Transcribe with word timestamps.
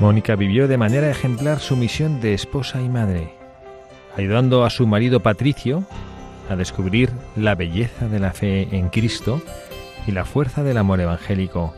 Mónica 0.00 0.36
vivió 0.36 0.68
de 0.68 0.78
manera 0.78 1.10
ejemplar 1.10 1.58
su 1.58 1.76
misión 1.76 2.20
de 2.20 2.32
esposa 2.32 2.80
y 2.80 2.88
madre, 2.88 3.32
ayudando 4.16 4.64
a 4.64 4.70
su 4.70 4.86
marido 4.86 5.20
Patricio 5.20 5.84
a 6.48 6.54
descubrir 6.54 7.10
la 7.34 7.56
belleza 7.56 8.06
de 8.06 8.20
la 8.20 8.32
fe 8.32 8.68
en 8.70 8.90
Cristo 8.90 9.42
y 10.06 10.12
la 10.12 10.24
fuerza 10.24 10.62
del 10.62 10.78
amor 10.78 11.00
evangélico, 11.00 11.74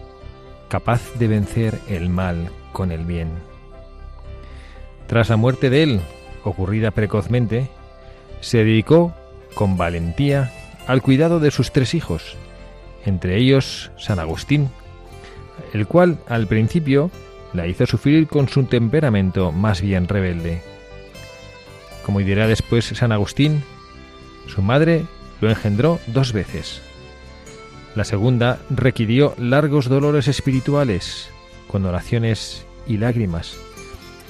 capaz 0.68 1.00
de 1.18 1.28
vencer 1.28 1.78
el 1.88 2.10
mal 2.10 2.50
con 2.72 2.92
el 2.92 3.06
bien. 3.06 3.30
Tras 5.06 5.30
la 5.30 5.38
muerte 5.38 5.70
de 5.70 5.82
él, 5.82 6.00
ocurrida 6.44 6.90
precozmente, 6.90 7.70
se 8.40 8.58
dedicó 8.58 9.14
con 9.54 9.78
valentía 9.78 10.52
al 10.86 11.00
cuidado 11.00 11.40
de 11.40 11.50
sus 11.50 11.72
tres 11.72 11.94
hijos, 11.94 12.36
entre 13.06 13.38
ellos 13.38 13.90
San 13.96 14.18
Agustín, 14.18 14.68
el 15.72 15.86
cual 15.86 16.18
al 16.28 16.46
principio 16.46 17.10
la 17.52 17.66
hizo 17.66 17.86
sufrir 17.86 18.26
con 18.26 18.48
su 18.48 18.64
temperamento 18.64 19.52
más 19.52 19.80
bien 19.80 20.08
rebelde. 20.08 20.62
Como 22.04 22.20
dirá 22.20 22.46
después 22.46 22.86
San 22.86 23.12
Agustín, 23.12 23.62
su 24.46 24.62
madre 24.62 25.04
lo 25.40 25.50
engendró 25.50 26.00
dos 26.06 26.32
veces. 26.32 26.82
La 27.94 28.04
segunda 28.04 28.58
requirió 28.70 29.34
largos 29.38 29.88
dolores 29.88 30.28
espirituales, 30.28 31.30
con 31.66 31.84
oraciones 31.86 32.66
y 32.86 32.98
lágrimas, 32.98 33.56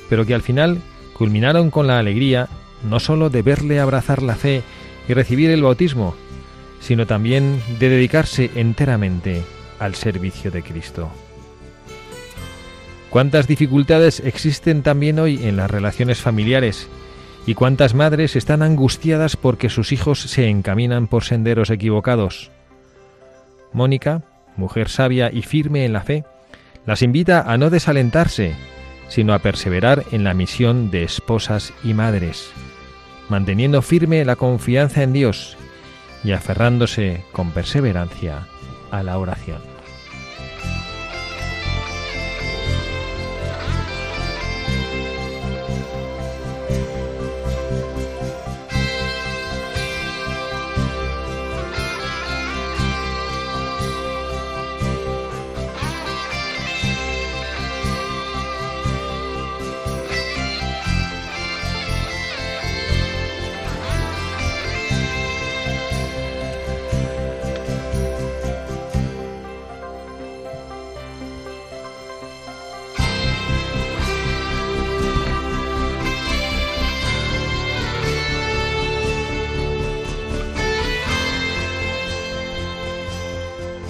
pero 0.09 0.25
que 0.25 0.35
al 0.35 0.43
final 0.43 0.79
culminaron 1.15 1.71
con 1.71 1.87
la 1.87 1.99
alegría 1.99 2.49
no 2.89 3.01
sólo 3.01 3.29
de 3.29 3.43
verle 3.43 3.81
abrazar 3.81 4.23
la 4.23 4.37
fe 4.37 4.63
y 5.09 5.15
recibir 5.15 5.51
el 5.51 5.63
bautismo, 5.63 6.15
sino 6.81 7.07
también 7.07 7.61
de 7.79 7.91
dedicarse 7.91 8.51
enteramente 8.55 9.43
al 9.79 9.95
servicio 9.95 10.51
de 10.51 10.63
Cristo. 10.63 11.11
¿Cuántas 13.11 13.49
dificultades 13.49 14.21
existen 14.21 14.83
también 14.83 15.19
hoy 15.19 15.45
en 15.45 15.57
las 15.57 15.69
relaciones 15.69 16.21
familiares? 16.21 16.89
¿Y 17.45 17.55
cuántas 17.55 17.93
madres 17.93 18.37
están 18.37 18.63
angustiadas 18.63 19.37
porque 19.37 19.69
sus 19.69 19.91
hijos 19.91 20.21
se 20.21 20.49
encaminan 20.49 21.09
por 21.09 21.25
senderos 21.25 21.71
equivocados? 21.71 22.53
Mónica, 23.73 24.23
mujer 24.57 24.89
sabia 24.89 25.31
y 25.33 25.43
firme 25.43 25.85
en 25.85 25.93
la 25.93 26.03
fe, 26.03 26.25
las 26.87 27.03
invita 27.03 27.43
a 27.43 27.59
no 27.59 27.69
desalentarse, 27.69 28.55
sino 29.09 29.35
a 29.35 29.41
perseverar 29.41 30.05
en 30.13 30.23
la 30.23 30.33
misión 30.33 30.93
de 30.93 31.03
esposas 31.03 31.73
y 31.83 31.95
madres, 31.95 32.53
manteniendo 33.29 33.83
firme 33.83 34.25
la 34.25 34.37
confianza 34.37 35.03
en 35.03 35.13
Dios 35.13 35.57
y 36.23 36.31
aferrándose 36.31 37.25
con 37.33 37.51
perseverancia 37.51 38.47
a 38.93 39.03
la 39.03 39.19
oración. 39.19 39.70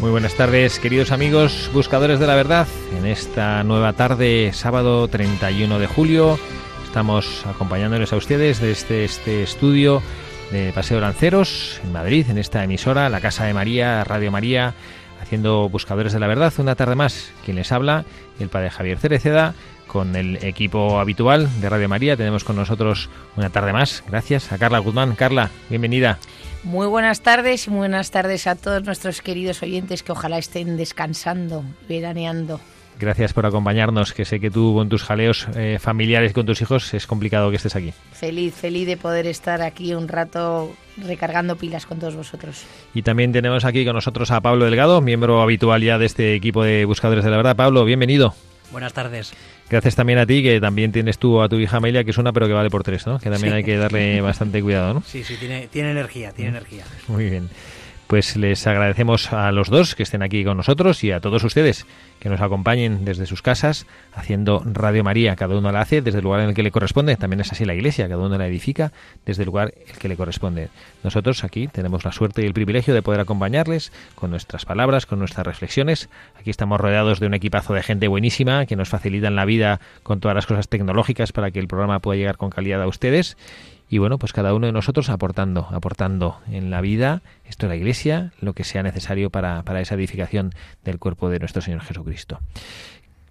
Muy 0.00 0.10
buenas 0.10 0.34
tardes, 0.34 0.78
queridos 0.78 1.12
amigos 1.12 1.70
buscadores 1.74 2.18
de 2.18 2.26
la 2.26 2.34
verdad. 2.34 2.66
En 2.96 3.04
esta 3.04 3.62
nueva 3.64 3.92
tarde, 3.92 4.50
sábado 4.54 5.06
31 5.08 5.78
de 5.78 5.86
julio, 5.86 6.38
estamos 6.86 7.44
acompañándoles 7.46 8.10
a 8.14 8.16
ustedes 8.16 8.60
desde 8.60 9.04
este 9.04 9.42
estudio 9.42 10.02
de 10.52 10.72
Paseo 10.72 11.00
Lanceros, 11.00 11.82
en 11.84 11.92
Madrid, 11.92 12.24
en 12.30 12.38
esta 12.38 12.64
emisora, 12.64 13.10
la 13.10 13.20
Casa 13.20 13.44
de 13.44 13.52
María, 13.52 14.02
Radio 14.04 14.30
María, 14.30 14.72
haciendo 15.20 15.68
Buscadores 15.68 16.14
de 16.14 16.20
la 16.20 16.28
Verdad. 16.28 16.54
Una 16.56 16.76
tarde 16.76 16.94
más, 16.94 17.30
quien 17.44 17.58
les 17.58 17.70
habla, 17.70 18.06
el 18.38 18.48
padre 18.48 18.70
Javier 18.70 18.98
Cereceda, 18.98 19.54
con 19.86 20.16
el 20.16 20.42
equipo 20.42 20.98
habitual 20.98 21.60
de 21.60 21.68
Radio 21.68 21.91
María. 21.91 22.16
Tenemos 22.16 22.42
con 22.42 22.56
nosotros 22.56 23.10
una 23.36 23.50
tarde 23.50 23.74
más. 23.74 24.03
Gracias 24.08 24.50
a 24.50 24.56
Carla 24.56 24.78
Guzmán. 24.78 25.14
Carla, 25.14 25.50
bienvenida. 25.68 26.18
Muy 26.62 26.86
buenas 26.86 27.22
tardes 27.22 27.66
y 27.66 27.71
muy 27.71 27.80
buenas 27.80 28.10
tardes 28.10 28.47
a 28.47 28.54
todos 28.54 28.84
nuestros 28.84 29.22
queridos 29.22 29.62
oyentes 29.62 30.03
que 30.03 30.12
ojalá 30.12 30.39
estén 30.39 30.77
descansando, 30.77 31.65
veraneando. 31.89 32.60
Gracias 32.98 33.33
por 33.33 33.47
acompañarnos, 33.47 34.12
que 34.12 34.27
sé 34.27 34.41
que 34.41 34.51
tú 34.51 34.74
con 34.74 34.91
tus 34.91 35.03
jaleos 35.03 35.48
eh, 35.57 35.78
familiares 35.80 36.34
con 36.34 36.45
tus 36.45 36.60
hijos 36.60 36.92
es 36.92 37.07
complicado 37.07 37.48
que 37.48 37.57
estés 37.57 37.74
aquí. 37.74 37.95
Feliz, 38.12 38.54
feliz 38.54 38.86
de 38.86 38.98
poder 38.98 39.27
estar 39.27 39.62
aquí 39.62 39.95
un 39.95 40.07
rato 40.07 40.71
recargando 40.98 41.57
pilas 41.57 41.86
con 41.86 41.98
todos 41.98 42.15
vosotros. 42.15 42.66
Y 42.92 43.01
también 43.01 43.33
tenemos 43.33 43.65
aquí 43.65 43.86
con 43.86 43.95
nosotros 43.95 44.30
a 44.30 44.42
Pablo 44.42 44.66
Delgado, 44.66 45.01
miembro 45.01 45.41
habitual 45.41 45.80
ya 45.80 45.97
de 45.97 46.04
este 46.04 46.34
equipo 46.34 46.63
de 46.63 46.84
Buscadores 46.84 47.24
de 47.24 47.30
la 47.30 47.39
Verdad. 47.39 47.56
Pablo, 47.56 47.86
bienvenido. 47.86 48.34
Buenas 48.70 48.92
tardes. 48.92 49.32
Gracias 49.68 49.96
también 49.96 50.18
a 50.18 50.26
ti, 50.26 50.42
que 50.42 50.60
también 50.60 50.92
tienes 50.92 51.18
tú 51.18 51.40
a 51.40 51.48
tu 51.48 51.56
hija 51.56 51.76
Amelia, 51.76 52.04
que 52.04 52.10
es 52.10 52.18
una, 52.18 52.32
pero 52.32 52.46
que 52.46 52.52
vale 52.52 52.70
por 52.70 52.82
tres, 52.82 53.06
¿no? 53.06 53.18
Que 53.18 53.30
también 53.30 53.54
hay 53.54 53.64
que 53.64 53.76
darle 53.76 54.20
bastante 54.20 54.62
cuidado, 54.62 54.94
¿no? 54.94 55.02
Sí, 55.06 55.24
sí, 55.24 55.36
tiene, 55.38 55.68
tiene 55.68 55.90
energía, 55.92 56.32
tiene 56.32 56.50
energía. 56.50 56.84
Muy 57.08 57.28
bien. 57.30 57.48
Pues 58.10 58.36
les 58.36 58.66
agradecemos 58.66 59.33
a 59.33 59.53
los 59.53 59.71
dos 59.71 59.95
que 59.95 60.03
estén 60.03 60.24
aquí 60.24 60.42
con 60.42 60.57
nosotros 60.57 61.04
y 61.04 61.12
a 61.12 61.21
todos 61.21 61.45
ustedes 61.45 61.86
que 62.18 62.28
nos 62.28 62.41
acompañen 62.41 63.04
desde 63.04 63.24
sus 63.24 63.41
casas 63.41 63.86
haciendo 64.12 64.65
Radio 64.66 65.04
María. 65.04 65.36
Cada 65.36 65.57
uno 65.57 65.71
la 65.71 65.80
hace 65.80 66.03
desde 66.03 66.18
el 66.18 66.24
lugar 66.24 66.41
en 66.41 66.48
el 66.48 66.54
que 66.57 66.65
le 66.65 66.72
corresponde. 66.72 67.15
También 67.15 67.39
es 67.39 67.53
así 67.53 67.65
la 67.65 67.72
iglesia, 67.72 68.09
cada 68.09 68.21
uno 68.21 68.36
la 68.36 68.48
edifica 68.48 68.91
desde 69.24 69.45
el 69.45 69.47
lugar 69.47 69.74
el 69.86 69.97
que 69.97 70.09
le 70.09 70.16
corresponde. 70.16 70.71
Nosotros 71.04 71.45
aquí 71.45 71.68
tenemos 71.68 72.04
la 72.04 72.10
suerte 72.10 72.42
y 72.42 72.47
el 72.47 72.53
privilegio 72.53 72.95
de 72.95 73.03
poder 73.03 73.21
acompañarles 73.21 73.92
con 74.16 74.30
nuestras 74.33 74.65
palabras, 74.65 75.06
con 75.06 75.21
nuestras 75.21 75.47
reflexiones. 75.47 76.09
Aquí 76.36 76.51
estamos 76.51 76.80
rodeados 76.80 77.21
de 77.21 77.28
un 77.28 77.34
equipazo 77.34 77.74
de 77.74 77.84
gente 77.84 78.09
buenísima 78.09 78.66
que 78.66 78.74
nos 78.74 78.89
facilitan 78.89 79.36
la 79.36 79.45
vida 79.45 79.80
con 80.03 80.18
todas 80.18 80.34
las 80.34 80.47
cosas 80.47 80.66
tecnológicas 80.68 81.30
para 81.30 81.53
que 81.53 81.60
el 81.60 81.68
programa 81.68 82.01
pueda 82.01 82.18
llegar 82.18 82.39
con 82.39 82.51
calidad 82.51 82.83
a 82.83 82.89
ustedes 82.89 83.36
y 83.91 83.98
bueno, 83.98 84.19
pues 84.19 84.33
cada 84.33 84.54
uno 84.54 84.66
de 84.66 84.72
nosotros 84.72 85.10
aportando, 85.10 85.66
aportando 85.71 86.41
en 86.51 86.71
la 86.71 86.81
vida, 86.81 87.22
esto 87.45 87.66
es 87.66 87.71
la 87.71 87.77
Iglesia, 87.77 88.33
lo 88.41 88.54
que 88.54 88.65
sea 88.65 88.83
necesario 88.83 89.31
para, 89.31 89.63
para 89.65 89.81
esa 89.81 89.97
edificación 89.97 90.53
del 90.84 90.98
cuerpo 90.98 91.28
de 91.28 91.41
nuestro 91.41 91.60
Señor 91.60 91.83
Jesucristo. 91.83 92.39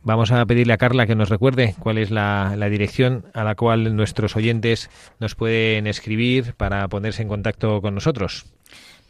Vamos 0.02 0.32
a 0.32 0.46
pedirle 0.46 0.74
a 0.74 0.78
Carla 0.78 1.08
que 1.08 1.16
nos 1.16 1.30
recuerde 1.30 1.76
cuál 1.80 1.98
es 1.98 2.10
la, 2.10 2.56
dirección 2.70 3.26
a 3.34 3.44
la 3.44 3.56
cual 3.56 3.96
nuestros 3.96 4.36
oyentes 4.36 4.90
nos 5.20 5.36
pueden 5.36 5.88
escribir 5.88 6.54
para 6.56 6.88
ponerse 6.88 7.22
en 7.22 7.28
contacto 7.28 7.82
con 7.82 7.96
nosotros. 7.96 8.46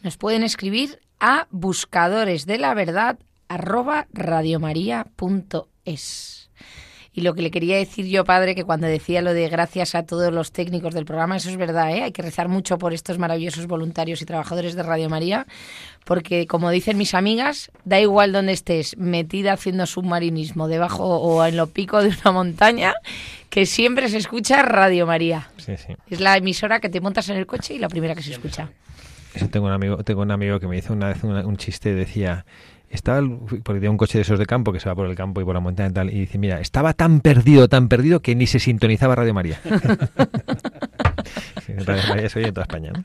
Nos 0.01 0.17
pueden 0.17 0.43
escribir 0.43 0.99
a 1.19 1.47
buscadores 1.51 2.45
de 2.45 2.57
la 2.57 2.73
verdad. 2.73 3.19
Y 7.11 7.21
lo 7.21 7.33
que 7.33 7.41
le 7.41 7.49
quería 7.51 7.75
decir 7.77 8.05
yo, 8.05 8.23
padre, 8.23 8.53
que 8.53 8.63
cuando 8.63 8.85
decía 8.85 9.21
lo 9.23 9.33
de 9.33 9.49
gracias 9.49 9.95
a 9.95 10.03
todos 10.03 10.31
los 10.31 10.51
técnicos 10.51 10.93
del 10.93 11.05
programa, 11.05 11.37
eso 11.37 11.49
es 11.49 11.57
verdad, 11.57 11.89
¿eh? 11.91 12.03
hay 12.03 12.11
que 12.11 12.21
rezar 12.21 12.47
mucho 12.49 12.77
por 12.77 12.93
estos 12.93 13.17
maravillosos 13.17 13.65
voluntarios 13.67 14.21
y 14.21 14.25
trabajadores 14.25 14.75
de 14.75 14.83
Radio 14.83 15.09
María, 15.09 15.47
porque 16.05 16.45
como 16.47 16.69
dicen 16.69 16.97
mis 16.97 17.13
amigas, 17.15 17.71
da 17.83 17.99
igual 17.99 18.31
donde 18.31 18.53
estés, 18.53 18.95
metida 18.97 19.53
haciendo 19.53 19.85
submarinismo 19.87 20.67
debajo 20.67 21.03
o 21.19 21.43
en 21.45 21.57
lo 21.57 21.67
pico 21.67 22.01
de 22.03 22.09
una 22.21 22.31
montaña, 22.31 22.93
que 23.49 23.65
siempre 23.65 24.07
se 24.09 24.17
escucha 24.17 24.61
Radio 24.61 25.07
María. 25.07 25.49
Sí, 25.57 25.77
sí. 25.77 25.93
Es 26.11 26.19
la 26.19 26.37
emisora 26.37 26.79
que 26.79 26.89
te 26.89 27.01
montas 27.01 27.27
en 27.29 27.37
el 27.37 27.47
coche 27.47 27.73
y 27.73 27.79
la 27.79 27.89
primera 27.89 28.13
que 28.13 28.21
se 28.21 28.31
escucha. 28.31 28.69
Eso 29.33 29.47
tengo 29.49 29.65
un 29.67 29.73
amigo, 29.73 29.97
tengo 30.03 30.21
un 30.21 30.31
amigo 30.31 30.59
que 30.59 30.67
me 30.67 30.77
hizo 30.77 30.93
una 30.93 31.07
vez 31.09 31.23
una- 31.23 31.45
un 31.45 31.57
chiste, 31.57 31.93
decía, 31.95 32.45
estaba, 32.89 33.21
porque 33.63 33.79
tiene 33.79 33.89
un 33.89 33.97
coche 33.97 34.17
de 34.17 34.23
esos 34.23 34.39
de 34.39 34.45
campo 34.45 34.71
que 34.71 34.79
se 34.79 34.89
va 34.89 34.95
por 34.95 35.07
el 35.07 35.15
campo 35.15 35.41
y 35.41 35.45
por 35.45 35.53
la 35.53 35.59
montaña 35.59 35.89
y 35.89 35.93
tal, 35.93 36.09
y 36.09 36.19
dice, 36.21 36.37
mira, 36.37 36.59
estaba 36.59 36.93
tan 36.93 37.21
perdido, 37.21 37.67
tan 37.67 37.87
perdido 37.87 38.21
que 38.21 38.35
ni 38.35 38.47
se 38.47 38.59
sintonizaba 38.59 39.15
Radio 39.15 39.33
María. 39.33 39.59
Radio 41.85 42.03
María 42.09 42.29
se 42.29 42.39
oye 42.39 42.47
en 42.49 42.53
toda 42.53 42.63
España, 42.63 42.91
¿no? 42.91 43.03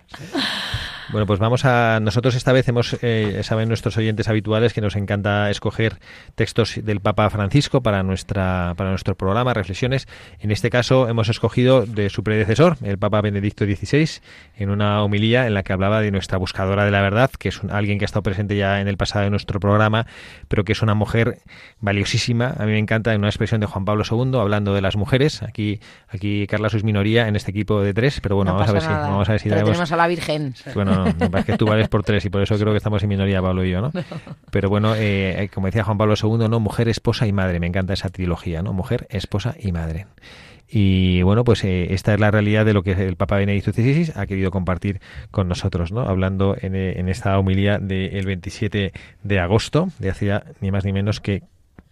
Bueno, 1.15 1.27
pues 1.29 1.39
vamos 1.39 1.65
a. 1.65 2.01
Nosotros 2.01 2.35
esta 2.35 2.51
vez 2.51 2.67
hemos, 2.67 2.97
eh, 3.01 3.39
saben 3.45 3.69
nuestros 3.69 3.97
oyentes 3.97 4.27
habituales 4.27 4.73
que 4.75 4.81
nos 4.81 4.97
encanta 4.97 5.49
escoger 5.49 5.99
textos 6.35 6.75
del 6.83 6.99
Papa 6.99 7.31
Francisco 7.31 7.83
para 7.85 8.03
nuestra 8.03 8.75
para 8.77 8.91
nuestro 8.91 9.15
programa, 9.15 9.55
reflexiones. 9.55 10.09
En 10.41 10.51
este 10.51 10.71
caso 10.71 11.09
hemos 11.09 11.29
escogido 11.29 11.87
de 11.87 12.11
su 12.11 12.25
predecesor, 12.25 12.79
el 12.83 12.99
Papa 12.99 13.21
Benedicto 13.21 13.65
XVI, 13.65 14.09
en 14.57 14.71
una 14.71 15.05
homilía 15.05 15.47
en 15.47 15.55
la 15.55 15.63
que 15.63 15.73
hablaba 15.73 16.01
de 16.01 16.11
nuestra 16.11 16.37
buscadora 16.37 16.85
de 16.85 16.91
la 16.91 17.01
verdad, 17.01 17.31
que 17.39 17.51
es 17.51 17.63
un- 17.63 17.71
alguien 17.71 18.01
que 18.01 18.05
ha 18.05 18.07
estado 18.07 18.25
presente 18.25 18.57
ya 18.57 18.81
en 18.81 18.89
el 18.89 18.97
pasado 18.97 19.25
de 19.25 19.31
nuestro 19.31 19.61
programa, 19.61 20.07
pero 20.49 20.65
que 20.65 20.73
es 20.73 20.83
una 20.83 20.95
mujer 20.95 21.39
valiosísima. 21.79 22.55
A 22.59 22.65
mí 22.67 22.73
me 22.73 22.79
encanta 22.81 23.13
en 23.15 23.21
una 23.21 23.29
expresión 23.29 23.61
de 23.61 23.69
Juan 23.69 23.85
Pablo 23.85 24.03
II 24.11 24.37
hablando 24.41 24.75
de 24.75 24.81
las 24.83 24.97
mujeres. 24.97 25.45
Aquí, 25.45 25.79
aquí 26.09 26.49
Carla 26.49 26.71
sois 26.71 26.83
minoría 26.83 27.29
en 27.29 27.37
este 27.37 27.53
equipo 27.53 27.83
de 27.83 27.95
tres, 27.95 28.21
pero 28.21 28.35
bueno, 28.35 28.51
no 28.51 28.59
vamos 28.59 28.69
a 28.69 28.73
ver 28.73 28.83
si 28.83 28.89
vamos 28.89 29.29
a 29.29 29.33
ver 29.33 29.41
si 29.41 29.49
pero 29.49 29.61
tenemos 29.61 29.77
tenemos 29.77 29.93
a 29.93 29.97
la 29.97 30.09
Virgen. 30.09 30.55
bueno, 30.75 31.04
no, 31.05 31.29
no, 31.29 31.39
es 31.39 31.45
que 31.45 31.57
tú 31.57 31.67
vales 31.67 31.89
por 31.89 32.03
tres 32.03 32.25
y 32.25 32.31
por 32.31 32.43
eso 32.43 32.57
creo 32.59 32.73
que 32.73 32.79
estamos 32.79 33.03
en 33.03 33.09
minoría, 33.09 33.41
Pablo 33.43 33.65
y 33.65 33.71
yo, 33.71 33.81
¿no? 33.81 33.93
Pero 34.51 34.69
bueno, 34.69 34.95
eh, 34.97 35.51
como 35.53 35.67
decía 35.67 35.85
Juan 35.85 35.99
Pablo 35.99 36.15
II, 36.21 36.49
¿no? 36.49 36.61
Mujer, 36.61 36.89
esposa 36.89 37.27
y 37.27 37.33
madre. 37.33 37.61
Me 37.61 37.67
encanta 37.67 37.93
esa 37.93 38.09
trilogía, 38.09 38.63
¿no? 38.63 38.73
Mujer, 38.73 39.07
esposa 39.11 39.55
y 39.59 39.73
madre. 39.73 40.07
Y 40.69 41.23
bueno, 41.23 41.45
pues 41.45 41.63
eh, 41.65 41.93
esta 41.95 42.15
es 42.15 42.21
la 42.21 42.31
realidad 42.31 42.65
de 42.65 42.73
lo 42.73 42.83
que 42.83 42.93
el 42.93 43.17
Papa 43.17 43.37
Benedicto 43.37 43.73
XVI 43.73 44.13
ha 44.17 44.27
querido 44.27 44.51
compartir 44.51 45.01
con 45.31 45.49
nosotros, 45.49 45.93
¿no? 45.93 46.01
Hablando 46.01 46.57
en, 46.61 46.75
eh, 46.75 46.99
en 46.99 47.09
esta 47.09 47.39
homilía 47.39 47.79
del 47.79 48.27
27 48.27 48.93
de 49.23 49.39
agosto, 49.39 49.89
de 49.99 50.11
hace 50.11 50.27
ya 50.27 50.45
ni 50.61 50.71
más 50.71 50.85
ni 50.85 50.93
menos 50.93 51.21
que 51.21 51.43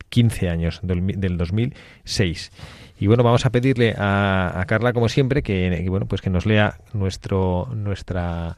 15 0.08 0.48
años, 0.48 0.80
del, 0.82 1.06
del 1.06 1.36
2006. 1.38 2.50
Y 2.98 3.06
bueno, 3.06 3.22
vamos 3.22 3.46
a 3.46 3.50
pedirle 3.50 3.94
a, 3.96 4.60
a 4.60 4.64
Carla, 4.66 4.92
como 4.92 5.08
siempre, 5.08 5.42
que, 5.42 5.80
que, 5.82 5.88
bueno, 5.90 6.06
pues 6.06 6.20
que 6.20 6.30
nos 6.30 6.46
lea 6.46 6.78
nuestro, 6.92 7.68
nuestra 7.74 8.56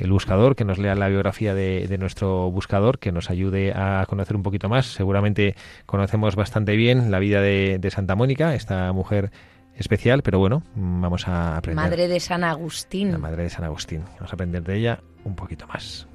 el 0.00 0.10
buscador, 0.10 0.56
que 0.56 0.64
nos 0.64 0.78
lea 0.78 0.94
la 0.94 1.08
biografía 1.08 1.54
de, 1.54 1.86
de, 1.88 1.98
nuestro 1.98 2.50
buscador, 2.50 2.98
que 2.98 3.12
nos 3.12 3.30
ayude 3.30 3.72
a 3.74 4.04
conocer 4.08 4.36
un 4.36 4.42
poquito 4.42 4.68
más. 4.68 4.86
Seguramente 4.86 5.54
conocemos 5.86 6.36
bastante 6.36 6.76
bien 6.76 7.10
la 7.10 7.18
vida 7.18 7.40
de, 7.40 7.78
de 7.78 7.90
Santa 7.90 8.14
Mónica, 8.14 8.54
esta 8.54 8.92
mujer 8.92 9.30
especial, 9.76 10.22
pero 10.22 10.38
bueno, 10.38 10.62
vamos 10.74 11.28
a 11.28 11.56
aprender. 11.56 11.82
Madre 11.82 12.08
de 12.08 12.20
San 12.20 12.44
Agustín. 12.44 13.12
La 13.12 13.18
madre 13.18 13.44
de 13.44 13.50
San 13.50 13.64
Agustín. 13.64 14.04
Vamos 14.16 14.30
a 14.30 14.34
aprender 14.34 14.62
de 14.62 14.76
ella 14.76 15.00
un 15.24 15.36
poquito 15.36 15.66
más. 15.66 16.06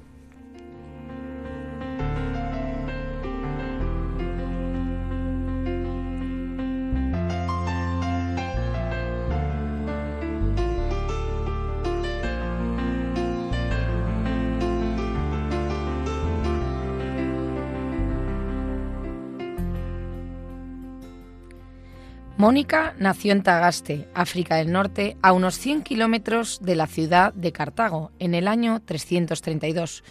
Mónica 22.42 22.96
nació 22.98 23.30
en 23.30 23.44
Tagaste, 23.44 24.08
África 24.14 24.56
del 24.56 24.72
Norte, 24.72 25.16
a 25.22 25.32
unos 25.32 25.54
100 25.54 25.82
kilómetros 25.82 26.58
de 26.60 26.74
la 26.74 26.88
ciudad 26.88 27.32
de 27.34 27.52
Cartago, 27.52 28.10
en 28.18 28.34
el 28.34 28.48
año 28.48 28.82
332. 28.84 30.02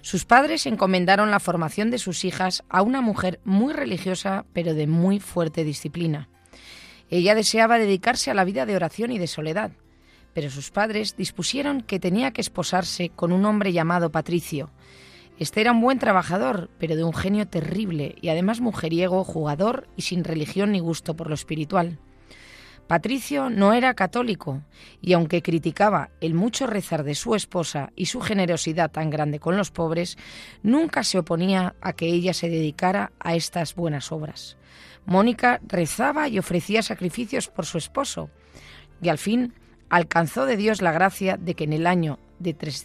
Sus 0.00 0.24
padres 0.24 0.64
encomendaron 0.64 1.30
la 1.30 1.40
formación 1.40 1.90
de 1.90 1.98
sus 1.98 2.24
hijas 2.24 2.64
a 2.70 2.80
una 2.80 3.02
mujer 3.02 3.38
muy 3.44 3.74
religiosa, 3.74 4.46
pero 4.54 4.72
de 4.72 4.86
muy 4.86 5.20
fuerte 5.20 5.62
disciplina. 5.62 6.30
Ella 7.10 7.34
deseaba 7.34 7.78
dedicarse 7.78 8.30
a 8.30 8.34
la 8.34 8.44
vida 8.44 8.64
de 8.64 8.76
oración 8.76 9.12
y 9.12 9.18
de 9.18 9.26
soledad, 9.26 9.72
pero 10.32 10.48
sus 10.48 10.70
padres 10.70 11.18
dispusieron 11.18 11.82
que 11.82 12.00
tenía 12.00 12.30
que 12.30 12.40
esposarse 12.40 13.10
con 13.10 13.30
un 13.30 13.44
hombre 13.44 13.74
llamado 13.74 14.10
Patricio. 14.10 14.70
Este 15.38 15.60
era 15.60 15.72
un 15.72 15.80
buen 15.80 15.98
trabajador, 15.98 16.70
pero 16.78 16.94
de 16.94 17.02
un 17.02 17.12
genio 17.12 17.48
terrible 17.48 18.14
y 18.20 18.28
además 18.28 18.60
mujeriego, 18.60 19.24
jugador 19.24 19.88
y 19.96 20.02
sin 20.02 20.22
religión 20.22 20.72
ni 20.72 20.78
gusto 20.78 21.16
por 21.16 21.28
lo 21.28 21.34
espiritual. 21.34 21.98
Patricio 22.86 23.48
no 23.48 23.72
era 23.72 23.94
católico 23.94 24.62
y 25.00 25.14
aunque 25.14 25.42
criticaba 25.42 26.10
el 26.20 26.34
mucho 26.34 26.66
rezar 26.66 27.02
de 27.02 27.14
su 27.14 27.34
esposa 27.34 27.90
y 27.96 28.06
su 28.06 28.20
generosidad 28.20 28.90
tan 28.90 29.08
grande 29.08 29.40
con 29.40 29.56
los 29.56 29.70
pobres, 29.70 30.18
nunca 30.62 31.02
se 31.02 31.18
oponía 31.18 31.74
a 31.80 31.94
que 31.94 32.06
ella 32.06 32.34
se 32.34 32.50
dedicara 32.50 33.10
a 33.18 33.34
estas 33.34 33.74
buenas 33.74 34.12
obras. 34.12 34.58
Mónica 35.06 35.60
rezaba 35.66 36.28
y 36.28 36.38
ofrecía 36.38 36.82
sacrificios 36.82 37.48
por 37.48 37.64
su 37.64 37.78
esposo 37.78 38.30
y 39.00 39.08
al 39.08 39.18
fin 39.18 39.54
alcanzó 39.88 40.44
de 40.44 40.56
Dios 40.56 40.82
la 40.82 40.92
gracia 40.92 41.36
de 41.38 41.54
que 41.54 41.64
en 41.64 41.72
el 41.72 41.86
año 41.86 42.18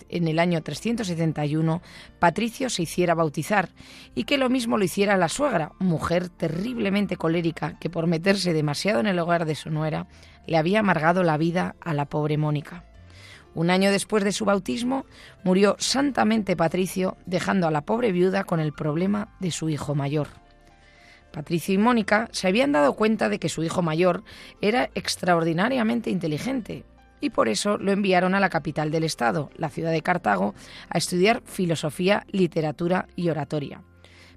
en 0.10 0.28
el 0.28 0.40
año 0.40 0.62
371 0.62 1.82
Patricio 2.20 2.70
se 2.70 2.84
hiciera 2.84 3.16
bautizar 3.16 3.70
y 4.16 4.24
que 4.24 4.38
lo 4.38 4.50
mismo 4.50 4.78
lo 4.78 4.86
hiciera 4.86 5.18
la 5.18 5.30
suegra, 5.30 5.74
mujer 5.80 6.30
terriblemente 6.30 7.18
colérica 7.18 7.78
que 7.80 7.90
por 7.90 8.08
meterse 8.08 8.54
demasiado 8.54 9.00
en 9.00 9.08
el 9.08 9.20
hogar 9.20 9.46
de 9.46 9.56
su 9.56 9.70
nuera 9.70 10.08
le 10.48 10.58
había 10.58 10.80
amargado 10.80 11.24
la 11.24 11.38
vida 11.38 11.76
a 11.82 11.94
la 11.94 12.06
pobre 12.06 12.38
Mónica. 12.38 12.86
Un 13.56 13.70
año 13.70 13.92
después 13.92 14.24
de 14.24 14.32
su 14.32 14.46
bautismo 14.46 15.06
murió 15.44 15.76
santamente 15.80 16.56
Patricio, 16.56 17.18
dejando 17.26 17.68
a 17.68 17.72
la 17.72 17.82
pobre 17.82 18.12
viuda 18.12 18.44
con 18.44 18.60
el 18.60 18.74
problema 18.74 19.36
de 19.40 19.52
su 19.52 19.70
hijo 19.70 19.96
mayor. 19.96 20.28
Patricio 21.32 21.74
y 21.74 21.78
Mónica 21.78 22.30
se 22.32 22.48
habían 22.48 22.72
dado 22.72 22.94
cuenta 22.94 23.30
de 23.30 23.40
que 23.40 23.50
su 23.50 23.64
hijo 23.64 23.82
mayor 23.82 24.24
era 24.62 24.90
extraordinariamente 24.96 26.10
inteligente 26.10 26.86
y 27.22 27.30
por 27.30 27.50
eso 27.50 27.78
lo 27.78 27.92
enviaron 27.92 28.36
a 28.36 28.40
la 28.40 28.50
capital 28.50 28.92
del 28.92 29.04
estado, 29.04 29.50
la 29.56 29.70
ciudad 29.70 29.92
de 29.92 30.02
Cartago, 30.02 30.56
a 30.90 30.98
estudiar 30.98 31.42
filosofía, 31.46 32.26
literatura 32.32 33.08
y 33.16 33.30
oratoria. 33.30 33.82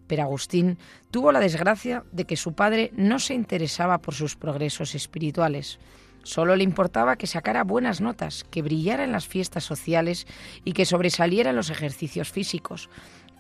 Pero 0.06 0.22
Agustín 0.22 0.78
tuvo 1.10 1.32
la 1.32 1.40
desgracia 1.40 2.04
de 2.12 2.24
que 2.24 2.36
su 2.36 2.54
padre 2.54 2.90
no 2.94 3.18
se 3.18 3.34
interesaba 3.34 3.98
por 3.98 4.14
sus 4.14 4.36
progresos 4.36 4.94
espirituales. 4.94 5.78
Solo 6.22 6.54
le 6.54 6.64
importaba 6.64 7.16
que 7.16 7.26
sacara 7.26 7.64
buenas 7.64 8.00
notas, 8.00 8.44
que 8.44 8.62
brillara 8.62 9.04
en 9.04 9.12
las 9.12 9.26
fiestas 9.26 9.64
sociales 9.64 10.26
y 10.64 10.72
que 10.72 10.86
sobresaliera 10.86 11.50
en 11.50 11.56
los 11.56 11.70
ejercicios 11.70 12.30
físicos, 12.30 12.90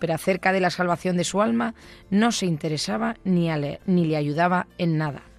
pero 0.00 0.14
acerca 0.14 0.52
de 0.52 0.60
la 0.60 0.70
salvación 0.70 1.16
de 1.16 1.24
su 1.24 1.42
alma 1.42 1.74
no 2.10 2.32
se 2.32 2.46
interesaba 2.46 3.16
ni, 3.22 3.54
le, 3.54 3.80
ni 3.86 4.04
le 4.04 4.16
ayudaba 4.16 4.66
en 4.78 4.98
nada. 4.98 5.31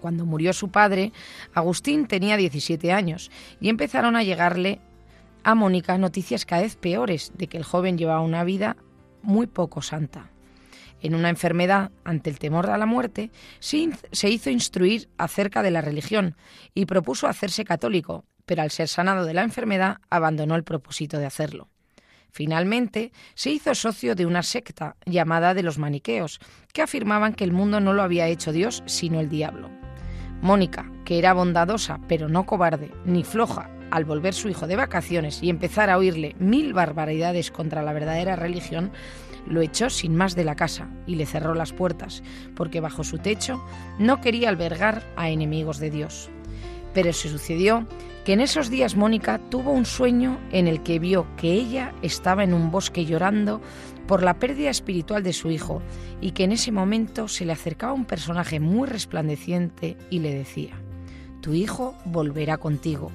Cuando 0.00 0.26
murió 0.26 0.52
su 0.52 0.70
padre, 0.70 1.12
Agustín 1.54 2.06
tenía 2.06 2.36
17 2.36 2.92
años 2.92 3.30
y 3.60 3.68
empezaron 3.68 4.16
a 4.16 4.22
llegarle 4.22 4.80
a 5.44 5.54
Mónica 5.54 5.98
noticias 5.98 6.44
cada 6.44 6.62
vez 6.62 6.76
peores 6.76 7.32
de 7.36 7.46
que 7.46 7.58
el 7.58 7.64
joven 7.64 7.98
llevaba 7.98 8.20
una 8.20 8.44
vida 8.44 8.76
muy 9.22 9.46
poco 9.46 9.82
santa. 9.82 10.30
En 11.02 11.14
una 11.14 11.30
enfermedad, 11.30 11.90
ante 12.04 12.28
el 12.28 12.38
temor 12.38 12.68
a 12.68 12.76
la 12.76 12.86
muerte, 12.86 13.30
se 13.58 14.28
hizo 14.28 14.50
instruir 14.50 15.08
acerca 15.16 15.62
de 15.62 15.70
la 15.70 15.80
religión 15.80 16.36
y 16.74 16.84
propuso 16.84 17.26
hacerse 17.26 17.64
católico, 17.64 18.24
pero 18.44 18.62
al 18.62 18.70
ser 18.70 18.88
sanado 18.88 19.24
de 19.24 19.34
la 19.34 19.42
enfermedad 19.42 19.98
abandonó 20.10 20.56
el 20.56 20.64
propósito 20.64 21.18
de 21.18 21.26
hacerlo. 21.26 21.68
Finalmente, 22.32 23.12
se 23.34 23.50
hizo 23.50 23.74
socio 23.74 24.14
de 24.14 24.26
una 24.26 24.42
secta 24.42 24.96
llamada 25.06 25.54
de 25.54 25.62
los 25.62 25.78
maniqueos, 25.78 26.38
que 26.72 26.82
afirmaban 26.82 27.34
que 27.34 27.44
el 27.44 27.52
mundo 27.52 27.80
no 27.80 27.92
lo 27.92 28.02
había 28.02 28.28
hecho 28.28 28.52
Dios, 28.52 28.82
sino 28.86 29.20
el 29.20 29.28
diablo. 29.28 29.79
Mónica, 30.42 30.90
que 31.04 31.18
era 31.18 31.32
bondadosa 31.32 32.00
pero 32.08 32.28
no 32.28 32.46
cobarde 32.46 32.90
ni 33.04 33.24
floja, 33.24 33.70
al 33.90 34.04
volver 34.04 34.34
su 34.34 34.48
hijo 34.48 34.66
de 34.66 34.76
vacaciones 34.76 35.42
y 35.42 35.50
empezar 35.50 35.90
a 35.90 35.98
oírle 35.98 36.36
mil 36.38 36.72
barbaridades 36.72 37.50
contra 37.50 37.82
la 37.82 37.92
verdadera 37.92 38.36
religión, 38.36 38.92
lo 39.46 39.60
echó 39.60 39.90
sin 39.90 40.16
más 40.16 40.34
de 40.34 40.44
la 40.44 40.54
casa 40.54 40.88
y 41.06 41.16
le 41.16 41.26
cerró 41.26 41.54
las 41.54 41.72
puertas, 41.72 42.22
porque 42.54 42.80
bajo 42.80 43.04
su 43.04 43.18
techo 43.18 43.62
no 43.98 44.20
quería 44.20 44.48
albergar 44.48 45.02
a 45.16 45.30
enemigos 45.30 45.78
de 45.78 45.90
Dios. 45.90 46.30
Pero 46.94 47.12
se 47.12 47.28
sucedió 47.28 47.86
que 48.24 48.32
en 48.32 48.40
esos 48.40 48.68
días 48.68 48.96
Mónica 48.96 49.40
tuvo 49.50 49.70
un 49.72 49.86
sueño 49.86 50.38
en 50.52 50.68
el 50.68 50.82
que 50.82 50.98
vio 50.98 51.26
que 51.36 51.52
ella 51.52 51.94
estaba 52.02 52.44
en 52.44 52.52
un 52.52 52.70
bosque 52.70 53.06
llorando 53.06 53.60
por 54.10 54.24
la 54.24 54.40
pérdida 54.40 54.70
espiritual 54.70 55.22
de 55.22 55.32
su 55.32 55.52
hijo 55.52 55.82
y 56.20 56.32
que 56.32 56.42
en 56.42 56.50
ese 56.50 56.72
momento 56.72 57.28
se 57.28 57.44
le 57.44 57.52
acercaba 57.52 57.92
un 57.92 58.06
personaje 58.06 58.58
muy 58.58 58.88
resplandeciente 58.88 59.96
y 60.10 60.18
le 60.18 60.34
decía, 60.34 60.72
tu 61.40 61.54
hijo 61.54 61.94
volverá 62.06 62.56
contigo. 62.56 63.12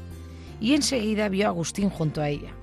Y 0.61 0.73
enseguida 0.73 1.27
vio 1.27 1.47
a 1.47 1.49
Agustín 1.49 1.89
junto 1.89 2.21
a 2.21 2.29
ella. 2.29 2.53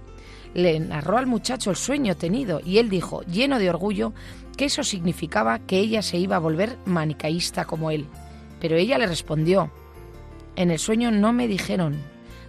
Le 0.55 0.81
narró 0.81 1.19
al 1.19 1.27
muchacho 1.27 1.69
el 1.69 1.77
sueño 1.77 2.17
tenido 2.17 2.63
y 2.65 2.79
él 2.79 2.89
dijo, 2.89 3.21
lleno 3.25 3.59
de 3.59 3.69
orgullo, 3.69 4.15
que 4.57 4.65
eso 4.65 4.83
significaba 4.83 5.59
que 5.59 5.81
ella 5.81 6.01
se 6.01 6.17
iba 6.17 6.37
a 6.37 6.39
volver 6.39 6.79
manicaísta 6.87 7.67
como 7.67 7.91
él. 7.91 8.07
Pero 8.63 8.77
ella 8.77 8.97
le 8.97 9.09
respondió, 9.09 9.71
en 10.57 10.71
el 10.71 10.79
sueño 10.79 11.11
no 11.11 11.35
me 11.35 11.49
dijeron, 11.49 11.99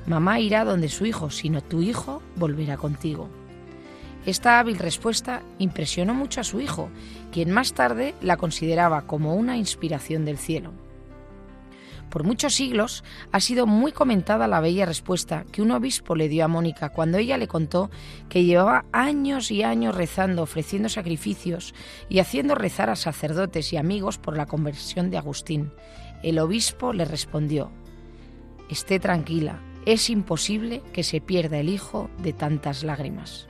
mamá 0.05 0.39
irá 0.39 0.63
donde 0.63 0.87
su 0.87 1.05
hijo, 1.05 1.29
sino 1.29 1.61
tu 1.61 1.81
hijo 1.81 2.21
volverá 2.37 2.77
contigo. 2.77 3.27
Esta 4.25 4.59
hábil 4.59 4.79
respuesta 4.79 5.43
impresionó 5.59 6.13
mucho 6.13 6.39
a 6.39 6.45
su 6.45 6.61
hijo, 6.61 6.89
quien 7.31 7.51
más 7.51 7.73
tarde 7.73 8.15
la 8.21 8.37
consideraba 8.37 9.01
como 9.01 9.35
una 9.35 9.57
inspiración 9.57 10.23
del 10.23 10.37
cielo. 10.37 10.71
Por 12.09 12.23
muchos 12.23 12.53
siglos 12.53 13.03
ha 13.31 13.39
sido 13.39 13.65
muy 13.65 13.91
comentada 13.91 14.47
la 14.47 14.59
bella 14.59 14.85
respuesta 14.85 15.45
que 15.51 15.63
un 15.63 15.71
obispo 15.71 16.15
le 16.15 16.29
dio 16.29 16.45
a 16.45 16.47
Mónica 16.47 16.89
cuando 16.89 17.17
ella 17.17 17.39
le 17.39 17.47
contó 17.47 17.89
que 18.29 18.43
llevaba 18.43 18.85
años 18.91 19.49
y 19.49 19.63
años 19.63 19.95
rezando, 19.95 20.43
ofreciendo 20.43 20.89
sacrificios 20.89 21.73
y 22.09 22.19
haciendo 22.19 22.53
rezar 22.53 22.91
a 22.91 22.95
sacerdotes 22.95 23.73
y 23.73 23.77
amigos 23.77 24.19
por 24.19 24.37
la 24.37 24.45
conversión 24.45 25.09
de 25.09 25.17
Agustín. 25.17 25.73
El 26.21 26.37
obispo 26.37 26.93
le 26.93 27.05
respondió, 27.05 27.71
Esté 28.69 28.99
tranquila, 28.99 29.59
es 29.87 30.11
imposible 30.11 30.83
que 30.93 31.03
se 31.03 31.19
pierda 31.19 31.57
el 31.59 31.67
hijo 31.67 32.11
de 32.19 32.31
tantas 32.31 32.83
lágrimas. 32.83 33.47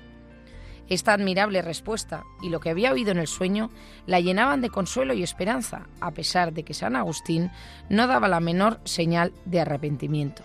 Esta 0.93 1.13
admirable 1.13 1.63
respuesta 1.63 2.23
y 2.39 2.49
lo 2.49 2.59
que 2.59 2.69
había 2.69 2.91
oído 2.91 3.09
en 3.09 3.17
el 3.17 3.25
sueño 3.25 3.71
la 4.05 4.19
llenaban 4.19 4.61
de 4.61 4.69
consuelo 4.69 5.15
y 5.15 5.23
esperanza, 5.23 5.87
a 5.99 6.11
pesar 6.11 6.53
de 6.53 6.61
que 6.61 6.75
San 6.75 6.95
Agustín 6.95 7.49
no 7.89 8.05
daba 8.05 8.27
la 8.27 8.39
menor 8.39 8.79
señal 8.83 9.33
de 9.45 9.59
arrepentimiento. 9.59 10.43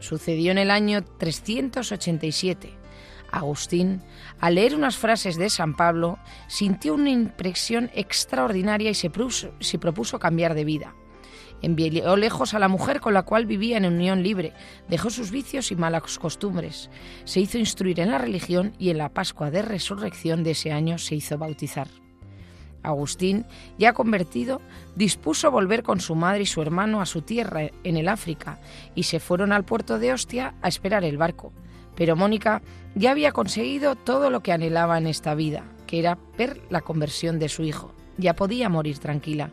Sucedió 0.00 0.52
en 0.52 0.58
el 0.58 0.70
año 0.70 1.02
387. 1.02 2.74
Agustín, 3.32 4.02
al 4.38 4.56
leer 4.56 4.74
unas 4.74 4.98
frases 4.98 5.36
de 5.36 5.48
San 5.48 5.74
Pablo, 5.74 6.18
sintió 6.46 6.92
una 6.92 7.08
impresión 7.08 7.90
extraordinaria 7.94 8.90
y 8.90 8.94
se 8.94 9.08
propuso, 9.08 10.18
cambiar 10.18 10.52
de 10.52 10.66
vida. 10.66 10.94
Envió 11.62 12.16
lejos 12.16 12.54
a 12.54 12.58
la 12.58 12.68
mujer 12.68 13.00
con 13.00 13.14
la 13.14 13.22
cual 13.22 13.46
vivía 13.46 13.78
en 13.78 13.86
unión 13.86 14.22
libre, 14.22 14.52
dejó 14.88 15.10
sus 15.10 15.30
vicios 15.30 15.72
y 15.72 15.76
malas 15.76 16.18
costumbres, 16.18 16.90
se 17.24 17.40
hizo 17.40 17.58
instruir 17.58 18.00
en 18.00 18.10
la 18.10 18.18
religión 18.18 18.74
y 18.78 18.90
en 18.90 18.98
la 18.98 19.08
Pascua 19.08 19.50
de 19.50 19.62
Resurrección 19.62 20.44
de 20.44 20.52
ese 20.52 20.72
año 20.72 20.98
se 20.98 21.14
hizo 21.14 21.38
bautizar. 21.38 21.88
Agustín, 22.82 23.46
ya 23.78 23.92
convertido, 23.92 24.60
dispuso 24.94 25.50
volver 25.50 25.82
con 25.82 26.00
su 26.00 26.14
madre 26.14 26.42
y 26.42 26.46
su 26.46 26.62
hermano 26.62 27.00
a 27.00 27.06
su 27.06 27.22
tierra 27.22 27.70
en 27.82 27.96
el 27.96 28.08
África 28.08 28.60
y 28.94 29.04
se 29.04 29.18
fueron 29.18 29.52
al 29.52 29.64
puerto 29.64 29.98
de 29.98 30.12
Ostia 30.12 30.54
a 30.62 30.68
esperar 30.68 31.04
el 31.04 31.18
barco. 31.18 31.52
Pero 31.96 32.14
Mónica 32.14 32.62
ya 32.94 33.10
había 33.10 33.32
conseguido 33.32 33.96
todo 33.96 34.30
lo 34.30 34.40
que 34.40 34.52
anhelaba 34.52 34.98
en 34.98 35.06
esta 35.06 35.34
vida, 35.34 35.64
que 35.86 35.98
era 35.98 36.18
ver 36.38 36.60
la 36.70 36.82
conversión 36.82 37.38
de 37.38 37.48
su 37.48 37.64
hijo. 37.64 37.92
Ya 38.18 38.34
podía 38.34 38.68
morir 38.68 38.98
tranquila. 38.98 39.50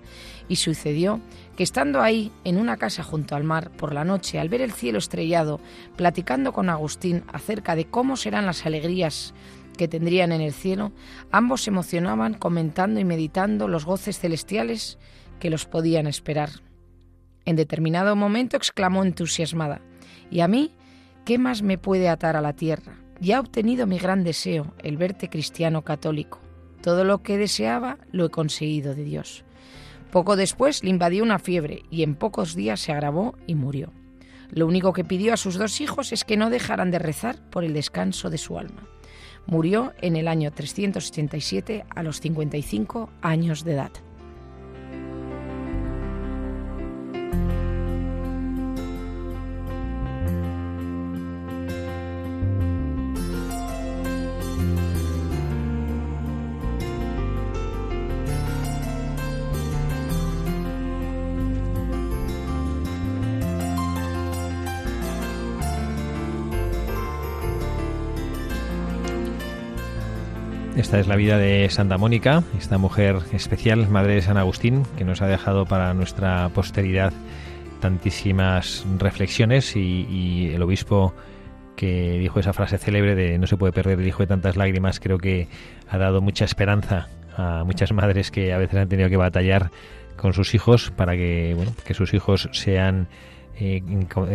Y 0.48 0.58
sucedió 0.58 1.20
que 1.56 1.64
estando 1.64 2.02
ahí, 2.02 2.32
en 2.44 2.58
una 2.58 2.78
casa 2.78 3.04
junto 3.04 3.36
al 3.36 3.44
mar, 3.44 3.72
por 3.72 3.94
la 3.94 4.04
noche, 4.04 4.40
al 4.40 4.50
ver 4.50 4.62
el 4.62 4.72
cielo 4.72 4.98
estrellado, 4.98 5.60
platicando 5.96 6.52
con 6.52 6.70
Agustín 6.70 7.24
acerca 7.32 7.76
de 7.76 7.86
cómo 7.86 8.18
serán 8.18 8.46
las 8.46 8.66
alegrías 8.66 9.34
que 9.78 9.88
tendrían 9.88 10.32
en 10.32 10.42
el 10.42 10.54
cielo, 10.54 10.92
ambos 11.32 11.64
se 11.64 11.70
emocionaban 11.70 12.36
comentando 12.36 13.00
y 13.00 13.06
meditando 13.06 13.68
los 13.68 13.86
goces 13.86 14.20
celestiales 14.20 14.98
que 15.40 15.50
los 15.50 15.66
podían 15.66 16.08
esperar. 16.08 16.50
En 17.46 17.56
determinado 17.56 18.16
momento 18.16 18.56
exclamó 18.56 19.04
entusiasmada, 19.04 19.82
¿y 20.32 20.40
a 20.40 20.48
mí 20.48 20.72
qué 21.26 21.38
más 21.38 21.62
me 21.62 21.78
puede 21.78 22.10
atar 22.10 22.36
a 22.36 22.42
la 22.42 22.54
tierra? 22.54 22.98
Ya 23.20 23.36
he 23.36 23.40
obtenido 23.40 23.88
mi 23.88 24.00
gran 24.00 24.24
deseo, 24.24 24.74
el 24.80 24.98
verte 24.98 25.30
cristiano 25.30 25.84
católico. 25.84 26.40
Todo 26.82 27.04
lo 27.04 27.24
que 27.24 27.38
deseaba 27.38 27.98
lo 28.12 28.26
he 28.26 28.30
conseguido 28.30 28.96
de 28.96 29.04
Dios. 29.04 29.46
Poco 30.14 30.36
después 30.36 30.84
le 30.84 30.92
invadió 30.92 31.24
una 31.24 31.40
fiebre 31.40 31.82
y 31.90 32.04
en 32.04 32.14
pocos 32.14 32.54
días 32.54 32.80
se 32.80 32.92
agravó 32.92 33.36
y 33.48 33.56
murió. 33.56 33.92
Lo 34.52 34.68
único 34.68 34.94
que 34.94 35.04
pidió 35.04 35.34
a 35.34 35.38
sus 35.38 35.56
dos 35.56 35.82
hijos 35.82 36.14
es 36.14 36.24
que 36.24 36.38
no 36.38 36.52
dejaran 36.52 36.92
de 36.92 37.00
rezar 37.00 37.50
por 37.50 37.64
el 37.64 37.74
descanso 37.74 38.30
de 38.30 38.38
su 38.38 38.60
alma. 38.60 38.88
Murió 39.48 39.92
en 40.02 40.16
el 40.16 40.28
año 40.28 40.52
387 40.52 41.86
a 41.90 42.04
los 42.04 42.20
55 42.20 43.10
años 43.24 43.64
de 43.64 43.74
edad. 43.74 43.92
Esta 70.94 71.02
es 71.02 71.08
la 71.08 71.16
vida 71.16 71.40
de 71.40 71.68
Santa 71.72 71.98
Mónica, 71.98 72.44
esta 72.56 72.78
mujer 72.78 73.18
especial, 73.34 73.90
madre 73.90 74.14
de 74.14 74.22
San 74.22 74.38
Agustín, 74.38 74.84
que 74.96 75.04
nos 75.04 75.24
ha 75.24 75.28
dejado 75.28 75.66
para 75.66 75.92
nuestra 75.96 76.50
posteridad 76.50 77.12
tantísimas 77.80 78.86
reflexiones 79.00 79.76
y, 79.76 80.52
el 80.54 80.62
obispo 80.62 81.16
que 81.76 82.20
dijo 82.20 82.40
esa 82.40 82.54
frase 82.54 82.78
célebre 82.78 83.16
de 83.16 83.40
no 83.40 83.48
se 83.48 83.58
puede 83.58 83.74
perder 83.74 84.00
el 84.00 84.08
hijo 84.08 84.22
de 84.22 84.28
tantas 84.28 84.56
lágrimas, 84.56 85.00
creo 85.00 85.18
que 85.18 85.48
ha 85.90 85.98
dado 85.98 86.22
mucha 86.22 86.46
esperanza 86.46 87.08
a 87.36 87.64
muchas 87.64 87.92
madres 87.92 88.30
que 88.30 88.54
a 88.54 88.60
veces 88.60 88.80
han 88.80 88.88
tenido 88.88 89.10
que 89.10 89.18
batallar 89.18 89.72
con 90.16 90.34
sus 90.34 90.54
hijos 90.54 90.92
para 90.96 91.14
que, 91.14 91.54
bueno, 91.56 91.72
que 91.88 91.96
sus 91.96 92.14
hijos 92.14 92.50
sean 92.52 93.08
eh, 93.60 93.82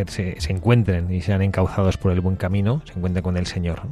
se, 0.09 0.41
se, 0.41 0.53
encuentren 0.53 1.15
y 1.15 1.21
sean 1.21 1.41
encauzados 1.41 1.99
por 1.99 2.11
el 2.11 2.21
buen 2.21 2.35
camino, 2.35 2.83
se 2.85 2.95
encuentren 2.95 3.23
con 3.23 3.37
el 3.37 3.47
Señor. 3.47 3.83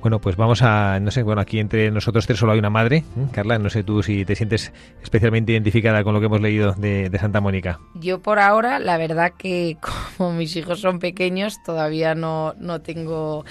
Bueno, 0.00 0.18
pues 0.18 0.36
vamos 0.36 0.62
a, 0.62 0.98
no 0.98 1.10
sé, 1.10 1.22
bueno, 1.22 1.42
aquí 1.42 1.58
entre 1.58 1.90
nosotros 1.90 2.26
tres 2.26 2.38
solo 2.38 2.52
hay 2.52 2.58
una 2.58 2.70
madre. 2.70 3.04
Carla, 3.32 3.58
no 3.58 3.68
sé 3.68 3.84
tú 3.84 4.02
si 4.02 4.24
te 4.24 4.34
sientes 4.34 4.72
especialmente 5.02 5.52
identificada 5.52 6.02
con 6.02 6.14
lo 6.14 6.20
que 6.20 6.26
hemos 6.26 6.40
leído 6.40 6.72
de, 6.72 7.10
Santa 7.20 7.42
Mónica. 7.42 7.78
Yo 7.96 8.22
por 8.22 8.38
ahora, 8.38 8.78
la 8.78 8.96
verdad 8.96 9.34
que 9.36 9.76
como 10.16 10.32
mis 10.32 10.56
hijos 10.56 10.80
son 10.80 11.00
pequeños, 11.00 11.62
todavía 11.62 12.14
no, 12.14 12.54
no 12.58 12.80
tengo 12.80 13.44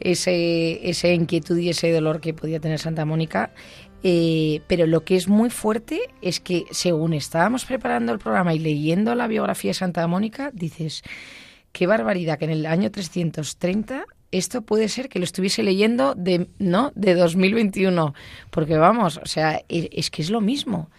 ese, 0.00 0.88
esa 0.88 1.08
inquietud 1.08 1.58
y 1.58 1.68
ese 1.68 1.92
dolor 1.92 2.22
que 2.22 2.32
podía 2.32 2.58
tener 2.58 2.78
Santa 2.78 3.04
Mónica. 3.04 3.50
Eh, 4.02 4.62
pero 4.66 4.86
lo 4.86 5.04
que 5.04 5.16
es 5.16 5.28
muy 5.28 5.50
fuerte 5.50 6.00
es 6.22 6.40
que 6.40 6.64
según 6.70 7.12
estábamos 7.12 7.66
preparando 7.66 8.12
el 8.12 8.18
programa 8.18 8.54
y 8.54 8.58
leyendo 8.58 9.14
la 9.14 9.26
biografía 9.26 9.70
de 9.70 9.74
Santa 9.74 10.06
Mónica, 10.06 10.50
dices, 10.54 11.02
qué 11.70 11.86
barbaridad 11.86 12.38
que 12.38 12.46
en 12.46 12.50
el 12.50 12.66
año 12.66 12.90
330 12.90 14.06
esto 14.32 14.62
puede 14.62 14.88
ser 14.88 15.08
que 15.08 15.18
lo 15.18 15.24
estuviese 15.24 15.62
leyendo 15.62 16.14
de, 16.14 16.48
¿no? 16.58 16.90
de 16.94 17.14
2021, 17.14 18.14
porque 18.50 18.76
vamos, 18.76 19.18
o 19.22 19.26
sea, 19.26 19.62
e, 19.68 19.90
es 19.92 20.10
que 20.10 20.22
es 20.22 20.30
lo 20.30 20.40
mismo. 20.40 20.90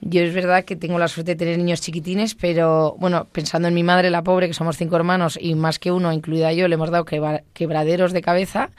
Yo 0.00 0.22
es 0.22 0.32
verdad 0.32 0.64
que 0.64 0.76
tengo 0.76 0.98
la 0.98 1.08
suerte 1.08 1.32
de 1.32 1.36
tener 1.36 1.58
niños 1.58 1.80
chiquitines, 1.80 2.34
pero 2.34 2.96
bueno, 2.98 3.26
pensando 3.30 3.68
en 3.68 3.74
mi 3.74 3.82
madre, 3.82 4.10
la 4.10 4.22
pobre, 4.22 4.46
que 4.46 4.54
somos 4.54 4.76
cinco 4.76 4.96
hermanos 4.96 5.38
y 5.40 5.54
más 5.54 5.78
que 5.78 5.90
uno, 5.90 6.12
incluida 6.12 6.52
yo, 6.52 6.68
le 6.68 6.74
hemos 6.74 6.90
dado 6.90 7.04
quebraderos 7.04 8.12
de 8.12 8.22
cabeza 8.22 8.70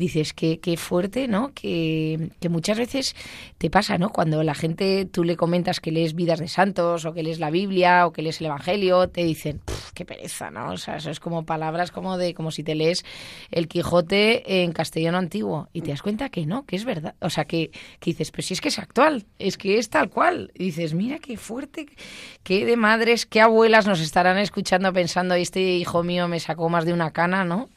dices 0.00 0.32
que 0.32 0.58
qué 0.58 0.76
fuerte, 0.76 1.28
¿no? 1.28 1.52
Que, 1.54 2.30
que, 2.40 2.48
muchas 2.48 2.78
veces 2.78 3.14
te 3.58 3.70
pasa, 3.70 3.98
¿no? 3.98 4.10
Cuando 4.10 4.42
la 4.42 4.54
gente, 4.54 5.04
tú 5.04 5.22
le 5.22 5.36
comentas 5.36 5.78
que 5.78 5.92
lees 5.92 6.14
vidas 6.14 6.40
de 6.40 6.48
santos 6.48 7.04
o 7.04 7.12
que 7.12 7.22
lees 7.22 7.38
la 7.38 7.50
Biblia 7.50 8.06
o 8.06 8.12
que 8.12 8.22
lees 8.22 8.40
el 8.40 8.46
Evangelio, 8.46 9.08
te 9.08 9.22
dicen, 9.22 9.60
qué 9.94 10.04
pereza, 10.04 10.50
¿no? 10.50 10.72
O 10.72 10.76
sea, 10.78 10.96
eso 10.96 11.10
es 11.10 11.20
como 11.20 11.44
palabras 11.44 11.92
como 11.92 12.16
de, 12.16 12.34
como 12.34 12.50
si 12.50 12.64
te 12.64 12.74
lees 12.74 13.04
el 13.50 13.68
Quijote 13.68 14.62
en 14.64 14.72
castellano 14.72 15.18
antiguo 15.18 15.68
y 15.72 15.82
te 15.82 15.90
das 15.90 16.02
cuenta 16.02 16.30
que 16.30 16.46
no, 16.46 16.64
que 16.64 16.76
es 16.76 16.84
verdad. 16.84 17.14
O 17.20 17.30
sea, 17.30 17.44
que, 17.44 17.70
que 18.00 18.10
dices, 18.10 18.30
pero 18.30 18.42
si 18.42 18.54
es 18.54 18.60
que 18.60 18.68
es 18.68 18.78
actual, 18.78 19.26
es 19.38 19.58
que 19.58 19.78
es 19.78 19.90
tal 19.90 20.08
cual. 20.08 20.50
Y 20.54 20.64
dices, 20.64 20.94
mira 20.94 21.18
qué 21.18 21.36
fuerte, 21.36 21.86
qué 22.42 22.64
de 22.64 22.76
madres, 22.76 23.26
qué 23.26 23.40
abuelas 23.40 23.86
nos 23.86 24.00
estarán 24.00 24.38
escuchando 24.38 24.92
pensando, 24.92 25.34
este 25.34 25.60
hijo 25.60 26.02
mío 26.02 26.26
me 26.26 26.40
sacó 26.40 26.68
más 26.70 26.86
de 26.86 26.94
una 26.94 27.10
cana, 27.10 27.44
¿no? 27.44 27.68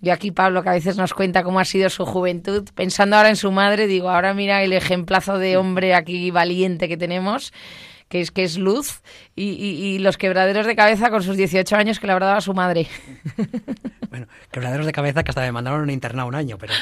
Yo 0.00 0.12
aquí 0.12 0.30
Pablo, 0.30 0.62
que 0.62 0.68
a 0.68 0.72
veces 0.72 0.96
nos 0.96 1.14
cuenta 1.14 1.42
cómo 1.42 1.58
ha 1.58 1.64
sido 1.64 1.88
su 1.90 2.04
juventud, 2.04 2.68
pensando 2.74 3.16
ahora 3.16 3.30
en 3.30 3.36
su 3.36 3.50
madre, 3.50 3.86
digo, 3.86 4.10
ahora 4.10 4.34
mira 4.34 4.62
el 4.62 4.72
ejemplazo 4.72 5.38
de 5.38 5.56
hombre 5.56 5.94
aquí 5.94 6.30
valiente 6.30 6.88
que 6.88 6.96
tenemos 6.96 7.52
que 8.08 8.20
es 8.20 8.30
que 8.30 8.44
es 8.44 8.56
luz, 8.56 9.02
y, 9.34 9.98
los 9.98 10.16
quebraderos 10.16 10.66
de 10.66 10.76
cabeza 10.76 11.10
con 11.10 11.22
sus 11.22 11.36
18 11.36 11.74
años 11.76 11.98
que 11.98 12.06
le 12.06 12.12
habrá 12.12 12.26
dado 12.26 12.38
a 12.38 12.42
su 12.42 12.54
madre. 12.54 12.86
Bueno, 14.08 14.28
quebraderos 14.50 14.86
de 14.86 14.92
cabeza 14.92 15.24
que 15.24 15.30
hasta 15.30 15.42
me 15.42 15.52
mandaron 15.52 15.80
a 15.80 15.82
un 15.82 15.90
internado 15.90 16.26
un 16.28 16.36
año, 16.36 16.56
pero 16.56 16.72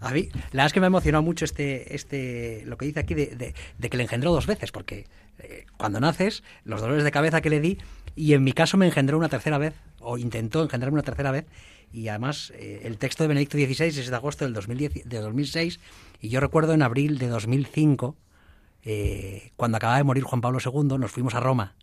a 0.00 0.10
mí, 0.10 0.28
la 0.32 0.40
verdad 0.50 0.66
es 0.66 0.72
que 0.72 0.80
me 0.80 0.86
ha 0.86 0.88
emocionado 0.88 1.22
mucho 1.22 1.44
este, 1.44 1.94
este, 1.94 2.64
lo 2.66 2.76
que 2.78 2.86
dice 2.86 2.98
aquí 2.98 3.14
de, 3.14 3.54
que 3.80 3.96
le 3.96 4.02
engendró 4.02 4.32
dos 4.32 4.46
veces, 4.46 4.72
porque 4.72 5.06
eh, 5.38 5.66
cuando 5.76 6.00
naces, 6.00 6.42
los 6.64 6.80
dolores 6.80 7.04
de 7.04 7.12
cabeza 7.12 7.42
que 7.42 7.50
le 7.50 7.60
di, 7.60 7.78
y 8.16 8.32
en 8.32 8.42
mi 8.42 8.52
caso 8.52 8.76
me 8.76 8.86
engendró 8.86 9.18
una 9.18 9.28
tercera 9.28 9.58
vez, 9.58 9.74
o 10.00 10.18
intentó 10.18 10.62
engendrarme 10.62 10.94
una 10.94 11.04
tercera 11.04 11.30
vez, 11.30 11.44
y 11.92 12.08
además 12.08 12.52
eh, 12.56 12.82
el 12.84 12.98
texto 12.98 13.24
de 13.24 13.28
Benedicto 13.28 13.58
XVI 13.58 13.86
es 13.86 14.10
de 14.10 14.16
agosto 14.16 14.44
del 14.44 14.54
2010, 14.54 15.08
de 15.08 15.18
2006, 15.18 15.80
y 16.20 16.28
yo 16.28 16.40
recuerdo 16.40 16.72
en 16.72 16.82
abril 16.82 17.18
de 17.18 17.28
2005, 17.28 18.16
eh, 18.84 19.50
cuando 19.56 19.76
acababa 19.76 19.98
de 19.98 20.04
morir 20.04 20.22
Juan 20.22 20.40
Pablo 20.40 20.58
II, 20.64 20.98
nos 20.98 21.10
fuimos 21.10 21.34
a 21.34 21.40
Roma. 21.40 21.74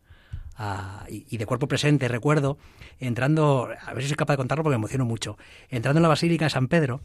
y, 1.08 1.38
de 1.38 1.46
cuerpo 1.46 1.68
presente, 1.68 2.08
recuerdo, 2.08 2.58
entrando, 3.00 3.70
a 3.80 3.94
ver 3.94 4.04
si 4.04 4.10
soy 4.10 4.18
capaz 4.18 4.34
de 4.34 4.38
contarlo 4.38 4.64
porque 4.64 4.78
me 4.78 4.82
emociono 4.82 5.06
mucho, 5.06 5.38
entrando 5.70 6.00
en 6.00 6.04
la 6.04 6.10
Basílica 6.10 6.46
de 6.46 6.50
San 6.50 6.68
Pedro, 6.68 7.02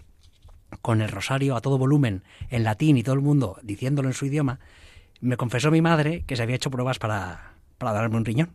con 0.81 1.03
el 1.03 1.11
rosario 1.11 1.55
a 1.55 1.61
todo 1.61 1.77
volumen, 1.77 2.23
en 2.49 2.65
latín 2.65 2.97
y 2.97 3.03
todo 3.03 3.15
el 3.15 3.21
mundo 3.21 3.59
diciéndolo 3.63 4.09
en 4.09 4.15
su 4.15 4.25
idioma, 4.25 4.59
me 5.21 5.37
confesó 5.37 5.71
mi 5.71 5.83
madre 5.83 6.25
que 6.27 6.35
se 6.35 6.43
había 6.43 6.57
hecho 6.57 6.71
pruebas 6.71 6.99
para, 6.99 7.53
para 7.77 7.93
darme 7.93 8.17
un 8.17 8.25
riñón. 8.25 8.51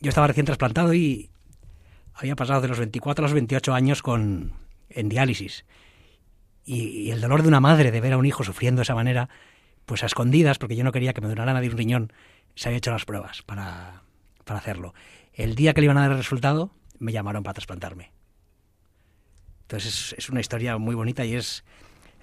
Yo 0.00 0.08
estaba 0.08 0.26
recién 0.26 0.46
trasplantado 0.46 0.94
y 0.94 1.30
había 2.18 2.36
pasado 2.36 2.60
de 2.60 2.68
los 2.68 2.78
24 2.78 3.24
a 3.24 3.26
los 3.26 3.32
28 3.32 3.74
años 3.74 4.02
con, 4.02 4.52
en 4.90 5.08
diálisis 5.08 5.64
y, 6.64 7.10
el 7.10 7.20
dolor 7.20 7.42
de 7.42 7.48
una 7.48 7.60
madre 7.60 7.90
de 7.90 8.00
ver 8.00 8.12
a 8.12 8.18
un 8.18 8.26
hijo 8.26 8.44
sufriendo 8.44 8.80
de 8.80 8.82
esa 8.82 8.94
manera, 8.94 9.30
pues 9.86 10.02
a 10.02 10.06
escondidas, 10.06 10.58
porque 10.58 10.76
yo 10.76 10.84
no 10.84 10.92
quería 10.92 11.14
que 11.14 11.20
me 11.20 11.28
durara 11.28 11.54
nadie 11.54 11.70
un 11.70 11.78
riñón, 11.78 12.12
se 12.54 12.68
había 12.68 12.78
hecho 12.78 12.90
las 12.90 13.06
pruebas 13.06 13.42
para, 13.42 14.02
para 14.44 14.58
hacerlo. 14.58 14.92
El 15.32 15.54
día 15.54 15.72
que 15.72 15.80
le 15.80 15.86
iban 15.86 15.96
a 15.96 16.02
dar 16.02 16.10
el 16.10 16.18
resultado, 16.18 16.70
me 16.98 17.12
llamaron 17.12 17.42
para 17.42 17.54
trasplantarme. 17.54 18.12
Entonces 19.62 20.14
es, 20.18 20.28
una 20.28 20.40
historia 20.40 20.76
muy 20.76 20.94
bonita 20.94 21.24
y 21.24 21.34
es 21.34 21.64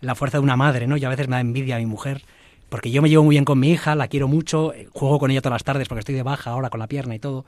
la 0.01 0.13
fuerza 0.13 0.37
de 0.37 0.43
una 0.43 0.57
madre, 0.57 0.87
¿no? 0.87 0.97
Y 0.97 1.05
a 1.05 1.09
veces 1.09 1.27
me 1.27 1.37
da 1.37 1.41
envidia 1.41 1.77
a 1.77 1.79
mi 1.79 1.85
mujer, 1.85 2.23
porque 2.69 2.91
yo 2.91 3.01
me 3.01 3.09
llevo 3.09 3.23
muy 3.23 3.33
bien 3.33 3.45
con 3.45 3.59
mi 3.59 3.71
hija, 3.71 3.95
la 3.95 4.07
quiero 4.07 4.27
mucho, 4.27 4.73
juego 4.91 5.17
con 5.17 5.31
ella 5.31 5.41
todas 5.41 5.55
las 5.55 5.63
tardes 5.63 5.87
porque 5.87 5.99
estoy 5.99 6.15
de 6.15 6.23
baja 6.23 6.51
ahora 6.51 6.69
con 6.69 6.79
la 6.79 6.87
pierna 6.87 7.15
y 7.15 7.19
todo, 7.19 7.45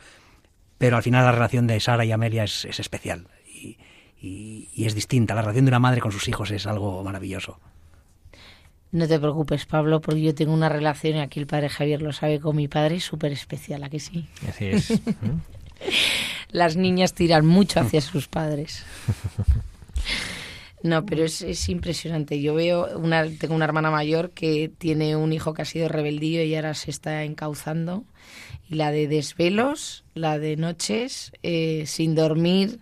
pero 0.77 0.97
al 0.97 1.03
final 1.03 1.25
la 1.25 1.31
relación 1.31 1.67
de 1.67 1.79
Sara 1.79 2.05
y 2.05 2.11
Amelia 2.11 2.43
es, 2.43 2.65
es 2.65 2.79
especial. 2.79 3.27
Y, 3.47 3.77
y, 4.21 4.85
es 4.85 4.95
distinta. 4.95 5.35
La 5.35 5.41
relación 5.41 5.65
de 5.65 5.69
una 5.69 5.79
madre 5.79 6.01
con 6.01 6.11
sus 6.11 6.27
hijos 6.27 6.51
es 6.51 6.65
algo 6.67 7.03
maravilloso. 7.03 7.59
No 8.91 9.07
te 9.07 9.19
preocupes, 9.19 9.65
Pablo, 9.65 9.99
porque 10.01 10.21
yo 10.21 10.33
tengo 10.33 10.53
una 10.53 10.69
relación, 10.69 11.17
y 11.17 11.19
aquí 11.19 11.39
el 11.39 11.47
padre 11.47 11.69
Javier 11.69 12.01
lo 12.01 12.13
sabe, 12.13 12.39
con 12.39 12.55
mi 12.55 12.67
padre 12.67 12.99
súper 12.99 13.31
especial, 13.31 13.83
¿a 13.83 13.89
que 13.89 13.99
sí? 13.99 14.27
Así 14.47 14.65
es. 14.65 15.01
Las 16.51 16.77
niñas 16.77 17.13
tiran 17.13 17.45
mucho 17.45 17.79
hacia 17.79 18.01
sus 18.01 18.27
padres. 18.27 18.85
No, 20.83 21.05
pero 21.05 21.25
es, 21.25 21.41
es, 21.41 21.69
impresionante. 21.69 22.39
Yo 22.39 22.53
veo, 22.53 22.97
una, 22.97 23.25
tengo 23.27 23.55
una 23.55 23.65
hermana 23.65 23.91
mayor 23.91 24.31
que 24.31 24.71
tiene 24.77 25.15
un 25.15 25.33
hijo 25.33 25.53
que 25.53 25.63
ha 25.63 25.65
sido 25.65 25.89
rebeldío 25.89 26.43
y 26.43 26.55
ahora 26.55 26.73
se 26.75 26.91
está 26.91 27.23
encauzando. 27.23 28.05
Y 28.69 28.75
la 28.75 28.91
de 28.91 29.07
desvelos, 29.07 30.03
la 30.13 30.39
de 30.39 30.57
noches, 30.57 31.31
eh, 31.41 31.83
sin 31.85 32.15
dormir, 32.15 32.79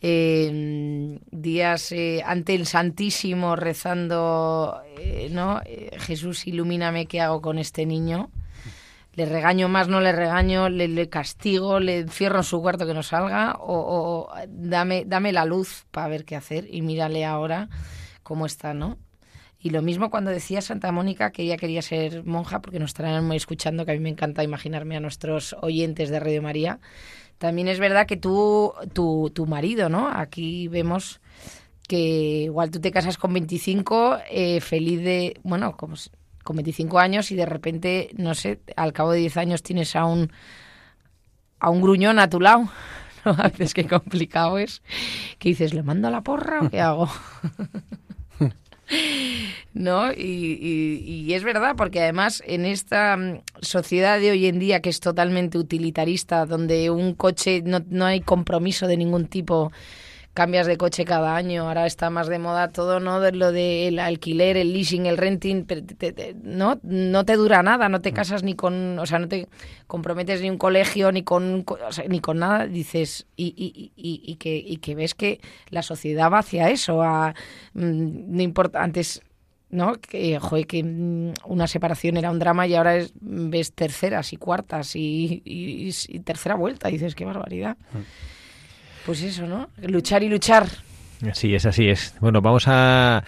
eh, 0.00 1.18
días 1.30 1.92
eh, 1.92 2.22
ante 2.24 2.54
el 2.54 2.66
Santísimo 2.66 3.56
rezando, 3.56 4.80
eh, 4.98 5.28
¿no? 5.30 5.60
Eh, 5.64 5.90
Jesús, 5.98 6.46
ilumíname, 6.46 7.06
¿qué 7.06 7.20
hago 7.20 7.42
con 7.42 7.58
este 7.58 7.84
niño? 7.84 8.30
Le 9.14 9.26
regaño 9.26 9.68
más, 9.68 9.88
no 9.88 10.00
le 10.00 10.12
regaño, 10.12 10.68
le, 10.68 11.08
castigo, 11.08 11.80
le 11.80 11.98
encierro 11.98 12.38
en 12.38 12.44
su 12.44 12.60
cuarto 12.62 12.86
que 12.86 12.94
no 12.94 13.02
salga, 13.02 13.56
o, 13.58 14.30
dame, 14.46 15.04
dame 15.06 15.32
la 15.32 15.44
luz 15.44 15.86
para 15.90 16.06
ver 16.06 16.24
qué 16.24 16.36
hacer 16.36 16.72
y 16.72 16.82
mírale 16.82 17.24
ahora 17.24 17.68
cómo 18.22 18.46
está, 18.46 18.74
¿no? 18.74 18.96
Y 19.68 19.70
lo 19.70 19.82
mismo 19.82 20.08
cuando 20.08 20.30
decía 20.30 20.62
Santa 20.62 20.92
Mónica 20.92 21.30
que 21.30 21.42
ella 21.42 21.58
quería 21.58 21.82
ser 21.82 22.24
monja, 22.24 22.62
porque 22.62 22.78
nos 22.78 22.88
estarán 22.88 23.30
escuchando, 23.32 23.84
que 23.84 23.90
a 23.90 23.94
mí 23.94 24.00
me 24.00 24.08
encanta 24.08 24.42
imaginarme 24.42 24.96
a 24.96 25.00
nuestros 25.00 25.54
oyentes 25.60 26.08
de 26.08 26.18
Radio 26.18 26.40
María, 26.40 26.78
también 27.36 27.68
es 27.68 27.78
verdad 27.78 28.06
que 28.06 28.16
tú, 28.16 28.72
tu, 28.94 29.30
tu 29.34 29.44
marido, 29.44 29.90
¿no? 29.90 30.08
Aquí 30.08 30.68
vemos 30.68 31.20
que 31.86 32.44
igual 32.44 32.70
tú 32.70 32.80
te 32.80 32.90
casas 32.90 33.18
con 33.18 33.34
25, 33.34 34.20
eh, 34.30 34.62
feliz 34.62 35.02
de, 35.02 35.38
bueno, 35.42 35.76
como, 35.76 35.96
con 36.44 36.56
25 36.56 36.98
años 36.98 37.30
y 37.30 37.34
de 37.34 37.44
repente, 37.44 38.08
no 38.16 38.34
sé, 38.34 38.60
al 38.74 38.94
cabo 38.94 39.12
de 39.12 39.18
10 39.18 39.36
años 39.36 39.62
tienes 39.62 39.94
a 39.96 40.06
un, 40.06 40.32
a 41.58 41.68
un 41.68 41.82
gruñón 41.82 42.18
a 42.20 42.30
tu 42.30 42.40
lado. 42.40 42.70
¿no? 43.26 43.32
A 43.32 43.48
veces 43.48 43.74
qué 43.74 43.86
complicado 43.86 44.56
es. 44.56 44.80
Que 45.38 45.50
dices, 45.50 45.74
¿le 45.74 45.82
mando 45.82 46.08
a 46.08 46.10
la 46.10 46.22
porra 46.22 46.62
o 46.62 46.70
qué 46.70 46.80
hago? 46.80 47.10
¿no? 49.78 50.12
Y, 50.12 51.32
es 51.32 51.44
verdad, 51.44 51.76
porque 51.76 52.00
además 52.00 52.42
en 52.46 52.64
esta 52.64 53.16
mm, 53.16 53.42
sociedad 53.60 54.18
de 54.18 54.32
hoy 54.32 54.46
en 54.46 54.58
día 54.58 54.80
que 54.80 54.90
es 54.90 55.00
totalmente 55.00 55.56
utilitarista, 55.56 56.46
donde 56.46 56.90
un 56.90 57.14
coche 57.14 57.62
no, 57.64 57.80
no 57.88 58.04
hay 58.04 58.20
compromiso 58.20 58.86
de 58.88 58.96
ningún 58.96 59.26
tipo 59.26 59.70
cambias 60.34 60.68
de 60.68 60.76
coche 60.76 61.04
cada 61.04 61.34
año, 61.34 61.66
ahora 61.66 61.84
está 61.84 62.10
más 62.10 62.28
de 62.28 62.38
moda 62.38 62.68
todo, 62.68 63.00
¿no? 63.00 63.18
De 63.18 63.32
lo 63.32 63.50
del 63.50 63.98
alquiler, 63.98 64.56
el 64.56 64.72
leasing, 64.72 65.06
el 65.06 65.16
renting, 65.16 65.66
¿no? 66.44 66.78
No 66.84 67.24
te 67.24 67.34
dura 67.34 67.62
nada, 67.64 67.88
no 67.88 68.00
te 68.00 68.12
mm. 68.12 68.14
casas 68.14 68.42
ni 68.44 68.54
con, 68.54 68.98
o 69.00 69.06
sea, 69.06 69.18
no 69.18 69.26
te 69.26 69.48
comprometes 69.88 70.40
ni 70.40 70.48
un 70.48 70.58
colegio, 70.58 71.10
ni 71.10 71.24
con, 71.24 71.64
ni 72.08 72.20
con 72.20 72.38
nada, 72.38 72.66
dices, 72.68 73.26
y, 73.36 73.46
y, 73.46 73.90
y, 73.96 74.22
y, 74.24 74.36
que, 74.36 74.56
y 74.56 74.76
que 74.76 74.94
ves 74.94 75.16
que 75.16 75.40
la 75.70 75.82
sociedad 75.82 76.30
va 76.30 76.38
hacia 76.38 76.70
eso, 76.70 77.02
a, 77.02 77.34
mm, 77.74 78.36
no 78.36 78.42
importa, 78.42 78.80
antes 78.80 79.22
¿no? 79.70 79.94
Que, 79.94 80.38
joder, 80.38 80.66
que 80.66 80.82
mm, 80.82 81.32
una 81.44 81.66
separación 81.66 82.16
era 82.16 82.30
un 82.30 82.38
drama 82.38 82.66
y 82.66 82.74
ahora 82.74 82.96
es, 82.96 83.12
ves 83.20 83.72
terceras 83.72 84.32
y 84.32 84.36
cuartas 84.36 84.96
y, 84.96 85.42
y, 85.44 85.92
tercera 86.20 86.54
vuelta. 86.54 86.88
Y 86.88 86.92
dices, 86.92 87.14
qué 87.14 87.24
barbaridad. 87.24 87.76
Pues 89.06 89.22
eso, 89.22 89.46
¿no? 89.46 89.68
Luchar 89.82 90.22
y 90.22 90.28
luchar. 90.28 90.68
Así 91.28 91.54
es, 91.54 91.66
así 91.66 91.88
es. 91.88 92.14
Bueno, 92.20 92.40
vamos 92.40 92.64
a... 92.68 93.24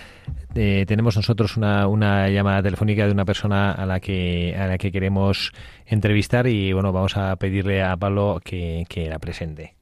Eh, 0.54 0.84
tenemos 0.86 1.16
nosotros 1.16 1.56
una, 1.56 1.86
una 1.88 2.28
llamada 2.28 2.62
telefónica 2.62 3.06
de 3.06 3.12
una 3.12 3.24
persona 3.24 3.72
a 3.72 3.86
la 3.86 4.00
que 4.00 4.54
a 4.56 4.66
la 4.66 4.78
que 4.78 4.90
queremos 4.90 5.52
entrevistar 5.86 6.48
y 6.48 6.72
bueno, 6.72 6.92
vamos 6.92 7.16
a 7.16 7.36
pedirle 7.36 7.82
a 7.82 7.96
Pablo 7.96 8.40
que, 8.44 8.84
que 8.88 9.08
la 9.08 9.18
presente. 9.20 9.74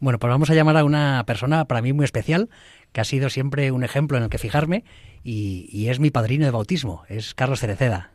Bueno, 0.00 0.18
pues 0.18 0.30
vamos 0.30 0.48
a 0.50 0.54
llamar 0.54 0.76
a 0.76 0.84
una 0.84 1.24
persona 1.26 1.64
para 1.64 1.82
mí 1.82 1.92
muy 1.92 2.04
especial, 2.04 2.50
que 2.98 3.02
ha 3.02 3.04
sido 3.04 3.30
siempre 3.30 3.70
un 3.70 3.84
ejemplo 3.84 4.16
en 4.16 4.24
el 4.24 4.28
que 4.28 4.38
fijarme 4.38 4.82
y, 5.22 5.68
y 5.70 5.88
es 5.88 6.00
mi 6.00 6.10
padrino 6.10 6.46
de 6.46 6.50
bautismo, 6.50 7.04
es 7.08 7.32
Carlos 7.32 7.60
Cereceda. 7.60 8.10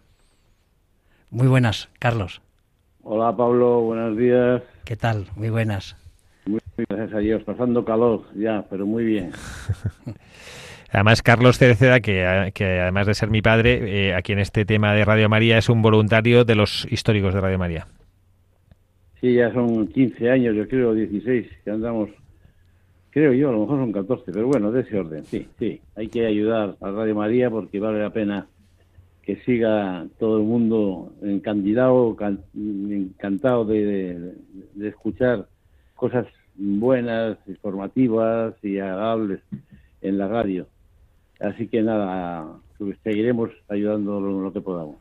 Muy 1.30 1.48
buenas, 1.48 1.90
Carlos. 2.00 2.42
Hola 3.02 3.34
Pablo, 3.34 3.80
buenos 3.80 4.18
días. 4.18 4.62
¿Qué 4.84 4.98
tal? 4.98 5.28
Muy 5.38 5.50
buenas. 5.50 5.96
Muy 6.46 6.60
bien, 6.76 6.86
gracias 6.90 7.14
a 7.14 7.20
Dios, 7.20 7.44
pasando 7.44 7.86
calor 7.86 8.26
ya, 8.36 8.66
pero 8.70 8.86
muy 8.86 9.06
bien. 9.06 9.32
Además, 10.92 11.22
Carlos 11.22 11.60
Cereceda, 11.60 12.02
que, 12.02 12.52
que, 12.54 12.82
además 12.82 13.08
de 13.08 13.14
ser 13.14 13.30
mi 13.30 13.42
padre, 13.42 14.10
eh, 14.10 14.14
aquí 14.14 14.34
en 14.34 14.40
este 14.40 14.66
tema 14.66 14.94
de 14.94 15.06
Radio 15.06 15.30
María 15.30 15.58
es 15.58 15.70
un 15.70 15.82
voluntario 15.82 16.44
de 16.44 16.56
los 16.56 16.86
históricos 16.92 17.34
de 17.34 17.40
Radio 17.40 17.58
María. 17.58 17.88
Sí, 19.22 19.34
ya 19.34 19.50
son 19.54 19.88
15 19.88 20.30
años, 20.30 20.54
yo 20.58 20.68
creo, 20.68 20.94
16, 20.94 21.48
que 21.64 21.72
andamos, 21.72 22.10
creo 23.14 23.34
yo, 23.34 23.50
a 23.50 23.52
lo 23.52 23.60
mejor 23.62 23.80
son 23.80 23.92
14, 23.92 24.32
pero 24.32 24.48
bueno, 24.48 24.72
de 24.72 24.82
ese 24.82 25.00
orden, 25.00 25.24
sí, 25.26 25.48
sí. 25.60 25.80
Hay 25.96 26.08
que 26.08 26.26
ayudar 26.26 26.76
a 26.82 26.92
Radio 26.92 27.16
María 27.16 27.50
porque 27.50 27.80
vale 27.80 28.00
la 28.00 28.10
pena 28.10 28.48
que 29.22 29.38
siga 29.44 30.06
todo 30.20 30.38
el 30.38 30.44
mundo 30.44 31.14
encandidado, 31.22 32.18
encantado 32.54 33.64
de 33.66 34.34
escuchar 34.82 35.48
cosas 35.96 36.28
buenas, 36.56 37.38
informativas 37.48 38.56
y 38.62 38.80
agradables 38.80 39.40
en 40.02 40.18
la 40.18 40.28
radio. 40.28 40.68
Así 41.40 41.68
que 41.68 41.82
nada, 41.82 42.58
seguiremos 43.04 43.50
ayudando 43.70 44.20
lo, 44.20 44.54
que 44.54 44.62
podamos. 44.62 44.96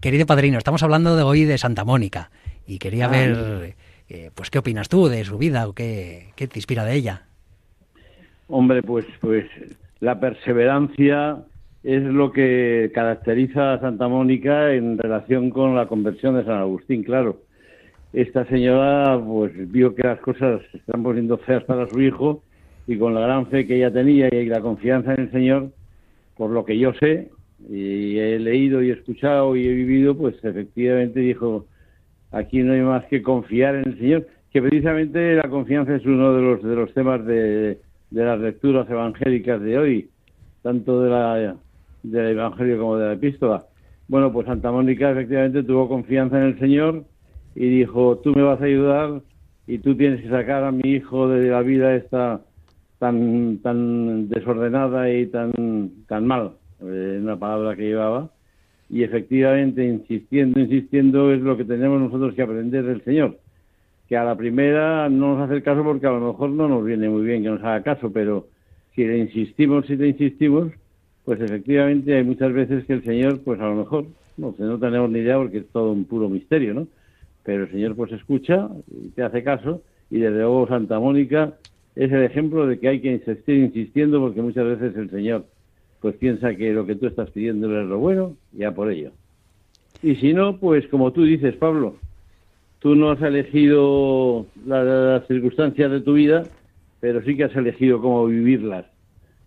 Querido 0.00 0.26
padrino, 0.26 0.58
estamos 0.58 0.82
hablando 0.82 1.16
de 1.16 1.22
hoy 1.22 1.44
de 1.44 1.58
Santa 1.58 1.84
Mónica 1.84 2.30
y 2.66 2.78
quería 2.78 3.06
ah, 3.06 3.08
ver, 3.08 3.74
eh, 4.08 4.30
pues, 4.34 4.50
¿qué 4.50 4.58
opinas 4.58 4.88
tú 4.88 5.08
de 5.08 5.24
su 5.24 5.38
vida 5.38 5.68
o 5.68 5.72
qué, 5.72 6.28
qué 6.36 6.46
te 6.46 6.58
inspira 6.58 6.84
de 6.84 6.94
ella? 6.94 7.22
Hombre, 8.48 8.82
pues, 8.82 9.06
pues 9.20 9.46
la 10.00 10.20
perseverancia 10.20 11.38
es 11.82 12.02
lo 12.02 12.32
que 12.32 12.90
caracteriza 12.94 13.74
a 13.74 13.80
Santa 13.80 14.08
Mónica 14.08 14.72
en 14.72 14.98
relación 14.98 15.50
con 15.50 15.74
la 15.74 15.86
conversión 15.86 16.36
de 16.36 16.44
San 16.44 16.58
Agustín, 16.58 17.02
claro 17.02 17.40
esta 18.14 18.46
señora 18.46 19.20
pues 19.20 19.52
vio 19.72 19.94
que 19.94 20.06
las 20.06 20.20
cosas 20.20 20.62
están 20.72 21.02
poniendo 21.02 21.36
feas 21.38 21.64
para 21.64 21.88
su 21.88 22.00
hijo 22.00 22.42
y 22.86 22.96
con 22.96 23.12
la 23.12 23.20
gran 23.20 23.48
fe 23.48 23.66
que 23.66 23.76
ella 23.76 23.92
tenía 23.92 24.28
y 24.32 24.46
la 24.46 24.60
confianza 24.60 25.14
en 25.14 25.22
el 25.22 25.30
Señor, 25.32 25.70
por 26.36 26.50
lo 26.50 26.64
que 26.64 26.78
yo 26.78 26.92
sé 26.94 27.30
y 27.68 28.18
he 28.18 28.38
leído 28.38 28.82
y 28.82 28.90
escuchado 28.90 29.56
y 29.56 29.66
he 29.66 29.72
vivido, 29.72 30.16
pues 30.16 30.36
efectivamente 30.44 31.20
dijo, 31.20 31.66
aquí 32.34 32.62
no 32.62 32.72
hay 32.72 32.80
más 32.80 33.04
que 33.06 33.22
confiar 33.22 33.76
en 33.76 33.88
el 33.88 33.98
Señor, 33.98 34.26
que 34.52 34.60
precisamente 34.60 35.34
la 35.34 35.48
confianza 35.48 35.94
es 35.94 36.04
uno 36.04 36.34
de 36.34 36.42
los 36.42 36.62
de 36.62 36.76
los 36.76 36.92
temas 36.92 37.24
de, 37.24 37.78
las 38.10 38.38
lecturas 38.38 38.88
evangélicas 38.90 39.60
de 39.60 39.78
hoy, 39.78 40.10
tanto 40.62 41.00
de 41.02 41.10
la 41.10 41.56
del 42.02 42.26
Evangelio 42.26 42.78
como 42.78 42.96
de 42.98 43.06
la 43.06 43.12
Epístola. 43.14 43.64
Bueno, 44.08 44.32
pues 44.32 44.46
Santa 44.46 44.70
Mónica 44.70 45.10
efectivamente 45.10 45.62
tuvo 45.62 45.88
confianza 45.88 46.38
en 46.38 46.44
el 46.48 46.58
Señor 46.58 47.04
y 47.54 47.66
dijo, 47.68 48.18
tú 48.18 48.32
me 48.34 48.42
vas 48.42 48.60
a 48.60 48.64
ayudar 48.64 49.22
y 49.66 49.78
tú 49.78 49.96
tienes 49.96 50.20
que 50.20 50.28
sacar 50.28 50.64
a 50.64 50.72
mi 50.72 50.90
hijo 50.90 51.28
de 51.28 51.48
la 51.48 51.62
vida 51.62 51.94
esta 51.94 52.40
tan 52.98 53.58
tan 53.58 54.28
desordenada 54.28 55.10
y 55.10 55.26
tan 55.26 55.52
tan 56.06 56.26
mal, 56.26 56.52
eh, 56.80 57.18
una 57.22 57.36
palabra 57.36 57.76
que 57.76 57.82
llevaba. 57.82 58.30
Y 58.90 59.02
efectivamente, 59.02 59.84
insistiendo, 59.84 60.60
insistiendo, 60.60 61.32
es 61.32 61.40
lo 61.40 61.56
que 61.56 61.64
tenemos 61.64 62.00
nosotros 62.00 62.34
que 62.34 62.42
aprender 62.42 62.84
del 62.84 63.02
Señor. 63.02 63.38
Que 64.08 64.16
a 64.16 64.24
la 64.24 64.36
primera 64.36 65.08
no 65.08 65.36
nos 65.36 65.48
hace 65.48 65.62
caso 65.62 65.82
porque 65.82 66.06
a 66.06 66.12
lo 66.12 66.32
mejor 66.32 66.50
no 66.50 66.68
nos 66.68 66.84
viene 66.84 67.08
muy 67.08 67.24
bien 67.24 67.42
que 67.42 67.48
nos 67.48 67.62
haga 67.62 67.82
caso, 67.82 68.12
pero 68.12 68.46
si 68.94 69.04
le 69.04 69.18
insistimos, 69.18 69.86
si 69.86 69.96
le 69.96 70.08
insistimos, 70.08 70.72
pues 71.24 71.40
efectivamente 71.40 72.14
hay 72.14 72.24
muchas 72.24 72.52
veces 72.52 72.84
que 72.84 72.92
el 72.94 73.04
Señor, 73.04 73.40
pues 73.40 73.58
a 73.60 73.66
lo 73.66 73.76
mejor, 73.76 74.06
no 74.36 74.54
no 74.58 74.78
tenemos 74.78 75.10
ni 75.10 75.20
idea 75.20 75.36
porque 75.36 75.58
es 75.58 75.68
todo 75.68 75.92
un 75.92 76.04
puro 76.04 76.28
misterio, 76.28 76.74
¿no? 76.74 76.86
Pero 77.44 77.64
el 77.64 77.70
Señor 77.70 77.96
pues 77.96 78.12
escucha 78.12 78.68
y 78.90 79.08
te 79.08 79.22
hace 79.22 79.42
caso 79.42 79.82
y 80.10 80.18
desde 80.18 80.38
luego 80.38 80.66
Santa 80.68 80.98
Mónica 81.00 81.54
es 81.96 82.10
el 82.10 82.22
ejemplo 82.24 82.66
de 82.66 82.78
que 82.78 82.88
hay 82.88 83.00
que 83.00 83.12
insistir 83.12 83.56
insistiendo 83.56 84.20
porque 84.20 84.42
muchas 84.42 84.66
veces 84.66 84.96
el 84.96 85.10
Señor 85.10 85.46
pues 86.04 86.16
piensa 86.16 86.54
que 86.54 86.70
lo 86.74 86.84
que 86.84 86.96
tú 86.96 87.06
estás 87.06 87.30
pidiendo 87.30 87.80
es 87.80 87.86
lo 87.86 87.98
bueno, 87.98 88.36
ya 88.52 88.72
por 88.72 88.90
ello. 88.90 89.12
Y 90.02 90.16
si 90.16 90.34
no, 90.34 90.58
pues 90.58 90.86
como 90.88 91.14
tú 91.14 91.22
dices, 91.22 91.56
Pablo, 91.56 91.96
tú 92.80 92.94
no 92.94 93.12
has 93.12 93.22
elegido 93.22 94.44
las 94.66 95.26
circunstancias 95.26 95.90
de 95.90 96.02
tu 96.02 96.12
vida, 96.12 96.42
pero 97.00 97.22
sí 97.22 97.38
que 97.38 97.44
has 97.44 97.56
elegido 97.56 98.02
cómo 98.02 98.26
vivirlas. 98.26 98.84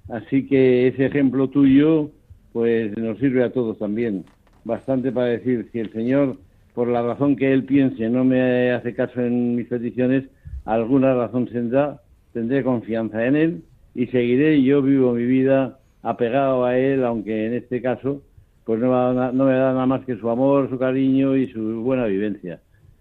Así 0.10 0.48
que 0.48 0.88
ese 0.88 1.06
ejemplo 1.06 1.48
tuyo, 1.48 2.10
pues 2.54 2.98
nos 2.98 3.20
sirve 3.20 3.44
a 3.44 3.52
todos 3.52 3.78
también. 3.78 4.26
Bastante 4.64 5.12
para 5.12 5.28
decir, 5.28 5.70
si 5.72 5.78
el 5.78 5.92
Señor, 5.94 6.38
por 6.74 6.88
la 6.88 7.04
razón 7.04 7.36
que 7.36 7.54
Él 7.54 7.66
piense, 7.66 8.10
no 8.10 8.26
me 8.26 8.72
hace 8.72 8.96
caso 8.96 9.22
en 9.22 9.58
mis 9.58 9.68
peticiones, 9.68 10.24
alguna 10.66 11.14
razón 11.14 11.46
tendrá, 11.46 12.02
tendré 12.34 12.64
confianza 12.64 13.28
en 13.28 13.36
Él 13.36 13.62
y 13.94 14.08
seguiré. 14.08 14.64
Yo 14.64 14.82
vivo 14.82 15.14
mi 15.14 15.26
vida 15.26 15.77
apegado 16.02 16.66
a 16.66 16.78
Él, 16.78 17.04
aunque 17.04 17.48
en 17.48 17.54
este 17.54 17.82
caso, 17.82 18.22
pues 18.64 18.80
no, 18.80 19.14
no 19.32 19.46
me 19.46 19.54
da 19.54 19.74
nada 19.74 19.86
más 19.86 20.06
que 20.06 20.18
su 20.18 20.30
amor, 20.30 20.70
su 20.70 20.78
cariño 20.78 21.36
y 21.36 21.52
su 21.52 21.82
buena 21.82 22.06
vivencia. 22.06 22.60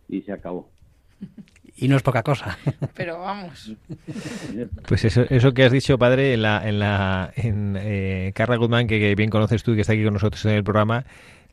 Y 0.08 0.22
se 0.22 0.32
acabó. 0.32 0.68
y 1.76 1.88
no 1.88 1.96
es 1.96 2.02
poca 2.02 2.22
cosa. 2.22 2.58
Pero 2.94 3.18
vamos. 3.18 3.72
Pues 4.88 5.04
eso, 5.04 5.22
eso 5.28 5.52
que 5.52 5.64
has 5.64 5.72
dicho, 5.72 5.98
padre, 5.98 6.34
en 6.34 6.42
la, 6.42 6.66
en 6.66 6.78
la, 6.78 7.32
en 7.34 7.76
eh, 7.78 8.32
Carla 8.34 8.56
Goodman, 8.56 8.86
que, 8.86 9.00
que, 9.00 9.14
bien 9.16 9.30
conoces 9.30 9.62
tú 9.64 9.72
y 9.72 9.74
que 9.74 9.80
está 9.80 9.92
aquí 9.92 10.04
con 10.04 10.12
nosotros 10.12 10.44
en 10.46 10.52
el 10.52 10.64
programa, 10.64 11.04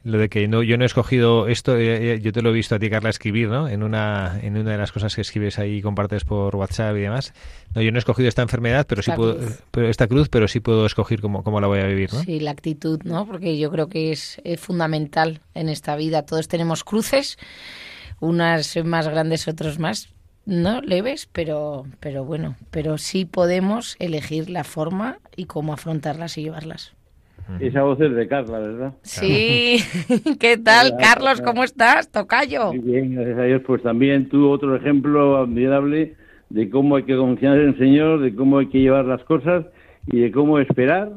lo 0.03 0.17
de 0.17 0.27
que 0.27 0.47
no, 0.47 0.63
yo 0.63 0.77
no 0.77 0.83
he 0.83 0.85
escogido 0.85 1.47
esto, 1.47 1.77
eh, 1.77 2.19
yo 2.21 2.33
te 2.33 2.41
lo 2.41 2.49
he 2.49 2.53
visto 2.53 2.75
a 2.75 2.79
ti, 2.79 2.89
Carla, 2.89 3.09
escribir, 3.09 3.47
¿no? 3.47 3.69
En 3.69 3.83
una, 3.83 4.37
en 4.41 4.57
una 4.57 4.71
de 4.71 4.77
las 4.77 4.91
cosas 4.91 5.15
que 5.15 5.21
escribes 5.21 5.59
ahí, 5.59 5.81
compartes 5.81 6.25
por 6.25 6.55
WhatsApp 6.55 6.97
y 6.97 7.01
demás. 7.01 7.33
No, 7.73 7.81
yo 7.81 7.91
no 7.91 7.97
he 7.97 7.99
escogido 7.99 8.27
esta 8.27 8.41
enfermedad, 8.41 8.85
pero 8.87 9.01
sí 9.01 9.11
puedo, 9.15 9.37
cruz. 9.37 9.63
pero 9.71 9.87
esta 9.87 10.07
cruz, 10.07 10.27
pero 10.27 10.47
sí 10.49 10.59
puedo 10.59 10.85
escoger 10.85 11.21
cómo, 11.21 11.43
cómo 11.43 11.61
la 11.61 11.67
voy 11.67 11.79
a 11.79 11.87
vivir, 11.87 12.11
¿no? 12.13 12.19
Sí, 12.21 12.41
la 12.41 12.51
actitud, 12.51 12.99
¿no? 13.03 13.25
Porque 13.25 13.57
yo 13.57 13.71
creo 13.71 13.87
que 13.87 14.11
es, 14.11 14.41
es 14.43 14.59
fundamental 14.59 15.39
en 15.53 15.69
esta 15.69 15.95
vida. 15.95 16.25
Todos 16.25 16.49
tenemos 16.49 16.83
cruces, 16.83 17.37
unas 18.19 18.75
más 18.83 19.07
grandes, 19.07 19.47
otros 19.47 19.79
más, 19.79 20.09
no 20.45 20.81
leves, 20.81 21.29
pero, 21.31 21.85
pero 22.01 22.25
bueno, 22.25 22.57
pero 22.71 22.97
sí 22.97 23.23
podemos 23.23 23.95
elegir 23.99 24.49
la 24.49 24.65
forma 24.65 25.19
y 25.37 25.45
cómo 25.45 25.71
afrontarlas 25.71 26.37
y 26.37 26.43
llevarlas. 26.43 26.93
Esa 27.59 27.83
voz 27.83 27.99
es 28.01 28.13
de 28.13 28.27
Carla, 28.27 28.59
¿verdad? 28.59 28.93
Sí, 29.01 29.77
¿qué 30.39 30.57
tal, 30.57 30.95
Carlos? 30.97 31.41
¿Cómo 31.41 31.63
estás, 31.63 32.09
Tocayo? 32.09 32.73
Muy 32.73 32.79
bien, 32.79 33.15
gracias 33.15 33.37
a 33.37 33.43
Dios. 33.43 33.61
Pues 33.65 33.83
también 33.83 34.29
tú 34.29 34.49
otro 34.49 34.75
ejemplo 34.75 35.37
admirable 35.37 36.15
de 36.49 36.69
cómo 36.69 36.95
hay 36.95 37.03
que 37.03 37.17
confiar 37.17 37.57
en 37.59 37.69
el 37.69 37.77
Señor, 37.77 38.21
de 38.21 38.35
cómo 38.35 38.59
hay 38.59 38.67
que 38.67 38.79
llevar 38.79 39.05
las 39.05 39.23
cosas 39.23 39.65
y 40.07 40.19
de 40.19 40.31
cómo 40.31 40.59
esperar. 40.59 41.11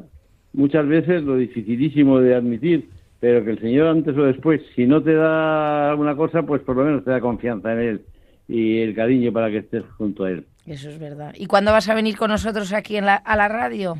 Muchas 0.53 0.87
veces 0.87 1.23
lo 1.23 1.37
dificilísimo 1.37 2.19
de 2.19 2.35
admitir, 2.35 2.89
pero 3.19 3.43
que 3.43 3.51
el 3.51 3.59
Señor 3.59 3.87
antes 3.87 4.17
o 4.17 4.23
después, 4.23 4.61
si 4.75 4.85
no 4.85 5.01
te 5.01 5.13
da 5.13 5.91
alguna 5.91 6.15
cosa, 6.15 6.43
pues 6.43 6.61
por 6.61 6.75
lo 6.75 6.83
menos 6.83 7.03
te 7.03 7.11
da 7.11 7.21
confianza 7.21 7.73
en 7.73 7.79
Él 7.79 8.01
y 8.47 8.79
el 8.79 8.95
cariño 8.95 9.31
para 9.31 9.49
que 9.49 9.57
estés 9.57 9.83
junto 9.97 10.23
a 10.23 10.31
Él. 10.31 10.45
Eso 10.65 10.89
es 10.89 10.99
verdad. 10.99 11.33
¿Y 11.37 11.45
cuándo 11.45 11.71
vas 11.71 11.87
a 11.87 11.95
venir 11.95 12.17
con 12.17 12.29
nosotros 12.29 12.73
aquí 12.73 12.97
en 12.97 13.05
la, 13.05 13.15
a 13.15 13.35
la 13.35 13.47
radio? 13.47 13.95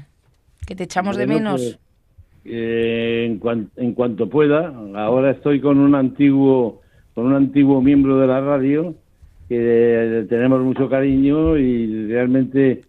Que 0.65 0.75
te 0.75 0.83
echamos 0.83 1.15
bueno, 1.15 1.33
de 1.33 1.39
menos. 1.39 1.61
Pues, 1.61 1.86
eh, 2.49 3.25
en, 3.27 3.39
cuan, 3.39 3.69
en, 3.75 3.93
cuanto 3.93 4.29
pueda. 4.29 4.73
Ahora 4.95 5.31
estoy 5.31 5.59
con 5.59 5.79
un 5.79 5.95
antiguo 5.95 6.81
con 7.13 7.25
un 7.25 7.33
antiguo 7.33 7.81
miembro 7.81 8.19
de 8.19 8.27
la 8.27 8.39
radio 8.41 8.93
que 9.49 10.25
tenemos 10.29 10.61
mucho 10.61 10.87
cariño 10.87 11.57
y 11.57 12.07
realmente 12.07 12.83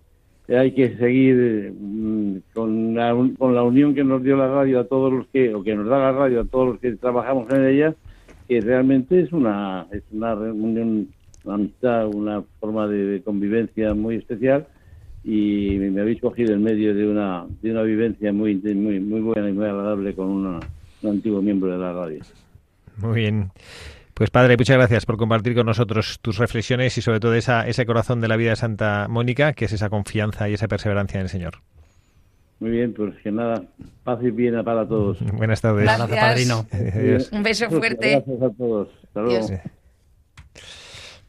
hay 0.49 0.73
que 0.73 0.97
seguir 0.97 1.73
mm, 1.73 2.37
con 2.55 2.94
la, 2.94 3.16
con 3.38 3.55
la 3.55 3.62
unión 3.62 3.94
que 3.94 4.05
nos 4.05 4.23
dio 4.23 4.37
la 4.37 4.49
radio 4.49 4.81
a 4.81 4.85
todos 4.85 5.12
los 5.12 5.27
que 5.29 5.55
o 5.55 5.62
que 5.62 5.75
nos 5.75 5.87
da 5.87 5.99
la 5.99 6.12
radio 6.12 6.42
a 6.42 6.44
todos 6.44 6.68
los 6.68 6.79
que 6.79 6.92
trabajamos 6.92 7.51
en 7.53 7.64
ella 7.66 7.94
que 8.49 8.61
realmente 8.61 9.21
es 9.21 9.33
una 9.33 9.87
es 9.92 10.03
una 10.12 10.35
reunión 10.35 11.09
una 11.44 11.55
amistad 11.55 12.09
una 12.09 12.42
forma 12.61 12.87
de, 12.87 13.05
de 13.05 13.23
convivencia 13.23 13.94
muy 13.94 14.16
especial 14.16 14.66
y 15.30 15.76
me 15.78 16.00
habéis 16.00 16.22
cogido 16.22 16.54
en 16.54 16.62
medio 16.62 16.94
de 16.94 17.06
una 17.06 17.44
de 17.60 17.70
una 17.70 17.82
vivencia 17.82 18.32
muy 18.32 18.54
muy 18.54 18.98
muy 18.98 19.20
buena 19.20 19.50
y 19.50 19.52
muy 19.52 19.66
agradable 19.66 20.14
con 20.14 20.26
una, 20.26 20.58
un 21.02 21.10
antiguo 21.10 21.42
miembro 21.42 21.70
de 21.70 21.76
la 21.76 21.92
radio. 21.92 22.20
Muy 22.96 23.20
bien. 23.20 23.50
Pues 24.14 24.30
padre, 24.30 24.56
muchas 24.56 24.78
gracias 24.78 25.04
por 25.04 25.18
compartir 25.18 25.54
con 25.54 25.66
nosotros 25.66 26.18
tus 26.22 26.38
reflexiones 26.38 26.96
y 26.96 27.02
sobre 27.02 27.20
todo 27.20 27.34
esa, 27.34 27.68
ese 27.68 27.84
corazón 27.84 28.22
de 28.22 28.28
la 28.28 28.36
vida 28.36 28.50
de 28.50 28.56
Santa 28.56 29.06
Mónica, 29.08 29.52
que 29.52 29.66
es 29.66 29.72
esa 29.74 29.90
confianza 29.90 30.48
y 30.48 30.54
esa 30.54 30.66
perseverancia 30.66 31.18
en 31.18 31.24
el 31.24 31.28
Señor. 31.28 31.58
Muy 32.58 32.70
bien, 32.70 32.94
pues 32.94 33.14
que 33.22 33.30
nada, 33.30 33.62
paz 34.04 34.18
y 34.22 34.30
bien 34.30 34.64
para 34.64 34.88
todos. 34.88 35.18
Buenas 35.34 35.60
tardes. 35.60 35.84
Gracias, 35.84 36.18
padrino. 36.18 36.66
Adiós. 36.72 37.30
Un 37.32 37.42
beso 37.42 37.68
fuerte. 37.68 38.12
Gracias 38.12 38.42
a 38.42 38.50
todos. 38.50 38.88
Hasta 39.04 39.20
luego. 39.20 39.46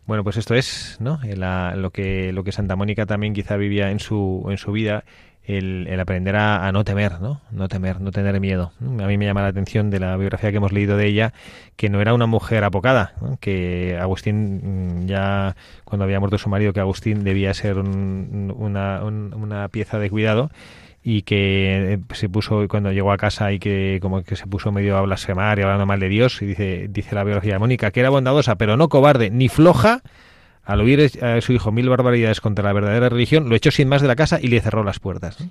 Bueno, 0.09 0.23
pues 0.23 0.37
esto 0.37 0.55
es 0.55 0.97
¿no? 0.99 1.19
La, 1.23 1.75
lo, 1.75 1.91
que, 1.91 2.33
lo 2.33 2.43
que 2.43 2.51
Santa 2.51 2.75
Mónica 2.75 3.05
también 3.05 3.35
quizá 3.35 3.57
vivía 3.57 3.91
en 3.91 3.99
su, 3.99 4.43
en 4.49 4.57
su 4.57 4.71
vida, 4.71 5.03
el, 5.43 5.87
aprender 5.99 6.35
a, 6.35 6.65
a, 6.67 6.71
no 6.71 6.83
temer, 6.83 7.21
¿no? 7.21 7.41
No 7.51 7.67
temer, 7.67 8.01
no 8.01 8.09
tener 8.09 8.39
miedo. 8.39 8.71
A 8.81 9.05
mí 9.05 9.19
me 9.19 9.25
llama 9.27 9.43
la 9.43 9.49
atención 9.49 9.91
de 9.91 9.99
la 9.99 10.17
biografía 10.17 10.49
que 10.49 10.57
hemos 10.57 10.71
leído 10.71 10.97
de 10.97 11.05
ella, 11.05 11.33
que 11.75 11.89
no 11.91 12.01
era 12.01 12.15
una 12.15 12.25
mujer 12.25 12.63
apocada, 12.63 13.13
que 13.39 13.99
Agustín 14.01 15.07
ya, 15.07 15.55
cuando 15.83 16.05
había 16.05 16.19
muerto 16.19 16.39
su 16.39 16.49
marido, 16.49 16.73
que 16.73 16.79
Agustín 16.79 17.23
debía 17.23 17.53
ser 17.53 17.77
un, 17.77 18.51
una, 18.57 19.03
un, 19.03 19.35
una 19.35 19.67
pieza 19.67 19.99
de 19.99 20.09
cuidado, 20.09 20.49
y 21.03 21.21
que 21.21 21.99
se 22.13 22.29
puso 22.29 22.67
cuando 22.67 22.91
llegó 22.91 23.11
a 23.11 23.17
casa 23.17 23.51
y 23.53 23.59
que 23.59 23.99
como 24.01 24.23
que 24.23 24.35
se 24.35 24.47
puso 24.47 24.71
medio 24.71 24.97
a 24.97 25.01
blasfemar 25.01 25.57
y 25.57 25.61
hablando 25.61 25.85
mal 25.85 25.99
de 25.99 26.09
Dios 26.09 26.41
y 26.41 26.45
dice 26.45 26.87
dice 26.89 27.15
la 27.15 27.23
biografía 27.23 27.53
de 27.53 27.59
Mónica 27.59 27.91
que 27.91 28.01
era 28.01 28.09
bondadosa 28.09 28.55
pero 28.55 28.75
no 28.75 28.89
cobarde 28.89 29.29
ni 29.29 29.47
floja 29.47 30.01
al 30.69 30.81
oír 30.81 31.11
a 31.23 31.41
su 31.41 31.51
hijo 31.51 31.71
mil 31.71 31.89
barbaridades 31.89 32.41
contra 32.41 32.63
la 32.63 32.73
verdadera 32.73 33.09
religión 33.09 33.49
lo 33.49 33.55
echó 33.55 33.71
sin 33.71 33.87
más 33.87 34.03
de 34.03 34.07
la 34.07 34.15
casa 34.15 34.37
y 34.39 34.49
le 34.49 34.61
cerró 34.61 34.83
las 34.83 34.99
puertas 34.99 35.41
¿no? 35.41 35.49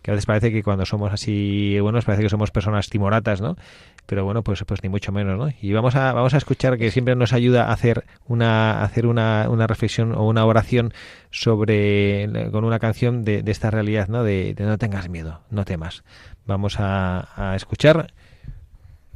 que 0.00 0.10
a 0.10 0.14
veces 0.14 0.24
parece 0.24 0.50
que 0.50 0.62
cuando 0.62 0.86
somos 0.86 1.12
así 1.12 1.78
buenos 1.80 2.06
parece 2.06 2.22
que 2.22 2.30
somos 2.30 2.50
personas 2.50 2.88
timoratas 2.88 3.42
no 3.42 3.58
pero 4.06 4.24
bueno 4.24 4.42
pues 4.42 4.64
pues 4.64 4.82
ni 4.82 4.88
mucho 4.88 5.12
menos 5.12 5.38
no 5.38 5.52
y 5.60 5.72
vamos 5.74 5.96
a 5.96 6.14
vamos 6.14 6.32
a 6.32 6.38
escuchar 6.38 6.78
que 6.78 6.90
siempre 6.90 7.14
nos 7.14 7.34
ayuda 7.34 7.66
a 7.66 7.74
hacer 7.74 8.04
una 8.26 8.80
a 8.80 8.84
hacer 8.84 9.06
una, 9.06 9.48
una 9.50 9.66
reflexión 9.66 10.12
o 10.12 10.26
una 10.26 10.46
oración 10.46 10.94
sobre 11.30 12.26
con 12.50 12.64
una 12.64 12.78
canción 12.78 13.22
de, 13.22 13.42
de 13.42 13.52
esta 13.52 13.70
realidad 13.70 14.08
no 14.08 14.24
de, 14.24 14.54
de, 14.54 14.64
no 14.64 14.78
tengas 14.78 15.10
miedo 15.10 15.42
no 15.50 15.66
temas. 15.66 16.04
Vamos 16.46 16.80
a, 16.80 17.28
a 17.36 17.54
escuchar 17.54 18.14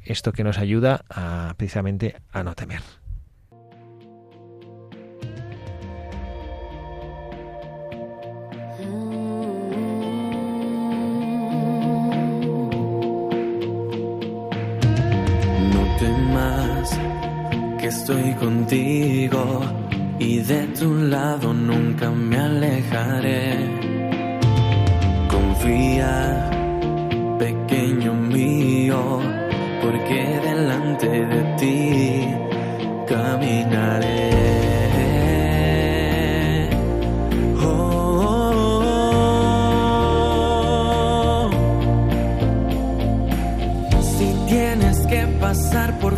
esto 0.05 0.33
que 0.33 0.45
nos 0.45 0.59
ayuda 0.59 1.07
a 1.09 1.55
precisamente 1.57 2.17
a 2.33 2.43
no 2.43 2.55
temer 2.55 2.83
estoy 18.09 18.33
contigo 18.37 19.61
y 20.19 20.39
de 20.39 20.67
tu 20.69 20.95
lado 20.95 21.53
nunca 21.53 22.11
me 22.11 22.39
alejaré. 22.39 23.69
Confía, 25.29 26.49
pequeño 27.39 28.15
mío, 28.15 29.21
porque 29.83 30.41
delante 30.43 31.07
de 31.07 31.43
ti 31.59 32.35
caminaré. 33.07 34.31
Oh, 37.63 38.71
tienes 44.49 45.07
que 45.07 45.27
pasar 45.39 45.99
por 45.99 46.18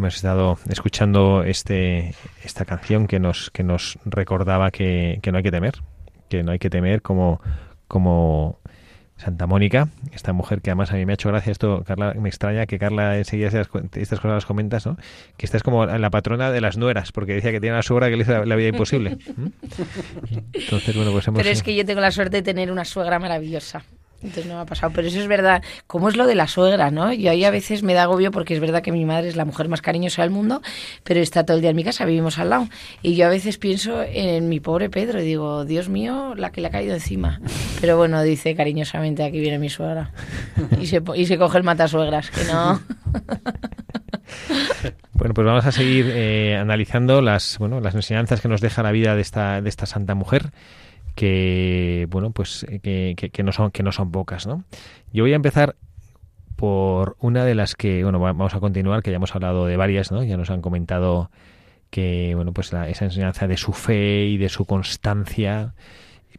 Hemos 0.00 0.16
estado 0.16 0.58
escuchando 0.70 1.44
este, 1.44 2.14
esta 2.42 2.64
canción 2.64 3.06
que 3.06 3.20
nos, 3.20 3.50
que 3.50 3.62
nos 3.62 3.98
recordaba 4.06 4.70
que, 4.70 5.18
que 5.22 5.30
no 5.30 5.36
hay 5.36 5.42
que 5.42 5.50
temer, 5.50 5.74
que 6.30 6.42
no 6.42 6.52
hay 6.52 6.58
que 6.58 6.70
temer 6.70 7.02
como, 7.02 7.42
como 7.86 8.60
Santa 9.18 9.46
Mónica, 9.46 9.88
esta 10.14 10.32
mujer 10.32 10.62
que 10.62 10.70
además 10.70 10.90
a 10.90 10.94
mí 10.94 11.04
me 11.04 11.12
ha 11.12 11.16
hecho 11.16 11.28
gracia 11.28 11.52
esto, 11.52 11.84
Carla, 11.86 12.14
me 12.14 12.30
extraña 12.30 12.64
que 12.64 12.78
Carla 12.78 13.18
enseguida 13.18 13.48
estas, 13.48 13.68
estas 13.92 14.20
cosas 14.20 14.36
las 14.36 14.46
comentas, 14.46 14.86
¿no? 14.86 14.96
Que 15.36 15.44
esta 15.44 15.58
es 15.58 15.62
como 15.62 15.84
la 15.84 16.08
patrona 16.08 16.50
de 16.50 16.62
las 16.62 16.78
nueras, 16.78 17.12
porque 17.12 17.34
decía 17.34 17.52
que 17.52 17.60
tiene 17.60 17.74
una 17.74 17.82
suegra 17.82 18.08
que 18.08 18.16
le 18.16 18.22
hizo 18.22 18.42
la, 18.46 18.56
vida 18.56 18.68
imposible. 18.68 19.18
Entonces, 20.54 20.96
bueno, 20.96 21.12
pues 21.12 21.28
hemos... 21.28 21.42
Pero 21.42 21.50
es 21.50 21.62
que 21.62 21.76
yo 21.76 21.84
tengo 21.84 22.00
la 22.00 22.10
suerte 22.10 22.38
de 22.38 22.42
tener 22.42 22.72
una 22.72 22.86
suegra 22.86 23.18
maravillosa. 23.18 23.84
Entonces 24.22 24.46
no 24.46 24.54
me 24.56 24.60
ha 24.60 24.66
pasado. 24.66 24.92
Pero 24.94 25.08
eso 25.08 25.20
es 25.20 25.26
verdad. 25.26 25.62
¿Cómo 25.86 26.08
es 26.08 26.16
lo 26.16 26.26
de 26.26 26.34
la 26.34 26.46
suegra, 26.46 26.90
no? 26.90 27.12
Yo 27.12 27.30
ahí 27.30 27.44
a 27.44 27.50
veces 27.50 27.82
me 27.82 27.94
da 27.94 28.04
agobio 28.04 28.30
porque 28.30 28.54
es 28.54 28.60
verdad 28.60 28.82
que 28.82 28.92
mi 28.92 29.04
madre 29.04 29.28
es 29.28 29.36
la 29.36 29.44
mujer 29.44 29.68
más 29.68 29.82
cariñosa 29.82 30.22
del 30.22 30.30
mundo, 30.30 30.62
pero 31.04 31.20
está 31.20 31.44
todo 31.44 31.56
el 31.56 31.60
día 31.62 31.70
en 31.70 31.76
mi 31.76 31.84
casa, 31.84 32.04
vivimos 32.04 32.38
al 32.38 32.50
lado. 32.50 32.68
Y 33.02 33.14
yo 33.14 33.26
a 33.26 33.30
veces 33.30 33.58
pienso 33.58 34.02
en 34.02 34.48
mi 34.48 34.60
pobre 34.60 34.90
Pedro 34.90 35.20
y 35.20 35.24
digo, 35.24 35.64
Dios 35.64 35.88
mío, 35.88 36.34
la 36.36 36.50
que 36.50 36.60
le 36.60 36.68
ha 36.68 36.70
caído 36.70 36.94
encima. 36.94 37.40
Pero 37.80 37.96
bueno, 37.96 38.22
dice 38.22 38.54
cariñosamente, 38.54 39.24
aquí 39.24 39.40
viene 39.40 39.58
mi 39.58 39.68
suegra. 39.68 40.12
Y 40.80 40.86
se, 40.86 41.02
y 41.14 41.26
se 41.26 41.38
coge 41.38 41.58
el 41.58 41.64
matasuegras, 41.64 42.30
que 42.30 42.44
no. 42.44 42.80
Bueno, 45.12 45.34
pues 45.34 45.46
vamos 45.46 45.66
a 45.66 45.72
seguir 45.72 46.06
eh, 46.08 46.56
analizando 46.56 47.20
las, 47.20 47.58
bueno, 47.58 47.80
las 47.80 47.94
enseñanzas 47.94 48.40
que 48.40 48.48
nos 48.48 48.62
deja 48.62 48.82
la 48.82 48.90
vida 48.90 49.14
de 49.14 49.20
esta, 49.20 49.60
de 49.60 49.68
esta 49.68 49.84
santa 49.84 50.14
mujer, 50.14 50.50
que, 51.20 52.06
bueno, 52.08 52.30
pues 52.30 52.64
eh, 52.70 52.80
que, 52.80 53.28
que- 53.30 53.42
no 53.42 53.52
son, 53.52 53.70
que 53.72 53.82
no 53.82 53.92
son 53.92 54.10
pocas, 54.10 54.46
¿no? 54.46 54.64
Yo 55.12 55.22
voy 55.24 55.34
a 55.34 55.36
empezar 55.36 55.76
por 56.56 57.16
una 57.20 57.44
de 57.44 57.54
las 57.54 57.74
que, 57.74 58.02
bueno, 58.04 58.18
va- 58.20 58.32
vamos 58.32 58.54
a 58.54 58.60
continuar, 58.60 59.02
que 59.02 59.10
ya 59.10 59.16
hemos 59.16 59.34
hablado 59.34 59.66
de 59.66 59.76
varias, 59.76 60.10
¿no? 60.10 60.24
Ya 60.24 60.38
nos 60.38 60.48
han 60.48 60.62
comentado 60.62 61.30
que, 61.90 62.32
bueno, 62.36 62.52
pues 62.54 62.72
la- 62.72 62.88
esa 62.88 63.04
enseñanza 63.04 63.46
de 63.48 63.58
su 63.58 63.74
fe 63.74 64.24
y 64.28 64.38
de 64.38 64.48
su 64.48 64.64
constancia, 64.64 65.74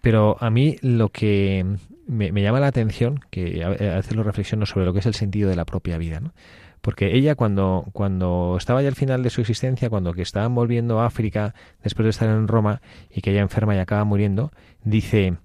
pero 0.02 0.36
a 0.40 0.50
mí 0.50 0.78
lo 0.82 1.10
que 1.10 1.64
me, 2.08 2.32
me 2.32 2.42
llama 2.42 2.60
la 2.60 2.68
atención, 2.68 3.20
que 3.30 3.64
a, 3.64 3.68
a 3.68 3.98
veces 3.98 4.16
lo 4.16 4.24
reflexiono 4.24 4.66
sobre 4.66 4.86
lo 4.86 4.94
que 4.94 5.00
es 5.00 5.06
el 5.06 5.14
sentido 5.14 5.48
de 5.48 5.56
la 5.58 5.66
propia 5.66 6.00
vida, 6.00 6.22
¿no? 6.22 6.34
Porque 6.82 7.16
ella 7.16 7.36
cuando, 7.36 7.86
cuando 7.94 8.56
estaba 8.58 8.82
ya 8.82 8.88
al 8.88 8.96
final 8.96 9.22
de 9.22 9.30
su 9.30 9.42
existencia, 9.42 9.90
cuando 9.90 10.14
que 10.14 10.24
estaban 10.24 10.56
volviendo 10.56 11.00
a 11.00 11.06
África 11.06 11.54
después 11.84 12.06
de 12.06 12.10
estar 12.10 12.28
en 12.30 12.48
Roma 12.48 12.82
y 13.10 13.22
que 13.22 13.32
ella 13.32 13.42
enferma 13.42 13.76
y 13.76 13.80
acaba 13.80 14.04
muriendo, 14.04 14.52
dice, 14.84 15.36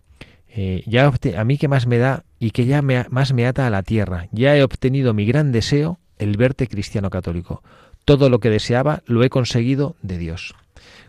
eh, 0.49 0.83
ya 0.87 1.12
a 1.37 1.44
mí 1.44 1.59
que 1.59 1.68
más 1.68 1.87
me 1.87 1.99
da 1.99 2.25
y 2.38 2.53
que 2.53 2.64
ya 2.64 2.81
me, 2.81 3.05
más 3.11 3.35
me 3.35 3.46
ata 3.46 3.66
a 3.66 3.70
la 3.70 3.83
tierra, 3.83 4.29
ya 4.33 4.57
he 4.57 4.62
obtenido 4.62 5.12
mi 5.12 5.27
gran 5.27 5.53
deseo, 5.53 5.99
el 6.18 6.38
verte 6.38 6.66
cristiano 6.68 7.11
católico. 7.11 7.62
Todo 8.07 8.31
lo 8.31 8.38
que 8.38 8.49
deseaba 8.49 9.03
lo 9.05 9.22
he 9.22 9.29
conseguido 9.29 9.96
de 10.01 10.16
Dios. 10.16 10.55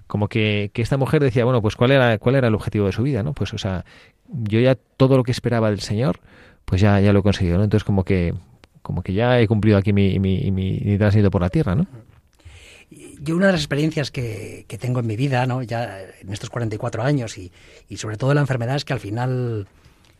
como 0.07 0.27
que, 0.29 0.71
que 0.73 0.81
esta 0.81 0.97
mujer 0.97 1.21
decía, 1.21 1.45
bueno, 1.45 1.61
pues 1.61 1.75
cuál 1.75 1.91
era, 1.91 2.17
cuál 2.17 2.35
era 2.35 2.47
el 2.47 2.55
objetivo 2.55 2.85
de 2.87 2.91
su 2.91 3.03
vida, 3.03 3.23
¿no? 3.23 3.33
Pues, 3.33 3.53
o 3.53 3.57
sea, 3.57 3.85
yo 4.29 4.59
ya 4.59 4.75
todo 4.75 5.17
lo 5.17 5.23
que 5.23 5.31
esperaba 5.31 5.69
del 5.69 5.81
Señor, 5.81 6.19
pues 6.65 6.81
ya, 6.81 6.99
ya 6.99 7.13
lo 7.13 7.19
he 7.19 7.23
conseguido, 7.23 7.57
¿no? 7.57 7.63
Entonces 7.63 7.83
como 7.85 8.03
que, 8.03 8.33
como 8.87 9.03
que 9.03 9.11
ya 9.11 9.37
he 9.41 9.49
cumplido 9.49 9.77
aquí 9.77 9.91
mi, 9.91 10.17
mi, 10.17 10.49
mi, 10.49 10.79
mi 10.79 10.97
tránsito 10.97 11.29
por 11.29 11.41
la 11.41 11.49
tierra, 11.49 11.75
¿no? 11.75 11.85
Yo 13.19 13.35
una 13.35 13.47
de 13.47 13.51
las 13.51 13.59
experiencias 13.59 14.11
que, 14.11 14.63
que 14.65 14.77
tengo 14.77 15.01
en 15.01 15.07
mi 15.07 15.17
vida, 15.17 15.45
¿no? 15.45 15.61
ya 15.61 15.99
en 16.21 16.31
estos 16.31 16.49
44 16.49 17.03
años 17.03 17.37
y, 17.37 17.51
y 17.89 17.97
sobre 17.97 18.15
todo 18.15 18.33
la 18.33 18.39
enfermedad 18.39 18.77
es 18.77 18.85
que 18.85 18.93
al 18.93 19.01
final 19.01 19.67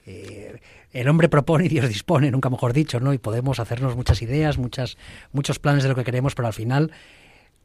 eh, 0.06 0.60
el 0.92 1.08
hombre 1.08 1.30
propone 1.30 1.64
y 1.64 1.70
Dios 1.70 1.88
dispone, 1.88 2.30
nunca 2.30 2.50
mejor 2.50 2.74
dicho, 2.74 3.00
¿no? 3.00 3.14
Y 3.14 3.20
podemos 3.20 3.62
hacernos 3.62 3.96
muchas 3.96 4.22
ideas, 4.22 4.58
muchas, 4.58 4.98
muchos 5.32 5.60
planes 5.60 5.84
de 5.84 5.90
lo 5.90 5.96
que 5.96 6.04
queremos, 6.04 6.36
pero 6.36 6.50
al 6.50 6.54
final, 6.54 6.92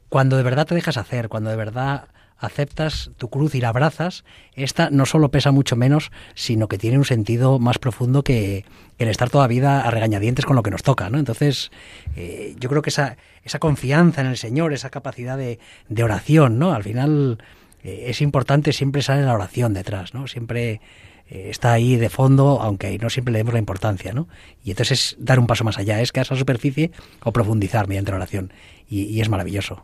cuando 0.08 0.36
de 0.36 0.44
verdad 0.44 0.68
te 0.68 0.76
dejas 0.76 0.98
hacer, 0.98 1.28
cuando 1.28 1.50
de 1.50 1.56
verdad 1.56 2.10
aceptas 2.42 3.10
tu 3.16 3.30
cruz 3.30 3.54
y 3.54 3.60
la 3.60 3.68
abrazas, 3.68 4.24
esta 4.54 4.90
no 4.90 5.06
solo 5.06 5.30
pesa 5.30 5.52
mucho 5.52 5.76
menos, 5.76 6.10
sino 6.34 6.68
que 6.68 6.78
tiene 6.78 6.98
un 6.98 7.04
sentido 7.04 7.58
más 7.58 7.78
profundo 7.78 8.22
que 8.24 8.64
el 8.98 9.08
estar 9.08 9.30
toda 9.30 9.46
vida 9.46 9.80
a 9.80 9.90
regañadientes 9.90 10.44
con 10.44 10.56
lo 10.56 10.62
que 10.62 10.70
nos 10.70 10.82
toca, 10.82 11.08
¿no? 11.10 11.18
Entonces, 11.18 11.70
eh, 12.16 12.54
yo 12.58 12.68
creo 12.68 12.82
que 12.82 12.90
esa, 12.90 13.16
esa 13.44 13.58
confianza 13.58 14.20
en 14.20 14.26
el 14.26 14.36
Señor, 14.36 14.72
esa 14.72 14.90
capacidad 14.90 15.38
de, 15.38 15.58
de 15.88 16.04
oración, 16.04 16.58
¿no? 16.58 16.72
Al 16.72 16.82
final 16.84 17.38
eh, 17.82 18.06
es 18.08 18.20
importante, 18.20 18.72
siempre 18.72 19.02
sale 19.02 19.22
la 19.22 19.34
oración 19.34 19.74
detrás, 19.74 20.14
¿no? 20.14 20.26
Siempre 20.26 20.80
eh, 21.28 21.48
está 21.50 21.72
ahí 21.72 21.96
de 21.96 22.10
fondo, 22.10 22.60
aunque 22.60 22.98
no 22.98 23.10
siempre 23.10 23.32
le 23.32 23.38
demos 23.38 23.54
la 23.54 23.60
importancia, 23.60 24.12
¿no? 24.12 24.28
Y 24.64 24.70
entonces 24.70 25.00
es 25.00 25.16
dar 25.18 25.38
un 25.38 25.46
paso 25.46 25.64
más 25.64 25.78
allá, 25.78 26.00
es 26.00 26.12
quedarse 26.12 26.34
a 26.34 26.36
la 26.36 26.40
superficie 26.40 26.90
o 27.22 27.32
profundizar 27.32 27.88
mediante 27.88 28.10
la 28.10 28.18
oración. 28.18 28.52
Y, 28.88 29.04
y 29.04 29.20
es 29.20 29.28
maravilloso. 29.28 29.82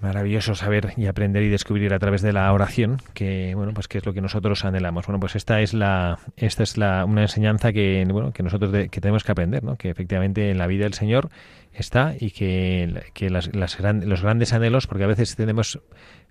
Maravilloso 0.00 0.54
saber 0.54 0.92
y 0.96 1.06
aprender 1.06 1.42
y 1.42 1.48
descubrir 1.48 1.92
a 1.92 1.98
través 1.98 2.22
de 2.22 2.32
la 2.32 2.52
oración, 2.52 2.98
que 3.14 3.54
bueno, 3.56 3.74
pues 3.74 3.88
que 3.88 3.98
es 3.98 4.06
lo 4.06 4.12
que 4.12 4.20
nosotros 4.20 4.64
anhelamos. 4.64 5.04
Bueno, 5.06 5.18
pues 5.18 5.34
esta 5.34 5.60
es 5.60 5.74
la, 5.74 6.20
esta 6.36 6.62
es 6.62 6.76
la, 6.76 7.04
una 7.04 7.22
enseñanza 7.22 7.72
que 7.72 8.06
bueno, 8.08 8.32
que 8.32 8.44
nosotros 8.44 8.70
de- 8.70 8.90
que 8.90 9.00
tenemos 9.00 9.24
que 9.24 9.32
aprender, 9.32 9.64
¿no? 9.64 9.74
Que 9.74 9.90
efectivamente 9.90 10.52
en 10.52 10.58
la 10.58 10.68
vida 10.68 10.84
del 10.84 10.94
Señor 10.94 11.30
está 11.72 12.14
y 12.18 12.30
que, 12.30 13.02
que 13.12 13.28
las, 13.28 13.52
las 13.56 13.76
gran- 13.76 14.08
los 14.08 14.22
grandes 14.22 14.52
anhelos, 14.52 14.86
porque 14.86 15.02
a 15.02 15.08
veces 15.08 15.34
tenemos 15.34 15.80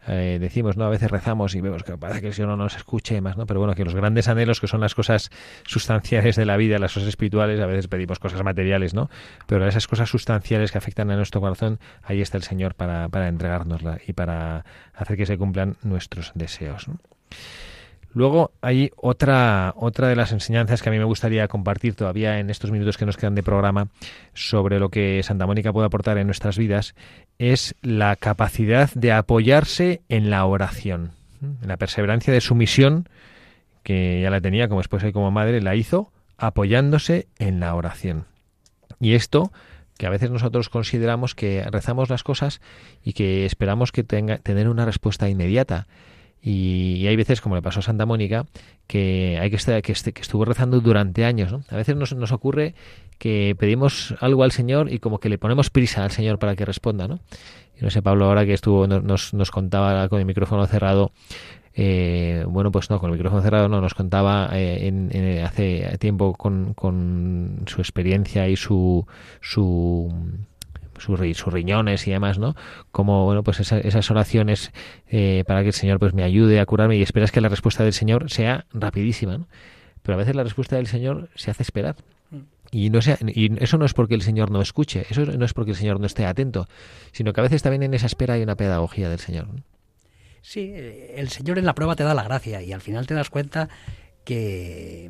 eh, 0.08 0.38
decimos, 0.40 0.78
¿no? 0.78 0.86
A 0.86 0.90
veces 0.90 1.10
rezamos 1.10 1.56
y 1.56 1.62
vemos 1.62 1.84
que 1.84 1.98
parece 1.98 2.22
que 2.22 2.28
el 2.28 2.34
Señor 2.34 2.50
no 2.50 2.58
nos 2.58 2.76
escuche 2.76 3.20
más, 3.22 3.38
¿no? 3.38 3.46
Pero 3.46 3.60
bueno, 3.60 3.76
que 3.76 3.84
los 3.84 3.96
grandes 3.96 4.28
anhelos, 4.28 4.60
que 4.62 4.68
son 4.68 4.80
las 4.80 4.96
cosas 4.96 5.32
sustanciales 5.66 6.36
de 6.36 6.46
la 6.46 6.58
vida, 6.58 6.80
las 6.80 6.94
cosas 6.94 7.10
espirituales, 7.10 7.60
a 7.60 7.66
veces 7.66 7.88
pedimos 7.88 8.20
cosas 8.20 8.44
materiales, 8.44 8.94
¿no? 8.94 9.10
Pero 9.48 9.68
esas 9.68 9.88
cosas 9.88 10.10
sustanciales 10.10 10.72
que 10.72 10.78
afectan 10.78 11.12
a 11.12 11.16
nuestro 11.16 11.42
corazón, 11.42 11.80
ahí 12.04 12.22
está 12.22 12.38
el 12.38 12.44
Señor 12.44 12.76
para, 12.76 13.10
para 13.10 13.28
entregárnosla 13.28 14.00
y 14.08 14.14
para 14.14 14.66
hacer 14.94 15.18
que 15.18 15.26
se 15.26 15.38
cumplan 15.38 15.76
nuestros 15.84 16.32
deseos. 16.36 16.88
Luego 18.18 18.50
hay 18.62 18.90
otra, 18.96 19.76
otra 19.76 20.08
de 20.08 20.16
las 20.16 20.32
enseñanzas 20.32 20.82
que 20.82 20.90
a 20.90 20.92
mí 20.92 20.98
me 20.98 21.04
gustaría 21.04 21.48
compartir 21.48 21.94
todavía 21.94 22.40
en 22.40 22.50
estos 22.50 22.72
minutos 22.72 22.98
que 22.98 23.06
nos 23.06 23.16
quedan 23.16 23.36
de 23.36 23.44
programa 23.44 23.90
sobre 24.34 24.80
lo 24.80 24.90
que 24.90 25.22
Santa 25.22 25.46
Mónica 25.46 25.72
puede 25.72 25.86
aportar 25.86 26.18
en 26.18 26.26
nuestras 26.26 26.58
vidas, 26.58 26.96
es 27.38 27.76
la 27.84 28.16
capacidad 28.16 28.90
de 28.96 29.12
apoyarse 29.12 30.02
en 30.10 30.32
la 30.32 30.44
oración. 30.46 31.12
En 31.44 31.68
la 31.68 31.78
perseverancia 31.78 32.34
de 32.34 32.42
su 32.42 32.56
misión, 32.56 33.08
que 33.84 34.20
ya 34.24 34.32
la 34.32 34.42
tenía 34.42 34.68
como 34.68 34.82
esposa 34.82 35.08
y 35.08 35.14
como 35.14 35.30
madre, 35.30 35.62
la 35.62 35.76
hizo 35.76 36.12
apoyándose 36.40 37.28
en 37.38 37.60
la 37.60 37.76
oración. 37.76 38.26
Y 39.00 39.14
esto 39.14 39.52
que 40.00 40.08
a 40.08 40.10
veces 40.10 40.32
nosotros 40.32 40.70
consideramos 40.70 41.36
que 41.36 41.64
rezamos 41.70 42.10
las 42.10 42.24
cosas 42.24 42.62
y 43.04 43.14
que 43.14 43.46
esperamos 43.46 43.92
que 43.92 44.04
tenga 44.04 44.40
tener 44.40 44.70
una 44.70 44.86
respuesta 44.86 45.30
inmediata. 45.30 45.86
Y, 46.42 47.06
hay 47.08 47.16
veces, 47.16 47.42
como 47.42 47.56
le 47.56 47.62
pasó 47.62 47.80
a 47.80 47.84
Santa 47.84 48.06
Mónica, 48.06 48.46
que 48.86 49.38
hay 49.42 49.50
que 49.50 49.56
estar, 49.58 49.82
este- 49.86 50.14
que 50.14 50.22
estuvo 50.22 50.46
rezando 50.46 50.80
durante 50.80 51.26
años. 51.26 51.52
¿no? 51.52 51.64
A 51.70 51.76
veces 51.76 51.96
nos, 51.96 52.14
nos 52.16 52.32
ocurre 52.32 52.74
que 53.18 53.56
pedimos 53.60 54.16
algo 54.20 54.44
al 54.44 54.52
Señor 54.52 54.92
y 54.94 55.00
como 55.00 55.20
que 55.20 55.30
le 55.30 55.38
ponemos 55.38 55.70
prisa 55.70 56.04
al 56.04 56.12
Señor 56.12 56.40
para 56.40 56.56
que 56.56 56.66
responda, 56.66 57.08
¿no? 57.08 57.20
Y 57.80 57.84
no 57.84 57.90
sé, 57.90 58.02
Pablo, 58.02 58.26
ahora 58.26 58.46
que 58.46 58.54
estuvo, 58.54 58.88
no- 58.88 59.02
nos, 59.02 59.34
nos 59.34 59.52
contaba 59.52 60.08
con 60.10 60.20
el 60.20 60.26
micrófono 60.26 60.66
cerrado, 60.68 61.12
eh, 61.74 62.44
bueno, 62.48 62.72
pues 62.72 62.90
no, 62.90 63.00
con 63.00 63.10
el 63.12 63.18
micrófono 63.18 63.42
cerrado 63.42 63.68
no, 63.70 63.82
nos 63.82 63.94
contaba 63.94 64.50
eh, 64.54 64.88
en- 64.88 65.44
hace 65.44 65.98
tiempo 66.00 66.34
con, 66.34 66.74
con 66.76 67.64
su 67.68 67.82
experiencia 67.82 68.48
y 68.48 68.56
su, 68.56 69.06
su 69.42 70.12
sus, 71.00 71.20
ri- 71.20 71.34
sus 71.34 71.52
riñones 71.54 72.08
y 72.08 72.12
demás, 72.12 72.40
¿no? 72.40 72.56
Como, 72.92 73.26
bueno, 73.26 73.44
pues 73.44 73.60
esa- 73.60 73.80
esas 73.80 74.10
oraciones 74.12 74.72
eh, 75.08 75.44
para 75.48 75.62
que 75.62 75.68
el 75.68 75.74
Señor 75.74 76.00
pues 76.00 76.14
me 76.14 76.24
ayude 76.24 76.60
a 76.60 76.66
curarme 76.66 76.96
y 76.98 77.02
esperas 77.02 77.32
que 77.32 77.42
la 77.42 77.50
respuesta 77.50 77.84
del 77.84 77.94
Señor 77.94 78.30
sea 78.30 78.66
rapidísima, 78.74 79.38
¿no? 79.38 79.48
Pero 80.04 80.16
a 80.16 80.18
veces 80.18 80.36
la 80.36 80.44
respuesta 80.44 80.76
del 80.78 80.88
Señor 80.88 81.30
se 81.36 81.52
hace 81.52 81.64
esperar. 81.64 81.96
Y, 82.72 82.90
no 82.90 83.02
sea, 83.02 83.18
y 83.26 83.64
eso 83.64 83.78
no 83.78 83.86
es 83.86 83.94
porque 83.94 84.14
el 84.14 84.22
Señor 84.22 84.52
no 84.52 84.62
escuche, 84.62 85.06
eso 85.10 85.26
no 85.26 85.46
es 85.46 85.54
porque 85.54 85.72
el 85.72 85.78
Señor 85.78 86.02
no 86.02 86.06
esté 86.06 86.26
atento, 86.26 86.68
sino 87.14 87.32
que 87.32 87.40
a 87.40 87.44
veces 87.44 87.62
también 87.64 87.84
en 87.84 87.94
esa 87.94 88.08
espera 88.08 88.34
hay 88.34 88.42
una 88.44 88.56
pedagogía 88.58 89.10
del 89.10 89.20
Señor. 89.20 89.48
¿no? 89.48 89.62
Sí, 90.42 90.74
el 90.76 91.30
Señor 91.30 91.58
en 91.60 91.66
la 91.66 91.74
prueba 91.76 91.96
te 91.96 92.04
da 92.04 92.14
la 92.14 92.24
gracia 92.24 92.62
y 92.62 92.74
al 92.74 92.82
final 92.82 93.08
te 93.08 93.14
das 93.14 93.30
cuenta 93.30 93.70
que 94.26 95.06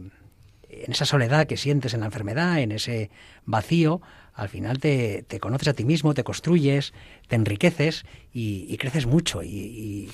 en 0.69 0.91
esa 0.91 1.05
soledad 1.05 1.47
que 1.47 1.57
sientes 1.57 1.93
en 1.95 2.01
la 2.01 2.05
enfermedad, 2.07 2.59
en 2.59 2.71
ese 2.71 3.09
vacío, 3.45 4.01
al 4.37 4.49
final 4.49 4.77
te, 4.77 5.25
conoces 5.41 5.67
a 5.67 5.73
ti 5.73 5.83
mismo, 5.83 6.13
te 6.13 6.23
construyes, 6.23 6.93
te 7.27 7.35
enriqueces 7.35 8.05
y, 8.31 8.77
creces 8.77 9.07
mucho. 9.07 9.41
Y, 9.41 10.11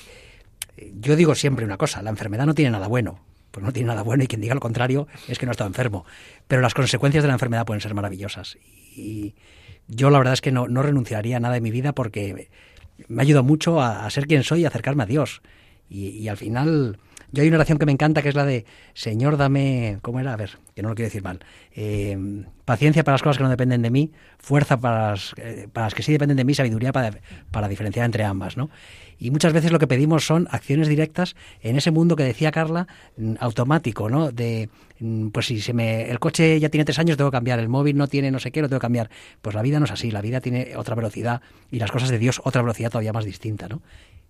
yo 0.98 1.14
digo 1.14 1.34
siempre 1.34 1.66
una 1.66 1.76
cosa, 1.76 2.02
la 2.02 2.08
enfermedad 2.08 2.46
no 2.46 2.54
tiene 2.54 2.70
nada 2.70 2.88
bueno, 2.88 3.20
pues 3.50 3.64
no 3.64 3.70
tiene 3.70 3.88
nada 3.88 4.02
bueno 4.02 4.24
y 4.24 4.26
quien 4.26 4.40
diga 4.40 4.54
lo 4.54 4.60
contrario 4.60 5.06
es 5.28 5.38
que 5.38 5.44
no 5.44 5.52
está 5.52 5.66
enfermo. 5.66 6.06
Pero 6.48 6.62
las 6.62 6.72
consecuencias 6.72 7.22
de 7.22 7.28
la 7.28 7.34
enfermedad 7.34 7.66
pueden 7.66 7.82
ser 7.82 7.92
maravillosas. 7.92 8.56
Y 8.96 9.34
yo 9.88 10.08
la 10.08 10.16
verdad 10.16 10.32
es 10.32 10.40
que 10.40 10.52
no, 10.52 10.66
renunciaría 10.66 11.36
a 11.36 11.40
nada 11.40 11.54
de 11.54 11.60
mi 11.60 11.70
vida 11.70 11.92
porque 11.92 12.48
me 13.08 13.22
ayuda 13.22 13.42
mucho 13.42 13.82
a, 13.82 14.08
ser 14.08 14.26
quien 14.26 14.42
soy 14.42 14.62
y 14.62 14.64
acercarme 14.64 15.02
a 15.02 15.06
Dios. 15.06 15.42
Y 15.90 16.26
al 16.28 16.38
final, 16.38 16.98
yo 17.34 17.42
hay 17.42 17.48
una 17.48 17.58
oración 17.58 17.78
que 17.78 17.86
me 17.86 17.92
encanta 17.92 18.22
que 18.22 18.28
es 18.28 18.34
la 18.34 18.46
de 18.46 18.64
Señor, 18.94 19.36
dame, 19.36 19.98
¿cómo 20.02 20.20
era? 20.20 20.32
A 20.32 20.36
ver, 20.36 20.58
que 20.74 20.82
no 20.82 20.88
lo 20.88 20.94
quiero 20.94 21.08
decir 21.08 21.22
mal. 21.22 21.40
Eh, 21.72 22.16
paciencia 22.64 23.02
para 23.02 23.14
las 23.14 23.22
cosas 23.22 23.38
que 23.38 23.42
no 23.42 23.50
dependen 23.50 23.82
de 23.82 23.90
mí, 23.90 24.12
fuerza 24.38 24.78
para 24.78 25.10
las, 25.10 25.34
eh, 25.36 25.68
para 25.72 25.86
las 25.86 25.94
que 25.94 26.02
sí 26.02 26.12
dependen 26.12 26.36
de 26.36 26.44
mí, 26.44 26.54
sabiduría 26.54 26.92
para, 26.92 27.10
para 27.50 27.68
diferenciar 27.68 28.06
entre 28.06 28.24
ambas, 28.24 28.56
¿no? 28.56 28.70
Y 29.18 29.30
muchas 29.30 29.52
veces 29.52 29.72
lo 29.72 29.78
que 29.78 29.86
pedimos 29.86 30.26
son 30.26 30.48
acciones 30.50 30.88
directas 30.88 31.36
en 31.62 31.76
ese 31.76 31.90
mundo 31.90 32.16
que 32.16 32.24
decía 32.24 32.50
Carla, 32.50 32.86
mm, 33.16 33.34
automático, 33.40 34.10
¿no? 34.10 34.32
De, 34.32 34.68
mm, 35.00 35.28
pues 35.28 35.46
si 35.46 35.60
se 35.60 35.72
me, 35.72 36.10
el 36.10 36.18
coche 36.18 36.58
ya 36.60 36.68
tiene 36.68 36.84
tres 36.84 36.98
años, 36.98 37.16
tengo 37.16 37.30
que 37.30 37.36
cambiar, 37.36 37.58
el 37.58 37.68
móvil 37.68 37.96
no 37.96 38.06
tiene 38.08 38.30
no 38.30 38.38
sé 38.38 38.50
qué, 38.50 38.60
lo 38.60 38.68
tengo 38.68 38.80
que 38.80 38.84
cambiar. 38.84 39.10
Pues 39.42 39.54
la 39.54 39.62
vida 39.62 39.78
no 39.78 39.84
es 39.84 39.90
así, 39.92 40.10
la 40.10 40.20
vida 40.20 40.40
tiene 40.40 40.76
otra 40.76 40.94
velocidad 40.94 41.40
y 41.70 41.78
las 41.78 41.90
cosas 41.90 42.10
de 42.10 42.18
Dios 42.18 42.40
otra 42.44 42.62
velocidad 42.62 42.90
todavía 42.90 43.12
más 43.12 43.24
distinta, 43.24 43.68
¿no? 43.68 43.82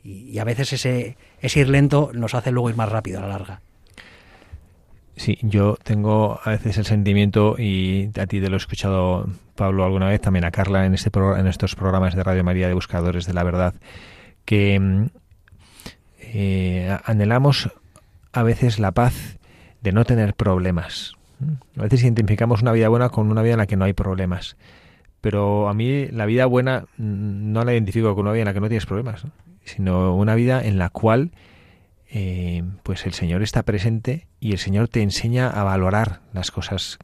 Y, 0.03 0.31
y 0.31 0.39
a 0.39 0.45
veces 0.45 0.73
ese, 0.73 1.17
ese 1.41 1.61
ir 1.61 1.69
lento 1.69 2.11
nos 2.15 2.35
hace 2.35 2.51
luego 2.51 2.69
ir 2.71 2.77
más 2.77 2.91
rápido 2.91 3.19
a 3.19 3.23
la 3.23 3.29
larga. 3.29 3.63
Sí, 5.17 5.39
yo 5.43 5.77
tengo 5.83 6.41
a 6.43 6.51
veces 6.51 6.77
el 6.77 6.85
sentimiento, 6.85 7.55
y 7.57 8.11
a 8.21 8.27
ti 8.27 8.41
te 8.41 8.49
lo 8.49 8.57
he 8.57 8.59
escuchado, 8.59 9.29
Pablo, 9.55 9.85
alguna 9.85 10.09
vez, 10.09 10.21
también 10.21 10.45
a 10.45 10.51
Carla 10.51 10.87
en, 10.87 10.95
este 10.95 11.13
pro- 11.13 11.37
en 11.37 11.47
estos 11.47 11.77
programas 11.77 12.17
de 12.17 12.25
Radio 12.25 12.43
María 12.43 12.67
de 12.67 12.75
Buscadores 12.75 13.25
de 13.25 13.33
la 13.33 13.45
Verdad, 13.45 13.75
que 14.45 14.79
mm, 14.79 15.07
eh, 16.19 16.99
anhelamos 17.05 17.71
a 18.33 18.43
veces 18.43 18.79
la 18.79 18.93
paz 18.93 19.39
de 19.81 19.93
no 19.93 20.05
tener 20.05 20.35
problemas. 20.35 21.15
A 21.77 21.83
veces 21.83 22.03
identificamos 22.03 22.63
una 22.63 22.73
vida 22.73 22.89
buena 22.89 23.11
con 23.11 23.31
una 23.31 23.43
vida 23.43 23.55
en 23.55 23.59
la 23.59 23.67
que 23.67 23.77
no 23.77 23.85
hay 23.85 23.93
problemas. 23.93 24.57
Pero 25.21 25.69
a 25.69 25.75
mí 25.75 26.07
la 26.07 26.27
vida 26.27 26.47
buena 26.47 26.87
mm, 26.99 27.53
no 27.53 27.65
la 27.65 27.73
identifico 27.73 28.15
con 28.15 28.27
una 28.27 28.33
vida 28.33 28.43
en 28.43 28.47
la 28.47 28.55
que 28.55 28.61
no 28.61 28.69
tienes 28.69 28.87
problemas, 28.87 29.25
¿no? 29.25 29.31
sino 29.65 30.15
una 30.15 30.35
vida 30.35 30.63
en 30.65 30.79
la 30.79 30.91
cual 30.91 31.33
eh, 32.11 32.63
pues 32.83 33.07
el 33.07 33.13
Señor 33.13 33.43
está 33.43 33.63
presente 33.63 34.27
y 34.41 34.53
el 34.53 34.59
Señor 34.59 34.89
te 34.89 35.03
enseña 35.03 35.49
a 35.49 35.65
valorar 35.65 36.21
las 36.33 36.51
cosas 36.51 36.99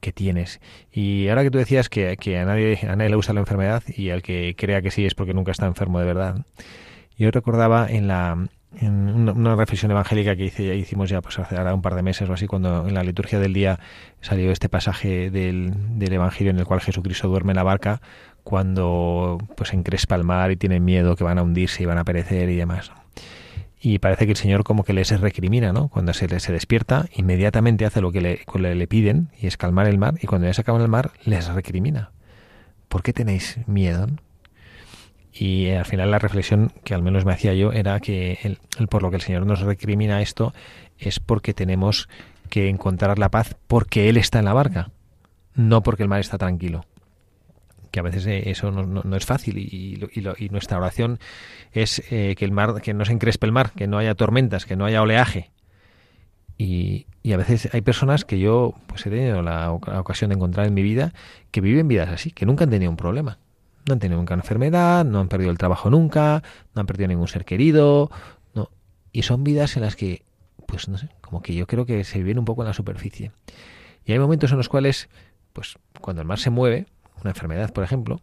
que 0.00 0.12
tienes. 0.12 0.60
Y 0.92 1.28
ahora 1.28 1.42
que 1.42 1.50
tú 1.50 1.58
decías 1.58 1.88
que, 1.88 2.16
que 2.16 2.38
a, 2.38 2.44
nadie, 2.44 2.78
a 2.82 2.96
nadie 2.96 3.10
le 3.10 3.16
gusta 3.16 3.32
la 3.32 3.40
enfermedad 3.40 3.82
y 3.86 4.10
al 4.10 4.22
que 4.22 4.54
crea 4.56 4.82
que 4.82 4.90
sí 4.90 5.06
es 5.06 5.14
porque 5.14 5.34
nunca 5.34 5.52
está 5.52 5.66
enfermo 5.66 6.00
de 6.00 6.06
verdad, 6.06 6.44
yo 7.16 7.30
recordaba 7.30 7.86
en 7.88 8.08
la 8.08 8.48
en 8.78 9.28
una, 9.28 9.56
reflexión 9.56 9.90
evangélica 9.90 10.36
que 10.36 10.44
hice, 10.44 10.76
hicimos 10.76 11.10
ya 11.10 11.20
pues 11.20 11.38
hace 11.38 11.56
ahora 11.56 11.74
un 11.74 11.82
par 11.82 11.94
de 11.94 12.02
meses 12.02 12.28
o 12.28 12.32
así, 12.32 12.46
cuando 12.46 12.86
en 12.86 12.94
la 12.94 13.02
liturgia 13.02 13.40
del 13.40 13.52
día 13.52 13.80
salió 14.20 14.52
este 14.52 14.68
pasaje 14.68 15.30
del, 15.30 15.72
del 15.98 16.12
Evangelio 16.12 16.50
en 16.52 16.58
el 16.58 16.66
cual 16.66 16.80
Jesucristo 16.80 17.28
duerme 17.28 17.52
en 17.52 17.56
la 17.56 17.62
barca 17.64 18.00
cuando 18.44 19.38
pues 19.56 19.72
encrespa 19.74 20.14
el 20.14 20.24
mar 20.24 20.50
y 20.50 20.56
tienen 20.56 20.84
miedo 20.84 21.16
que 21.16 21.24
van 21.24 21.38
a 21.38 21.42
hundirse 21.42 21.82
y 21.82 21.86
van 21.86 21.98
a 21.98 22.04
perecer 22.04 22.48
y 22.48 22.56
demás. 22.56 22.92
Y 23.82 23.98
parece 23.98 24.26
que 24.26 24.32
el 24.32 24.36
Señor 24.36 24.62
como 24.62 24.84
que 24.84 24.92
les 24.92 25.18
recrimina, 25.20 25.72
¿no? 25.72 25.88
Cuando 25.88 26.12
se, 26.12 26.38
se 26.38 26.52
despierta, 26.52 27.06
inmediatamente 27.14 27.86
hace 27.86 28.02
lo 28.02 28.12
que 28.12 28.20
le, 28.20 28.74
le, 28.74 28.86
piden 28.86 29.30
y 29.40 29.46
es 29.46 29.56
calmar 29.56 29.88
el 29.88 29.96
mar 29.96 30.14
y 30.20 30.26
cuando 30.26 30.46
ya 30.46 30.52
se 30.52 30.60
acaba 30.60 30.82
el 30.82 30.88
mar 30.88 31.12
les 31.24 31.48
recrimina. 31.48 32.10
¿Por 32.88 33.02
qué 33.02 33.14
tenéis 33.14 33.58
miedo? 33.66 34.06
Y 35.32 35.66
eh, 35.66 35.78
al 35.78 35.86
final 35.86 36.10
la 36.10 36.18
reflexión 36.18 36.72
que 36.84 36.92
al 36.92 37.02
menos 37.02 37.24
me 37.24 37.32
hacía 37.32 37.54
yo 37.54 37.72
era 37.72 38.00
que 38.00 38.38
el 38.42 38.88
por 38.88 39.02
lo 39.02 39.10
que 39.10 39.16
el 39.16 39.22
Señor 39.22 39.46
nos 39.46 39.60
recrimina 39.60 40.20
esto 40.20 40.52
es 40.98 41.18
porque 41.18 41.54
tenemos 41.54 42.08
que 42.50 42.68
encontrar 42.68 43.18
la 43.18 43.30
paz 43.30 43.56
porque 43.66 44.10
Él 44.10 44.18
está 44.18 44.40
en 44.40 44.44
la 44.44 44.52
barca, 44.52 44.90
no 45.54 45.82
porque 45.82 46.02
el 46.02 46.08
mar 46.08 46.20
está 46.20 46.36
tranquilo 46.36 46.84
que 47.90 48.00
a 48.00 48.02
veces 48.02 48.26
eh, 48.26 48.50
eso 48.50 48.70
no, 48.70 49.16
es 49.16 49.26
fácil 49.26 49.58
y, 49.58 49.98
y 50.12 50.20
lo- 50.20 50.34
y 50.38 50.48
nuestra 50.48 50.78
oración 50.78 51.18
es 51.72 52.02
eh, 52.10 52.34
que 52.38 52.44
el 52.44 52.52
mar 52.52 52.80
que 52.82 52.94
no 52.94 53.04
se 53.04 53.12
encrespe 53.12 53.46
el 53.46 53.52
mar 53.52 53.72
que 53.72 53.86
no 53.86 53.98
haya 53.98 54.14
tormentas 54.14 54.66
que 54.66 54.76
no 54.76 54.84
haya 54.84 55.02
oleaje. 55.02 55.50
Y, 56.58 57.06
a 57.32 57.36
veces 57.36 57.68
hay 57.72 57.80
personas 57.80 58.24
que 58.24 58.38
yo 58.38 58.74
pues 58.86 59.06
he 59.06 59.10
tenido 59.10 59.40
la 59.42 59.70
ocasión 59.72 60.30
de 60.30 60.36
encontrar 60.36 60.66
en 60.66 60.74
mi 60.74 60.82
vida 60.82 61.12
que 61.50 61.60
viven 61.60 61.88
vidas 61.88 62.08
así 62.10 62.30
que 62.32 62.44
nunca 62.46 62.64
han 62.64 62.70
tenido 62.70 62.90
un 62.90 62.96
problema. 62.96 63.38
No 63.86 63.94
han 63.94 63.98
tenido 63.98 64.18
nunca 64.18 64.34
una 64.34 64.42
enfermedad 64.42 65.04
no 65.04 65.20
han 65.20 65.28
perdido 65.28 65.50
el 65.50 65.58
trabajo 65.58 65.88
nunca 65.90 66.42
no 66.74 66.80
han 66.80 66.86
perdido 66.86 67.08
ningún 67.08 67.28
ser 67.28 67.44
querido 67.44 68.10
no 68.54 68.70
y 69.12 69.22
son 69.22 69.42
vidas 69.44 69.76
en 69.76 69.82
las 69.82 69.96
que 69.96 70.22
pues 70.66 70.88
no 70.88 70.98
sé 70.98 71.08
como 71.20 71.40
que 71.42 71.54
yo 71.54 71.66
creo 71.66 71.86
que 71.86 72.04
se 72.04 72.18
viven 72.18 72.38
un 72.38 72.44
poco 72.44 72.62
en 72.62 72.68
la 72.68 72.74
superficie. 72.74 73.32
Y 74.04 74.12
hay 74.12 74.18
momentos 74.18 74.50
en 74.50 74.58
los 74.58 74.68
cuales 74.68 75.08
pues 75.52 75.76
cuando 76.00 76.20
el 76.22 76.28
mar 76.28 76.38
se 76.38 76.50
mueve 76.50 76.86
una 77.22 77.30
enfermedad, 77.30 77.72
por 77.72 77.84
ejemplo, 77.84 78.20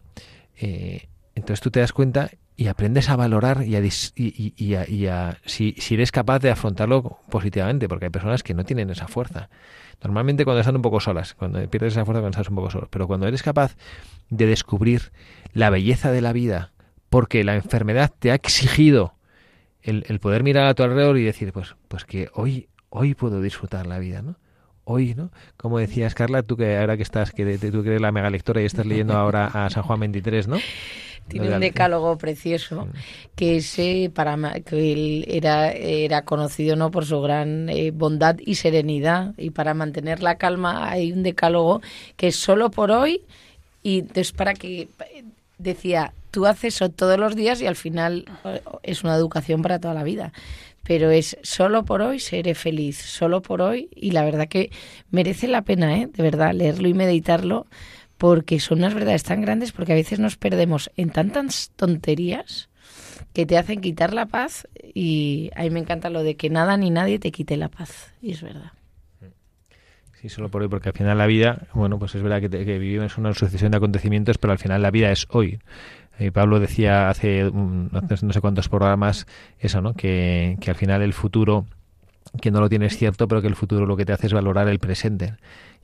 eh, 0.56 1.08
entonces 1.34 1.60
tú 1.60 1.70
te 1.70 1.80
das 1.80 1.92
cuenta 1.92 2.30
y 2.56 2.66
aprendes 2.66 3.08
a 3.08 3.16
valorar 3.16 3.62
y 3.64 3.76
a, 3.76 3.80
dis- 3.80 4.12
y, 4.16 4.74
a- 4.74 4.88
y 4.88 5.06
a- 5.06 5.38
si, 5.44 5.76
eres 5.90 6.10
capaz 6.10 6.40
de 6.40 6.50
afrontarlo 6.50 7.18
positivamente, 7.30 7.88
porque 7.88 8.06
hay 8.06 8.10
personas 8.10 8.42
que 8.42 8.54
no 8.54 8.64
tienen 8.64 8.90
esa 8.90 9.06
fuerza. 9.06 9.48
Normalmente 10.02 10.44
cuando 10.44 10.60
están 10.60 10.74
un 10.76 10.82
poco 10.82 10.98
solas, 10.98 11.34
cuando 11.34 11.60
pierdes 11.70 11.92
esa 11.92 12.04
fuerza 12.04 12.20
cuando 12.20 12.36
estás 12.36 12.48
un 12.48 12.56
poco 12.56 12.70
solo, 12.70 12.88
pero 12.90 13.06
cuando 13.06 13.28
eres 13.28 13.42
capaz 13.44 13.76
de 14.30 14.46
descubrir 14.46 15.12
la 15.52 15.70
belleza 15.70 16.10
de 16.10 16.20
la 16.20 16.32
vida, 16.32 16.72
porque 17.10 17.44
la 17.44 17.54
enfermedad 17.54 18.12
te 18.18 18.32
ha 18.32 18.34
exigido 18.34 19.14
el, 19.82 20.04
el 20.08 20.18
poder 20.18 20.42
mirar 20.42 20.66
a 20.66 20.74
tu 20.74 20.82
alrededor 20.82 21.16
y 21.18 21.24
decir, 21.24 21.52
pues, 21.52 21.76
pues 21.86 22.04
que 22.04 22.28
hoy, 22.34 22.68
hoy 22.90 23.14
puedo 23.14 23.40
disfrutar 23.40 23.86
la 23.86 24.00
vida, 24.00 24.22
¿no? 24.22 24.36
Hoy, 24.90 25.14
¿no? 25.14 25.30
Como 25.58 25.78
decías, 25.78 26.14
Carla, 26.14 26.42
tú 26.42 26.56
que 26.56 26.78
ahora 26.78 26.96
que 26.96 27.02
estás, 27.02 27.30
que 27.32 27.44
de- 27.44 27.58
tú 27.70 27.82
que 27.82 27.90
eres 27.90 28.00
la 28.00 28.10
mega 28.10 28.30
lectora 28.30 28.62
y 28.62 28.64
estás 28.64 28.86
leyendo 28.86 29.12
ahora 29.14 29.46
a 29.52 29.68
San 29.68 29.82
Juan 29.82 30.00
23, 30.00 30.48
¿no? 30.48 30.56
Tiene 31.28 31.46
un 31.56 31.60
decálogo 31.60 32.16
precioso 32.16 32.88
que 33.36 33.56
ese 33.58 34.10
para 34.14 34.34
que 34.60 34.92
él 34.94 35.24
era 35.28 35.70
era 35.72 36.22
conocido 36.22 36.74
no 36.74 36.90
por 36.90 37.04
su 37.04 37.20
gran 37.20 37.68
eh, 37.68 37.90
bondad 37.90 38.36
y 38.40 38.54
serenidad 38.54 39.34
y 39.36 39.50
para 39.50 39.74
mantener 39.74 40.22
la 40.22 40.36
calma 40.36 40.88
hay 40.88 41.12
un 41.12 41.22
decálogo 41.22 41.82
que 42.16 42.28
es 42.28 42.36
solo 42.36 42.70
por 42.70 42.90
hoy 42.90 43.20
y 43.82 43.98
entonces 43.98 44.32
para 44.32 44.54
que 44.54 44.88
decía 45.58 46.14
tú 46.30 46.46
haces 46.46 46.76
eso 46.76 46.88
todos 46.88 47.18
los 47.18 47.36
días 47.36 47.60
y 47.60 47.66
al 47.66 47.76
final 47.76 48.24
eh, 48.46 48.62
es 48.82 49.04
una 49.04 49.14
educación 49.14 49.60
para 49.60 49.78
toda 49.78 49.92
la 49.92 50.04
vida 50.04 50.32
pero 50.88 51.10
es 51.10 51.36
solo 51.42 51.84
por 51.84 52.00
hoy 52.00 52.18
seré 52.18 52.54
feliz, 52.54 52.96
solo 52.98 53.42
por 53.42 53.60
hoy 53.60 53.90
y 53.94 54.12
la 54.12 54.24
verdad 54.24 54.48
que 54.48 54.70
merece 55.10 55.46
la 55.46 55.60
pena, 55.62 55.98
¿eh? 55.98 56.08
de 56.10 56.22
verdad, 56.22 56.54
leerlo 56.54 56.88
y 56.88 56.94
meditarlo 56.94 57.66
porque 58.16 58.58
son 58.58 58.78
unas 58.78 58.94
verdades 58.94 59.22
tan 59.22 59.42
grandes 59.42 59.72
porque 59.72 59.92
a 59.92 59.96
veces 59.96 60.18
nos 60.18 60.36
perdemos 60.38 60.90
en 60.96 61.10
tantas 61.10 61.72
tonterías 61.76 62.70
que 63.34 63.44
te 63.44 63.58
hacen 63.58 63.82
quitar 63.82 64.14
la 64.14 64.26
paz 64.26 64.66
y 64.94 65.50
a 65.54 65.62
mí 65.64 65.70
me 65.70 65.80
encanta 65.80 66.08
lo 66.08 66.22
de 66.22 66.36
que 66.36 66.48
nada 66.48 66.78
ni 66.78 66.88
nadie 66.90 67.18
te 67.18 67.30
quite 67.32 67.58
la 67.58 67.68
paz 67.68 68.14
y 68.22 68.32
es 68.32 68.40
verdad. 68.42 68.72
Sí, 70.20 70.28
solo 70.28 70.48
por 70.50 70.62
hoy, 70.62 70.68
porque 70.68 70.88
al 70.88 70.94
final 70.96 71.16
la 71.16 71.26
vida, 71.28 71.68
bueno, 71.74 71.98
pues 72.00 72.14
es 72.16 72.22
verdad 72.22 72.40
que, 72.40 72.48
te- 72.48 72.64
que 72.64 72.78
vivimos 72.80 73.18
una 73.18 73.32
sucesión 73.34 73.70
de 73.70 73.76
acontecimientos, 73.76 74.36
pero 74.38 74.50
al 74.52 74.58
final 74.58 74.82
la 74.82 74.90
vida 74.90 75.12
es 75.12 75.26
hoy. 75.30 75.60
Y 76.18 76.30
Pablo 76.30 76.60
decía 76.60 77.08
hace, 77.10 77.44
mm, 77.44 77.88
hace 77.92 78.26
no 78.26 78.32
sé 78.32 78.40
cuántos 78.40 78.68
programas 78.68 79.26
eso, 79.58 79.80
¿no? 79.80 79.94
Que, 79.94 80.56
que 80.60 80.70
al 80.70 80.76
final 80.76 81.02
el 81.02 81.12
futuro, 81.12 81.66
que 82.40 82.50
no 82.50 82.60
lo 82.60 82.68
tienes 82.68 82.96
cierto, 82.96 83.26
pero 83.28 83.40
que 83.40 83.48
el 83.48 83.56
futuro 83.56 83.86
lo 83.86 83.96
que 83.96 84.04
te 84.04 84.12
hace 84.12 84.26
es 84.26 84.32
valorar 84.32 84.68
el 84.68 84.78
presente. 84.78 85.34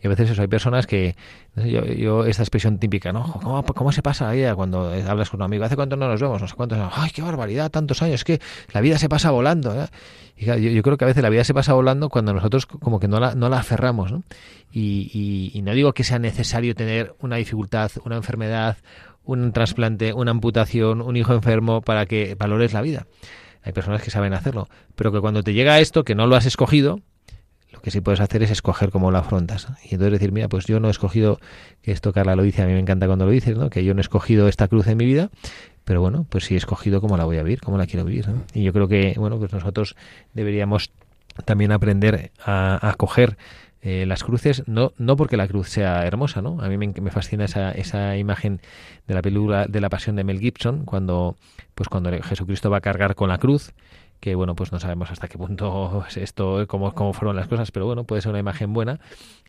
Y 0.03 0.07
a 0.07 0.11
veces 0.11 0.31
eso, 0.31 0.43
hay 0.43 0.49
personas 0.49 0.87
que, 0.87 1.17
yo, 1.57 1.85
yo 1.87 2.27
esta 2.27 2.43
expresión 2.43 2.79
típica, 2.79 3.13
¿no? 3.13 3.41
¿Cómo, 3.43 3.65
cómo 3.65 3.91
se 3.93 4.03
pasa 4.03 4.27
la 4.27 4.33
vida 4.33 4.55
cuando 4.55 4.93
hablas 5.09 5.31
con 5.31 5.41
un 5.41 5.45
amigo? 5.45 5.65
¿Hace 5.65 5.77
cuánto 5.77 5.97
no 5.97 6.09
nos 6.09 6.21
vemos? 6.21 6.43
No 6.43 6.49
sé 6.49 6.55
cuántos 6.55 6.79
años. 6.79 6.93
¡Ay, 6.95 7.11
qué 7.11 7.23
barbaridad! 7.23 7.71
Tantos 7.71 8.03
años, 8.03 8.23
que 8.25 8.41
la 8.73 8.81
vida 8.83 8.99
se 8.99 9.09
pasa 9.09 9.31
volando. 9.31 9.75
¿eh? 9.75 9.87
Yo, 10.37 10.83
creo 10.83 10.97
que 10.99 11.05
a 11.05 11.09
veces 11.09 11.23
la 11.23 11.31
vida 11.31 11.45
se 11.45 11.55
pasa 11.55 11.73
volando 11.73 12.11
cuando 12.11 12.35
nosotros 12.35 12.67
como 12.67 13.01
que 13.01 13.09
no 13.09 13.19
la, 13.21 13.35
no 13.35 13.49
la 13.49 13.59
aferramos, 13.59 14.13
y- 14.73 15.51
y 15.55 15.63
no 15.63 15.73
digo 15.73 15.93
que 15.95 16.05
sea 16.05 16.19
necesario 16.19 16.75
tener 16.75 17.15
una 17.21 17.37
dificultad, 17.37 17.91
una 18.05 18.17
enfermedad, 18.17 18.77
un 19.25 19.53
trasplante, 19.53 20.13
una 20.13 20.33
amputación, 20.33 21.01
un 21.01 21.17
hijo 21.17 21.33
enfermo 21.33 21.81
para 21.81 22.05
que 22.07 22.35
valores 22.35 22.73
la 22.73 22.83
vida. 22.83 23.07
Hay 23.65 23.73
personas 23.73 24.03
que 24.03 24.11
saben 24.11 24.35
hacerlo, 24.35 24.69
pero 24.95 25.11
que 25.11 25.21
cuando 25.21 25.43
te 25.43 25.55
llega 25.55 25.81
esto, 25.81 26.05
que 26.05 26.15
no 26.15 26.27
lo 26.27 26.37
has 26.37 26.47
escogido, 26.47 27.01
lo 27.73 27.81
que 27.81 27.91
sí 27.91 28.01
puedes 28.01 28.21
hacer 28.21 28.43
es 28.43 28.51
escoger 28.51 28.91
cómo 28.91 29.11
lo 29.11 29.19
afrontas. 29.19 29.67
Y 29.85 29.95
entonces 29.95 30.13
decir, 30.13 30.33
mira, 30.33 30.49
pues 30.49 30.67
yo 30.67 30.79
no 30.81 30.89
he 30.89 30.91
escogido, 30.91 31.41
que 31.83 31.91
esto 31.91 32.13
Carla 32.13 32.37
lo 32.37 32.43
dice, 32.43 32.63
a 32.63 32.67
mí 32.67 32.73
me 32.73 32.79
encanta 32.79 33.07
cuando 33.07 33.25
lo 33.25 33.31
dices, 33.31 33.57
¿no? 33.57 33.71
que 33.71 33.85
yo 33.85 33.95
no 33.95 34.01
he 34.01 34.03
escogido 34.03 34.49
esta 34.49 34.69
cruz 34.69 34.87
en 34.87 34.99
mi 34.99 35.07
vida, 35.07 35.31
pero 35.85 36.01
bueno, 36.01 36.27
pues 36.29 36.45
sí 36.45 36.55
he 36.55 36.57
escogido 36.57 37.01
cómo 37.01 37.17
la 37.17 37.25
voy 37.25 37.39
a 37.39 37.43
vivir, 37.43 37.61
cómo 37.61 37.79
la 37.79 37.87
quiero 37.87 38.05
vivir. 38.05 38.27
Y 38.53 38.63
yo 38.63 38.73
creo 38.73 38.87
que, 38.87 39.15
bueno, 39.17 39.39
pues 39.39 39.53
nosotros 39.53 39.97
deberíamos 40.35 40.93
también 41.45 41.73
aprender 41.73 42.31
a, 42.45 42.89
a 42.89 42.95
coger 42.95 43.37
eh, 43.87 44.07
las 44.07 44.25
cruces, 44.25 44.63
no, 44.67 44.93
no 44.97 45.15
porque 45.15 45.37
la 45.37 45.47
cruz 45.47 45.69
sea 45.69 46.07
hermosa, 46.07 46.41
¿no? 46.41 46.59
A 46.63 46.69
mí 46.69 46.79
me, 46.79 46.89
me 46.89 47.11
fascina 47.11 47.45
esa, 47.45 47.71
esa 47.73 48.17
imagen 48.17 48.63
de 49.07 49.13
la 49.15 49.21
película 49.21 49.67
de 49.67 49.81
la 49.83 49.91
pasión 49.91 50.17
de 50.17 50.25
Mel 50.25 50.41
Gibson, 50.41 50.87
cuando, 50.87 51.37
pues 51.75 51.91
cuando 51.91 52.11
Jesucristo 52.23 52.71
va 52.71 52.79
a 52.79 52.81
cargar 52.81 53.15
con 53.15 53.29
la 53.29 53.37
cruz, 53.37 53.73
que 54.21 54.35
bueno, 54.37 54.55
pues 54.57 54.73
no 54.73 54.81
sabemos 54.81 55.11
hasta 55.11 55.29
qué 55.29 55.37
punto 55.37 56.03
es 56.09 56.17
esto, 56.17 56.65
cómo, 56.67 56.95
cómo 56.95 57.13
fueron 57.13 57.37
las 57.37 57.47
cosas, 57.47 57.71
pero 57.73 57.85
bueno, 57.85 58.05
puede 58.05 58.23
ser 58.23 58.31
una 58.31 58.39
imagen 58.39 58.73
buena, 58.73 59.01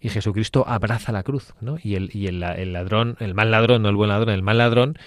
y 0.02 0.10
Jesucristo 0.10 0.66
abraza 0.68 1.14
la 1.14 1.24
cruz, 1.24 1.54
¿no? 1.62 1.78
Y 1.82 1.96
el, 1.96 2.10
y 2.14 2.28
el, 2.28 2.44
el 2.44 2.74
ladrón, 2.74 3.16
el 3.22 3.34
mal 3.36 3.52
ladrón, 3.52 3.84
no 3.84 3.90
el 3.90 3.96
buen 3.96 4.10
ladrón, 4.10 4.34
el 4.36 4.44
mal 4.44 4.58
ladrón, 4.58 4.98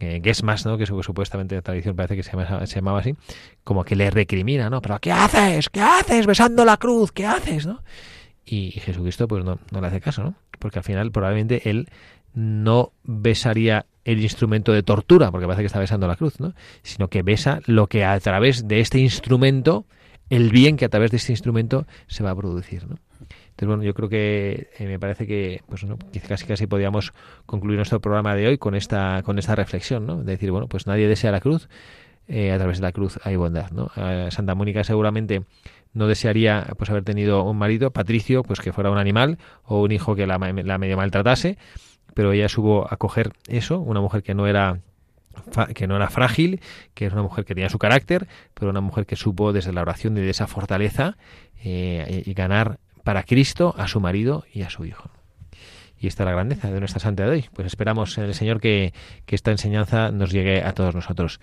que 0.00 0.20
es 0.24 0.42
más, 0.42 0.66
¿no? 0.66 0.76
Que 0.78 0.86
su- 0.86 1.00
supuestamente 1.04 1.54
la 1.54 1.62
tradición 1.62 1.94
parece 1.94 2.16
que 2.16 2.24
se, 2.24 2.32
se 2.66 2.74
llamaba 2.74 2.98
así, 2.98 3.14
como 3.62 3.84
que 3.84 3.94
le 3.94 4.10
recrimina, 4.10 4.68
¿no? 4.68 4.82
Pero 4.82 4.98
¿qué 4.98 5.12
haces? 5.12 5.70
¿Qué 5.70 5.80
haces 5.80 6.26
besando 6.26 6.64
la 6.64 6.76
cruz? 6.78 7.12
¿Qué 7.12 7.24
haces? 7.24 7.64
¿no? 7.66 7.82
Y 8.44 8.72
Jesucristo 8.72 9.28
pues 9.28 9.44
no, 9.44 9.58
no 9.70 9.80
le 9.80 9.86
hace 9.86 10.00
caso, 10.00 10.22
¿no? 10.22 10.34
Porque 10.58 10.78
al 10.78 10.84
final 10.84 11.10
probablemente 11.12 11.68
él 11.70 11.88
no 12.34 12.92
besaría 13.04 13.86
el 14.04 14.20
instrumento 14.20 14.72
de 14.72 14.82
tortura, 14.82 15.30
porque 15.30 15.46
parece 15.46 15.62
que 15.62 15.66
está 15.66 15.78
besando 15.78 16.08
la 16.08 16.16
cruz, 16.16 16.40
¿no? 16.40 16.54
Sino 16.82 17.08
que 17.08 17.22
besa 17.22 17.60
lo 17.66 17.86
que 17.86 18.04
a 18.04 18.18
través 18.20 18.66
de 18.66 18.80
este 18.80 18.98
instrumento, 18.98 19.86
el 20.30 20.50
bien 20.50 20.76
que 20.76 20.84
a 20.84 20.88
través 20.88 21.10
de 21.10 21.18
este 21.18 21.32
instrumento 21.32 21.86
se 22.08 22.24
va 22.24 22.30
a 22.30 22.36
producir, 22.36 22.86
¿no? 22.88 22.98
Entonces, 23.50 23.68
bueno, 23.68 23.82
yo 23.82 23.92
creo 23.92 24.08
que 24.08 24.70
eh, 24.78 24.86
me 24.86 24.98
parece 24.98 25.26
que 25.26 25.60
pues 25.68 25.84
no, 25.84 25.98
casi 26.26 26.46
casi 26.46 26.66
podíamos 26.66 27.12
concluir 27.44 27.76
nuestro 27.76 28.00
programa 28.00 28.34
de 28.34 28.48
hoy 28.48 28.58
con 28.58 28.74
esta 28.74 29.22
con 29.24 29.38
esta 29.38 29.54
reflexión, 29.54 30.06
¿no? 30.06 30.16
De 30.16 30.32
decir, 30.32 30.50
bueno, 30.50 30.68
pues 30.68 30.86
nadie 30.86 31.06
desea 31.06 31.30
la 31.30 31.40
cruz, 31.40 31.68
eh, 32.28 32.52
a 32.52 32.58
través 32.58 32.78
de 32.78 32.82
la 32.82 32.92
cruz 32.92 33.18
hay 33.24 33.36
bondad, 33.36 33.70
¿no? 33.70 33.90
Eh, 33.96 34.28
Santa 34.30 34.54
Mónica 34.54 34.84
seguramente 34.84 35.44
no 35.92 36.06
desearía 36.06 36.66
pues 36.78 36.90
haber 36.90 37.04
tenido 37.04 37.44
un 37.44 37.58
marido, 37.58 37.90
Patricio, 37.90 38.42
pues 38.42 38.60
que 38.60 38.72
fuera 38.72 38.90
un 38.90 38.98
animal 38.98 39.38
o 39.64 39.82
un 39.82 39.92
hijo 39.92 40.14
que 40.14 40.26
la, 40.26 40.38
medio 40.38 40.96
maltratase, 40.96 41.58
pero 42.14 42.32
ella 42.32 42.48
supo 42.48 42.86
acoger 42.88 43.32
eso, 43.48 43.80
una 43.80 44.00
mujer 44.00 44.22
que 44.22 44.34
no 44.34 44.46
era 44.46 44.80
que 45.74 45.86
no 45.86 45.96
era 45.96 46.10
frágil, 46.10 46.60
que 46.92 47.06
era 47.06 47.14
una 47.14 47.22
mujer 47.22 47.46
que 47.46 47.54
tenía 47.54 47.70
su 47.70 47.78
carácter, 47.78 48.28
pero 48.52 48.70
una 48.70 48.82
mujer 48.82 49.06
que 49.06 49.16
supo 49.16 49.52
desde 49.52 49.72
la 49.72 49.80
oración 49.80 50.16
y 50.18 50.20
de 50.20 50.30
esa 50.30 50.46
fortaleza 50.46 51.16
eh, 51.64 52.22
y 52.26 52.34
ganar 52.34 52.78
para 53.02 53.22
Cristo 53.22 53.74
a 53.78 53.88
su 53.88 53.98
marido 53.98 54.44
y 54.52 54.62
a 54.62 54.70
su 54.70 54.84
hijo. 54.84 55.10
Y 56.02 56.08
esta 56.08 56.24
es 56.24 56.26
la 56.26 56.32
grandeza 56.32 56.68
de 56.68 56.80
nuestra 56.80 56.98
santa 56.98 57.22
de 57.22 57.30
hoy. 57.30 57.44
Pues 57.54 57.64
esperamos 57.66 58.18
en 58.18 58.24
el 58.24 58.34
Señor 58.34 58.60
que, 58.60 58.92
que 59.24 59.36
esta 59.36 59.52
enseñanza 59.52 60.10
nos 60.10 60.32
llegue 60.32 60.60
a 60.64 60.72
todos 60.72 60.96
nosotros. 60.96 61.38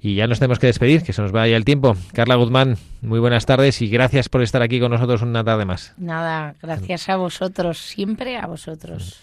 Y 0.00 0.14
ya 0.14 0.28
nos 0.28 0.38
tenemos 0.38 0.60
que 0.60 0.68
despedir, 0.68 1.02
que 1.02 1.12
se 1.12 1.22
nos 1.22 1.32
vaya 1.32 1.56
el 1.56 1.64
tiempo. 1.64 1.96
Carla 2.12 2.36
Guzmán, 2.36 2.76
muy 3.02 3.18
buenas 3.18 3.46
tardes 3.46 3.82
y 3.82 3.88
gracias 3.88 4.28
por 4.28 4.42
estar 4.42 4.62
aquí 4.62 4.78
con 4.78 4.92
nosotros 4.92 5.22
una 5.22 5.42
tarde 5.42 5.64
más. 5.64 5.92
Nada, 5.98 6.54
gracias 6.62 7.08
a 7.08 7.16
vosotros, 7.16 7.78
siempre 7.78 8.36
a 8.36 8.46
vosotros. 8.46 9.20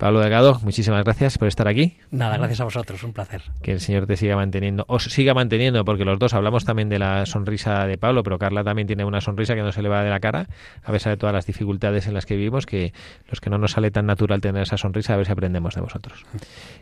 Pablo 0.00 0.20
Delgado, 0.20 0.58
muchísimas 0.62 1.04
gracias 1.04 1.36
por 1.36 1.46
estar 1.46 1.68
aquí. 1.68 1.98
Nada, 2.10 2.38
gracias 2.38 2.62
a 2.62 2.64
vosotros, 2.64 3.04
un 3.04 3.12
placer. 3.12 3.42
Que 3.60 3.72
el 3.72 3.80
Señor 3.80 4.06
te 4.06 4.16
siga 4.16 4.34
manteniendo, 4.34 4.86
os 4.88 5.04
siga 5.04 5.34
manteniendo, 5.34 5.84
porque 5.84 6.06
los 6.06 6.18
dos 6.18 6.32
hablamos 6.32 6.64
también 6.64 6.88
de 6.88 6.98
la 6.98 7.26
sonrisa 7.26 7.86
de 7.86 7.98
Pablo, 7.98 8.22
pero 8.22 8.38
Carla 8.38 8.64
también 8.64 8.86
tiene 8.86 9.04
una 9.04 9.20
sonrisa 9.20 9.54
que 9.54 9.60
no 9.60 9.72
se 9.72 9.82
le 9.82 9.90
va 9.90 10.02
de 10.02 10.08
la 10.08 10.18
cara, 10.18 10.48
a 10.82 10.90
pesar 10.90 11.12
de 11.12 11.18
todas 11.18 11.34
las 11.34 11.44
dificultades 11.44 12.06
en 12.06 12.14
las 12.14 12.24
que 12.24 12.34
vivimos, 12.34 12.64
que 12.64 12.94
los 13.28 13.42
que 13.42 13.50
no 13.50 13.58
nos 13.58 13.72
sale 13.72 13.90
tan 13.90 14.06
natural 14.06 14.40
tener 14.40 14.62
esa 14.62 14.78
sonrisa, 14.78 15.12
a 15.12 15.16
ver 15.18 15.26
si 15.26 15.32
aprendemos 15.32 15.74
de 15.74 15.82
vosotros. 15.82 16.24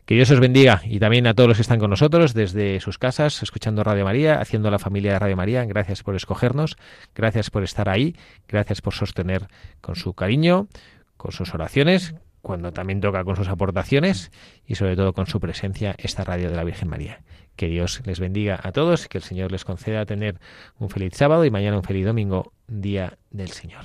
Que 0.06 0.14
Dios 0.14 0.30
os 0.30 0.38
bendiga 0.38 0.82
y 0.84 1.00
también 1.00 1.26
a 1.26 1.34
todos 1.34 1.48
los 1.48 1.56
que 1.56 1.62
están 1.62 1.80
con 1.80 1.90
nosotros 1.90 2.34
desde 2.34 2.78
sus 2.78 2.98
casas, 2.98 3.42
escuchando 3.42 3.82
Radio 3.82 4.04
María, 4.04 4.40
haciendo 4.40 4.70
la 4.70 4.78
familia 4.78 5.14
de 5.14 5.18
Radio 5.18 5.36
María. 5.36 5.64
Gracias 5.64 6.04
por 6.04 6.14
escogernos, 6.14 6.76
gracias 7.16 7.50
por 7.50 7.64
estar 7.64 7.88
ahí, 7.88 8.14
gracias 8.46 8.80
por 8.80 8.94
sostener 8.94 9.48
con 9.80 9.96
su 9.96 10.14
cariño, 10.14 10.68
con 11.16 11.32
sus 11.32 11.52
oraciones, 11.52 12.14
cuando 12.42 12.72
también 12.72 13.00
toca 13.00 13.24
con 13.24 13.36
sus 13.36 13.48
aportaciones 13.48 14.30
y 14.66 14.74
sobre 14.74 14.96
todo 14.96 15.12
con 15.12 15.26
su 15.26 15.40
presencia 15.40 15.94
esta 15.98 16.24
radio 16.24 16.50
de 16.50 16.56
la 16.56 16.64
Virgen 16.64 16.88
María. 16.88 17.22
Que 17.56 17.68
Dios 17.68 18.02
les 18.04 18.20
bendiga 18.20 18.58
a 18.62 18.72
todos 18.72 19.04
y 19.04 19.08
que 19.08 19.18
el 19.18 19.24
Señor 19.24 19.52
les 19.52 19.64
conceda 19.64 20.06
tener 20.06 20.38
un 20.78 20.90
feliz 20.90 21.14
sábado 21.14 21.44
y 21.44 21.50
mañana 21.50 21.76
un 21.76 21.82
feliz 21.82 22.06
domingo, 22.06 22.52
día 22.66 23.18
del 23.30 23.48
Señor. 23.48 23.84